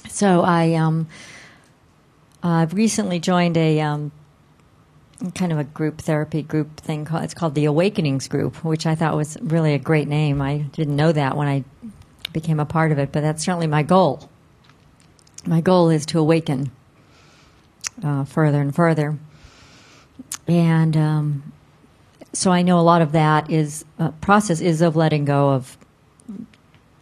So 0.08 0.42
I 0.42 0.74
um, 0.74 1.08
I've 2.44 2.74
recently 2.74 3.18
joined 3.18 3.56
a 3.56 3.80
um, 3.80 4.12
kind 5.32 5.52
of 5.52 5.58
a 5.58 5.64
group 5.64 6.00
therapy 6.00 6.42
group 6.42 6.78
thing. 6.78 7.04
Called, 7.04 7.24
it's 7.24 7.34
called 7.34 7.54
the 7.54 7.64
Awakenings 7.64 8.28
Group, 8.28 8.64
which 8.64 8.86
I 8.86 8.94
thought 8.94 9.16
was 9.16 9.36
really 9.40 9.74
a 9.74 9.78
great 9.78 10.08
name. 10.08 10.40
I 10.42 10.58
didn't 10.58 10.96
know 10.96 11.12
that 11.12 11.36
when 11.36 11.48
I 11.48 11.64
became 12.32 12.60
a 12.60 12.64
part 12.64 12.92
of 12.92 12.98
it, 12.98 13.12
but 13.12 13.20
that's 13.20 13.44
certainly 13.44 13.66
my 13.66 13.82
goal. 13.82 14.28
My 15.46 15.60
goal 15.60 15.90
is 15.90 16.06
to 16.06 16.18
awaken 16.18 16.70
uh, 18.02 18.24
further 18.24 18.60
and 18.60 18.74
further, 18.74 19.18
and 20.48 20.96
um, 20.96 21.52
so 22.32 22.50
I 22.50 22.62
know 22.62 22.78
a 22.78 22.82
lot 22.82 23.02
of 23.02 23.12
that 23.12 23.50
is 23.50 23.84
uh, 23.98 24.10
process 24.20 24.60
is 24.60 24.80
of 24.80 24.96
letting 24.96 25.24
go 25.24 25.50
of 25.50 25.76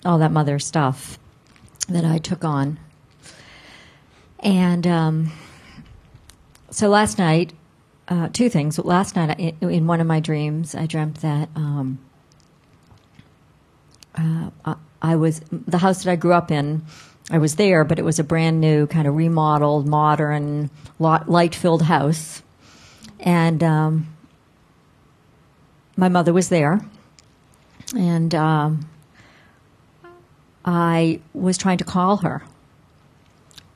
all 0.05 0.19
that 0.19 0.33
mother 0.33 0.59
stuff 0.59 1.19
that 1.89 2.05
I 2.05 2.19
took 2.19 2.45
on, 2.45 2.79
and 4.41 4.87
um, 4.87 5.33
so 6.71 6.89
last 6.89 7.19
night, 7.19 7.53
uh, 8.09 8.29
two 8.33 8.49
things. 8.49 8.79
Last 8.79 9.17
night, 9.17 9.57
in, 9.61 9.87
one 9.87 10.01
of 10.01 10.07
my 10.07 10.21
dreams, 10.21 10.75
I 10.75 10.87
dreamt 10.87 11.21
that 11.23 11.49
um, 11.55 11.99
uh, 14.15 14.51
I 15.01 15.17
was 15.17 15.41
the 15.51 15.79
house 15.79 16.05
that 16.05 16.11
I 16.11 16.17
grew 16.17 16.33
up 16.33 16.51
in. 16.51 16.83
I 17.31 17.39
was 17.39 17.57
there, 17.57 17.85
but 17.85 17.99
it 17.99 18.05
was 18.05 18.19
a 18.19 18.25
brand 18.25 18.61
new, 18.61 18.87
kind 18.87 19.07
of 19.07 19.15
remodeled, 19.15 19.87
modern, 19.87 20.71
light 20.99 21.55
filled 21.55 21.83
house, 21.83 22.43
and 23.21 23.63
um, 23.63 24.15
my 25.97 26.09
mother 26.09 26.33
was 26.33 26.49
there, 26.49 26.85
and 27.97 28.35
um, 28.35 28.89
I 30.65 31.21
was 31.33 31.57
trying 31.57 31.79
to 31.79 31.85
call 31.85 32.19
her, 32.19 32.43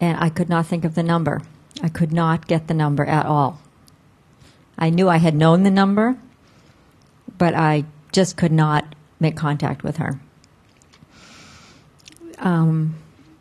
and 0.00 0.18
I 0.18 0.28
could 0.28 0.48
not 0.48 0.66
think 0.66 0.84
of 0.84 0.94
the 0.94 1.02
number. 1.02 1.40
I 1.82 1.88
could 1.88 2.12
not 2.12 2.46
get 2.46 2.66
the 2.66 2.74
number 2.74 3.04
at 3.04 3.26
all. 3.26 3.60
I 4.78 4.90
knew 4.90 5.08
I 5.08 5.16
had 5.16 5.34
known 5.34 5.62
the 5.62 5.70
number, 5.70 6.16
but 7.38 7.54
I 7.54 7.84
just 8.12 8.36
could 8.36 8.52
not 8.52 8.94
make 9.20 9.36
contact 9.36 9.82
with 9.82 9.96
her. 9.96 10.20
Um, 12.38 12.94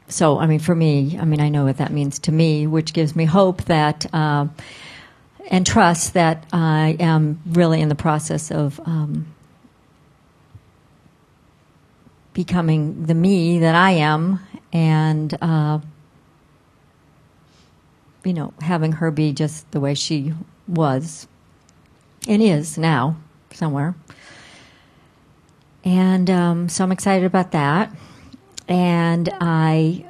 so, 0.08 0.40
I 0.40 0.48
mean, 0.48 0.60
for 0.60 0.76
me, 0.76 1.18
I 1.20 1.26
mean, 1.26 1.42
I 1.42 1.50
know 1.50 1.66
what 1.66 1.78
that 1.78 1.92
means 1.92 2.20
to 2.20 2.32
me, 2.32 2.68
which 2.68 2.94
gives 2.94 3.16
me 3.16 3.26
hope 3.26 3.64
that 3.64 4.06
uh, 4.14 4.48
and 5.50 5.66
trust 5.66 6.14
that 6.14 6.46
I 6.54 6.96
am 7.00 7.42
really 7.46 7.82
in 7.82 7.90
the 7.90 7.96
process 7.96 8.52
of 8.52 8.80
um, 8.86 9.28
becoming 12.34 13.06
the 13.06 13.14
me 13.14 13.60
that 13.60 13.76
I 13.76 13.92
am, 13.92 14.40
and 14.72 15.36
uh, 15.42 15.80
you 18.24 18.34
know, 18.34 18.54
having 18.62 18.94
her 18.94 19.12
be 19.12 19.34
just 19.34 19.70
the 19.72 19.80
way 19.80 19.94
she 19.94 20.34
was 20.68 21.28
and 22.28 22.42
is 22.42 22.78
now 22.78 23.18
somewhere. 23.52 23.96
And 25.84 26.30
um, 26.30 26.70
so 26.70 26.84
I'm 26.84 26.92
excited 26.92 27.26
about 27.26 27.52
that. 27.52 27.96
And 28.68 29.30
I 29.40 30.06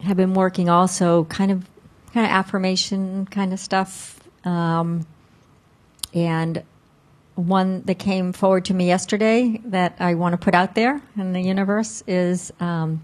have 0.00 0.16
been 0.16 0.34
working 0.34 0.68
also 0.68 1.24
kind 1.24 1.50
of 1.50 1.68
kind 2.12 2.26
of 2.26 2.32
affirmation 2.32 3.26
kind 3.26 3.52
of 3.52 3.58
stuff. 3.58 4.20
Um, 4.44 5.06
and 6.14 6.62
one 7.34 7.82
that 7.82 7.98
came 7.98 8.32
forward 8.32 8.64
to 8.66 8.74
me 8.74 8.86
yesterday 8.86 9.60
that 9.64 9.96
I 9.98 10.14
want 10.14 10.32
to 10.32 10.38
put 10.38 10.54
out 10.54 10.74
there 10.74 11.00
in 11.16 11.32
the 11.32 11.40
universe 11.40 12.02
is 12.06 12.52
um, 12.60 13.02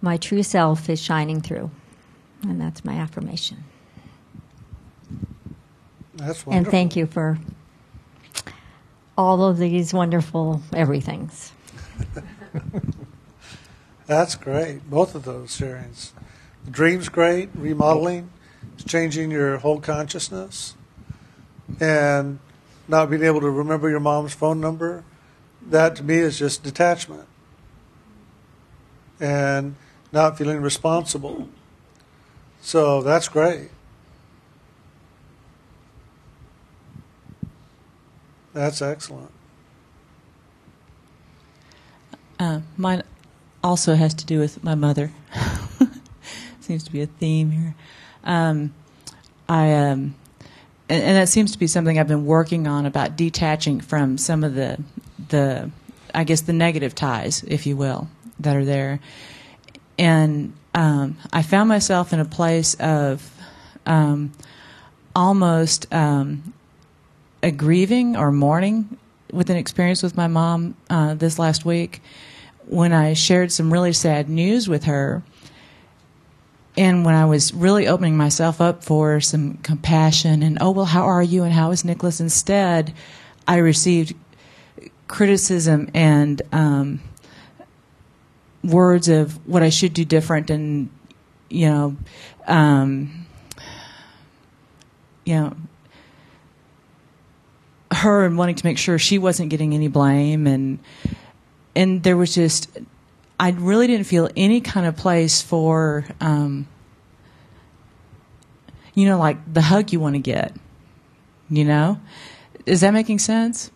my 0.00 0.16
true 0.16 0.42
self 0.42 0.88
is 0.88 1.00
shining 1.00 1.40
through. 1.40 1.70
And 2.42 2.60
that's 2.60 2.84
my 2.84 2.94
affirmation. 2.94 3.64
That's 6.14 6.44
wonderful. 6.44 6.52
And 6.52 6.66
thank 6.66 6.96
you 6.96 7.06
for 7.06 7.38
all 9.16 9.44
of 9.44 9.58
these 9.58 9.94
wonderful 9.94 10.62
everythings. 10.72 11.52
That's 14.06 14.34
great. 14.34 14.88
Both 14.90 15.14
of 15.14 15.24
those 15.24 15.56
sharings. 15.56 16.10
The 16.64 16.70
dream's 16.70 17.08
great. 17.08 17.50
Remodeling. 17.54 18.30
It's 18.74 18.84
changing 18.84 19.30
your 19.30 19.58
whole 19.58 19.80
consciousness. 19.80 20.74
And 21.80 22.38
not 22.88 23.10
being 23.10 23.22
able 23.22 23.40
to 23.40 23.50
remember 23.50 23.88
your 23.88 24.00
mom's 24.00 24.34
phone 24.34 24.60
number. 24.60 25.04
That 25.66 25.96
to 25.96 26.02
me 26.02 26.16
is 26.16 26.38
just 26.38 26.62
detachment. 26.62 27.26
And 29.20 29.76
not 30.10 30.36
feeling 30.36 30.60
responsible. 30.60 31.48
So 32.62 33.02
that's 33.02 33.28
great. 33.28 33.68
That's 38.54 38.80
excellent. 38.80 39.30
Uh, 42.38 42.60
mine 42.76 43.02
also 43.62 43.94
has 43.94 44.14
to 44.14 44.26
do 44.26 44.38
with 44.38 44.62
my 44.64 44.74
mother. 44.74 45.12
seems 46.60 46.84
to 46.84 46.92
be 46.92 47.02
a 47.02 47.06
theme 47.06 47.50
here. 47.50 47.74
Um, 48.24 48.72
I 49.48 49.72
um, 49.72 50.14
and, 50.88 51.02
and 51.02 51.16
that 51.16 51.28
seems 51.28 51.52
to 51.52 51.58
be 51.58 51.66
something 51.66 51.98
I've 51.98 52.08
been 52.08 52.26
working 52.26 52.66
on 52.66 52.86
about 52.86 53.16
detaching 53.16 53.80
from 53.80 54.18
some 54.18 54.44
of 54.44 54.54
the 54.54 54.78
the 55.28 55.70
I 56.14 56.24
guess 56.24 56.42
the 56.42 56.52
negative 56.52 56.94
ties, 56.94 57.42
if 57.44 57.66
you 57.66 57.76
will, 57.76 58.08
that 58.38 58.56
are 58.56 58.64
there. 58.64 59.00
And 60.02 60.52
um, 60.74 61.16
I 61.32 61.42
found 61.42 61.68
myself 61.68 62.12
in 62.12 62.18
a 62.18 62.24
place 62.24 62.74
of 62.74 63.32
um, 63.86 64.32
almost 65.14 65.86
um, 65.94 66.52
a 67.40 67.52
grieving 67.52 68.16
or 68.16 68.32
mourning 68.32 68.98
with 69.30 69.48
an 69.48 69.56
experience 69.56 70.02
with 70.02 70.16
my 70.16 70.26
mom 70.26 70.74
uh, 70.90 71.14
this 71.14 71.38
last 71.38 71.64
week 71.64 72.02
when 72.66 72.92
I 72.92 73.12
shared 73.12 73.52
some 73.52 73.72
really 73.72 73.92
sad 73.92 74.28
news 74.28 74.68
with 74.68 74.84
her, 74.84 75.22
and 76.76 77.04
when 77.04 77.14
I 77.14 77.26
was 77.26 77.54
really 77.54 77.86
opening 77.86 78.16
myself 78.16 78.60
up 78.60 78.82
for 78.82 79.20
some 79.20 79.58
compassion 79.58 80.42
and, 80.42 80.58
oh, 80.60 80.72
well, 80.72 80.86
how 80.86 81.04
are 81.04 81.22
you 81.22 81.44
and 81.44 81.52
how 81.52 81.70
is 81.70 81.84
Nicholas? 81.84 82.18
Instead, 82.18 82.92
I 83.46 83.58
received 83.58 84.14
criticism 85.06 85.90
and 85.94 86.42
um, 86.50 87.00
words 88.62 89.08
of 89.08 89.46
what 89.46 89.62
I 89.62 89.70
should 89.70 89.92
do 89.92 90.04
different 90.04 90.50
and, 90.50 90.88
you 91.48 91.68
know, 91.68 91.96
um, 92.46 93.26
you 95.24 95.34
know, 95.34 95.56
her 97.92 98.24
and 98.24 98.38
wanting 98.38 98.54
to 98.56 98.66
make 98.66 98.78
sure 98.78 98.98
she 98.98 99.18
wasn't 99.18 99.50
getting 99.50 99.74
any 99.74 99.88
blame 99.88 100.46
and 100.46 100.78
and 101.76 102.02
there 102.02 102.16
was 102.16 102.34
just 102.34 102.70
I 103.38 103.50
really 103.50 103.86
didn't 103.86 104.06
feel 104.06 104.30
any 104.34 104.60
kind 104.60 104.86
of 104.86 104.96
place 104.96 105.42
for 105.42 106.06
um, 106.20 106.66
you 108.94 109.06
know 109.06 109.18
like 109.18 109.36
the 109.52 109.60
hug 109.60 109.92
you 109.92 110.00
want 110.00 110.14
to 110.14 110.20
get 110.20 110.56
you 111.52 111.64
know? 111.64 112.00
Is 112.64 112.80
that 112.80 112.92
making 112.92 113.18
sense 113.18 113.70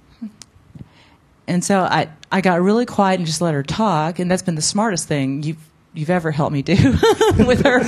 and 1.46 1.64
so 1.64 1.80
I 1.80 2.08
I 2.30 2.40
got 2.40 2.60
really 2.60 2.86
quiet 2.86 3.20
and 3.20 3.26
just 3.26 3.40
let 3.40 3.54
her 3.54 3.62
talk 3.62 4.18
and 4.18 4.30
that's 4.30 4.42
been 4.42 4.54
the 4.54 4.62
smartest 4.62 5.08
thing 5.08 5.42
you've 5.42 5.64
you've 5.94 6.10
ever 6.10 6.30
helped 6.30 6.52
me 6.52 6.62
do 6.62 6.74
with 7.38 7.62
her 7.64 7.80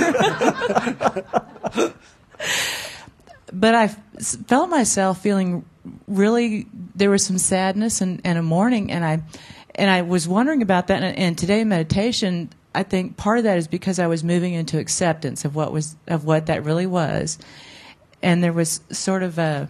but 3.53 3.75
I 3.75 3.87
felt 3.87 4.69
myself 4.69 5.21
feeling 5.21 5.65
really 6.07 6.67
there 6.95 7.09
was 7.09 7.25
some 7.25 7.37
sadness 7.37 8.01
and, 8.01 8.21
and 8.23 8.37
a 8.37 8.43
mourning 8.43 8.91
and 8.91 9.05
I 9.05 9.21
and 9.79 9.89
I 9.89 10.01
was 10.01 10.27
wondering 10.27 10.61
about 10.61 10.87
that. 10.87 11.01
And, 11.01 11.17
and 11.17 11.37
today 11.37 11.63
meditation, 11.63 12.49
I 12.75 12.83
think 12.83 13.17
part 13.17 13.37
of 13.37 13.45
that 13.45 13.57
is 13.57 13.67
because 13.67 13.97
I 13.97 14.07
was 14.07 14.23
moving 14.23 14.53
into 14.53 14.77
acceptance 14.77 15.45
of 15.45 15.55
what 15.55 15.71
was 15.71 15.95
of 16.07 16.25
what 16.25 16.47
that 16.47 16.63
really 16.63 16.85
was, 16.85 17.39
and 18.21 18.43
there 18.43 18.53
was 18.53 18.81
sort 18.91 19.23
of 19.23 19.39
a 19.39 19.69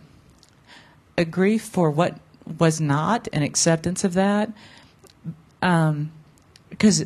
a 1.17 1.25
grief 1.25 1.63
for 1.63 1.91
what 1.91 2.17
was 2.57 2.81
not, 2.81 3.27
an 3.33 3.43
acceptance 3.43 4.03
of 4.03 4.13
that. 4.13 4.51
Um, 5.61 6.11
because 6.69 7.05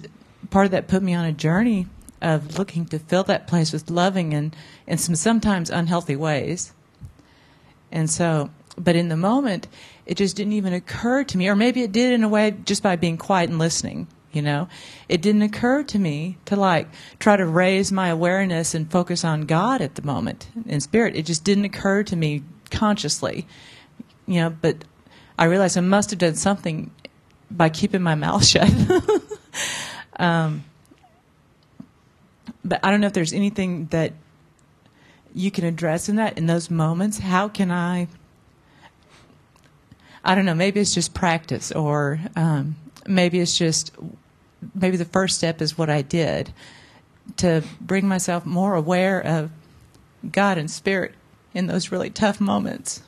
part 0.49 0.65
of 0.65 0.71
that 0.71 0.87
put 0.87 1.01
me 1.01 1.13
on 1.13 1.25
a 1.25 1.31
journey 1.31 1.87
of 2.21 2.57
looking 2.57 2.85
to 2.85 2.99
fill 2.99 3.23
that 3.23 3.47
place 3.47 3.73
with 3.73 3.89
loving 3.89 4.33
and 4.33 4.55
in 4.87 4.97
some 4.97 5.15
sometimes 5.15 5.69
unhealthy 5.69 6.15
ways. 6.15 6.71
And 7.91 8.09
so, 8.09 8.49
but 8.77 8.95
in 8.95 9.09
the 9.09 9.17
moment, 9.17 9.67
it 10.05 10.15
just 10.15 10.35
didn't 10.35 10.53
even 10.53 10.73
occur 10.73 11.23
to 11.25 11.37
me, 11.37 11.47
or 11.47 11.55
maybe 11.55 11.83
it 11.83 11.91
did 11.91 12.13
in 12.13 12.23
a 12.23 12.29
way 12.29 12.55
just 12.65 12.81
by 12.81 12.95
being 12.95 13.17
quiet 13.17 13.49
and 13.49 13.59
listening. 13.59 14.07
You 14.31 14.41
know, 14.41 14.67
it 15.07 15.21
didn't 15.21 15.43
occur 15.43 15.83
to 15.83 15.99
me 15.99 16.37
to 16.45 16.55
like 16.55 16.87
try 17.19 17.37
to 17.37 17.45
raise 17.45 17.91
my 17.91 18.07
awareness 18.07 18.73
and 18.73 18.89
focus 18.89 19.23
on 19.23 19.41
God 19.41 19.79
at 19.79 19.93
the 19.93 20.01
moment 20.01 20.47
in 20.65 20.79
spirit. 20.81 21.15
It 21.15 21.27
just 21.27 21.43
didn't 21.43 21.65
occur 21.65 22.01
to 22.03 22.15
me 22.15 22.41
consciously. 22.71 23.45
You 24.25 24.41
know, 24.41 24.49
but 24.49 24.85
I 25.37 25.45
realized 25.45 25.77
I 25.77 25.81
must 25.81 26.11
have 26.11 26.19
done 26.19 26.35
something 26.35 26.91
by 27.49 27.69
keeping 27.69 28.01
my 28.01 28.15
mouth 28.15 28.45
shut. 28.47 28.71
um, 30.17 30.63
but 32.65 32.79
I 32.83 32.91
don't 32.91 33.01
know 33.01 33.07
if 33.07 33.13
there's 33.13 33.33
anything 33.33 33.87
that 33.87 34.13
you 35.33 35.51
can 35.51 35.65
address 35.65 36.09
in 36.09 36.17
that 36.17 36.37
in 36.37 36.45
those 36.45 36.69
moments. 36.69 37.19
How 37.19 37.49
can 37.49 37.71
I? 37.71 38.07
I 40.23 40.35
don't 40.35 40.45
know. 40.45 40.55
Maybe 40.55 40.79
it's 40.79 40.93
just 40.93 41.13
practice, 41.13 41.71
or 41.71 42.19
um, 42.35 42.75
maybe 43.05 43.39
it's 43.39 43.57
just 43.57 43.91
maybe 44.73 44.95
the 44.95 45.05
first 45.05 45.35
step 45.35 45.61
is 45.61 45.77
what 45.77 45.89
I 45.89 46.01
did 46.01 46.53
to 47.37 47.63
bring 47.81 48.07
myself 48.07 48.45
more 48.45 48.75
aware 48.75 49.19
of 49.19 49.51
God 50.31 50.57
and 50.57 50.69
Spirit 50.69 51.13
in 51.53 51.67
those 51.67 51.91
really 51.91 52.09
tough 52.09 52.39
moments. 52.39 53.01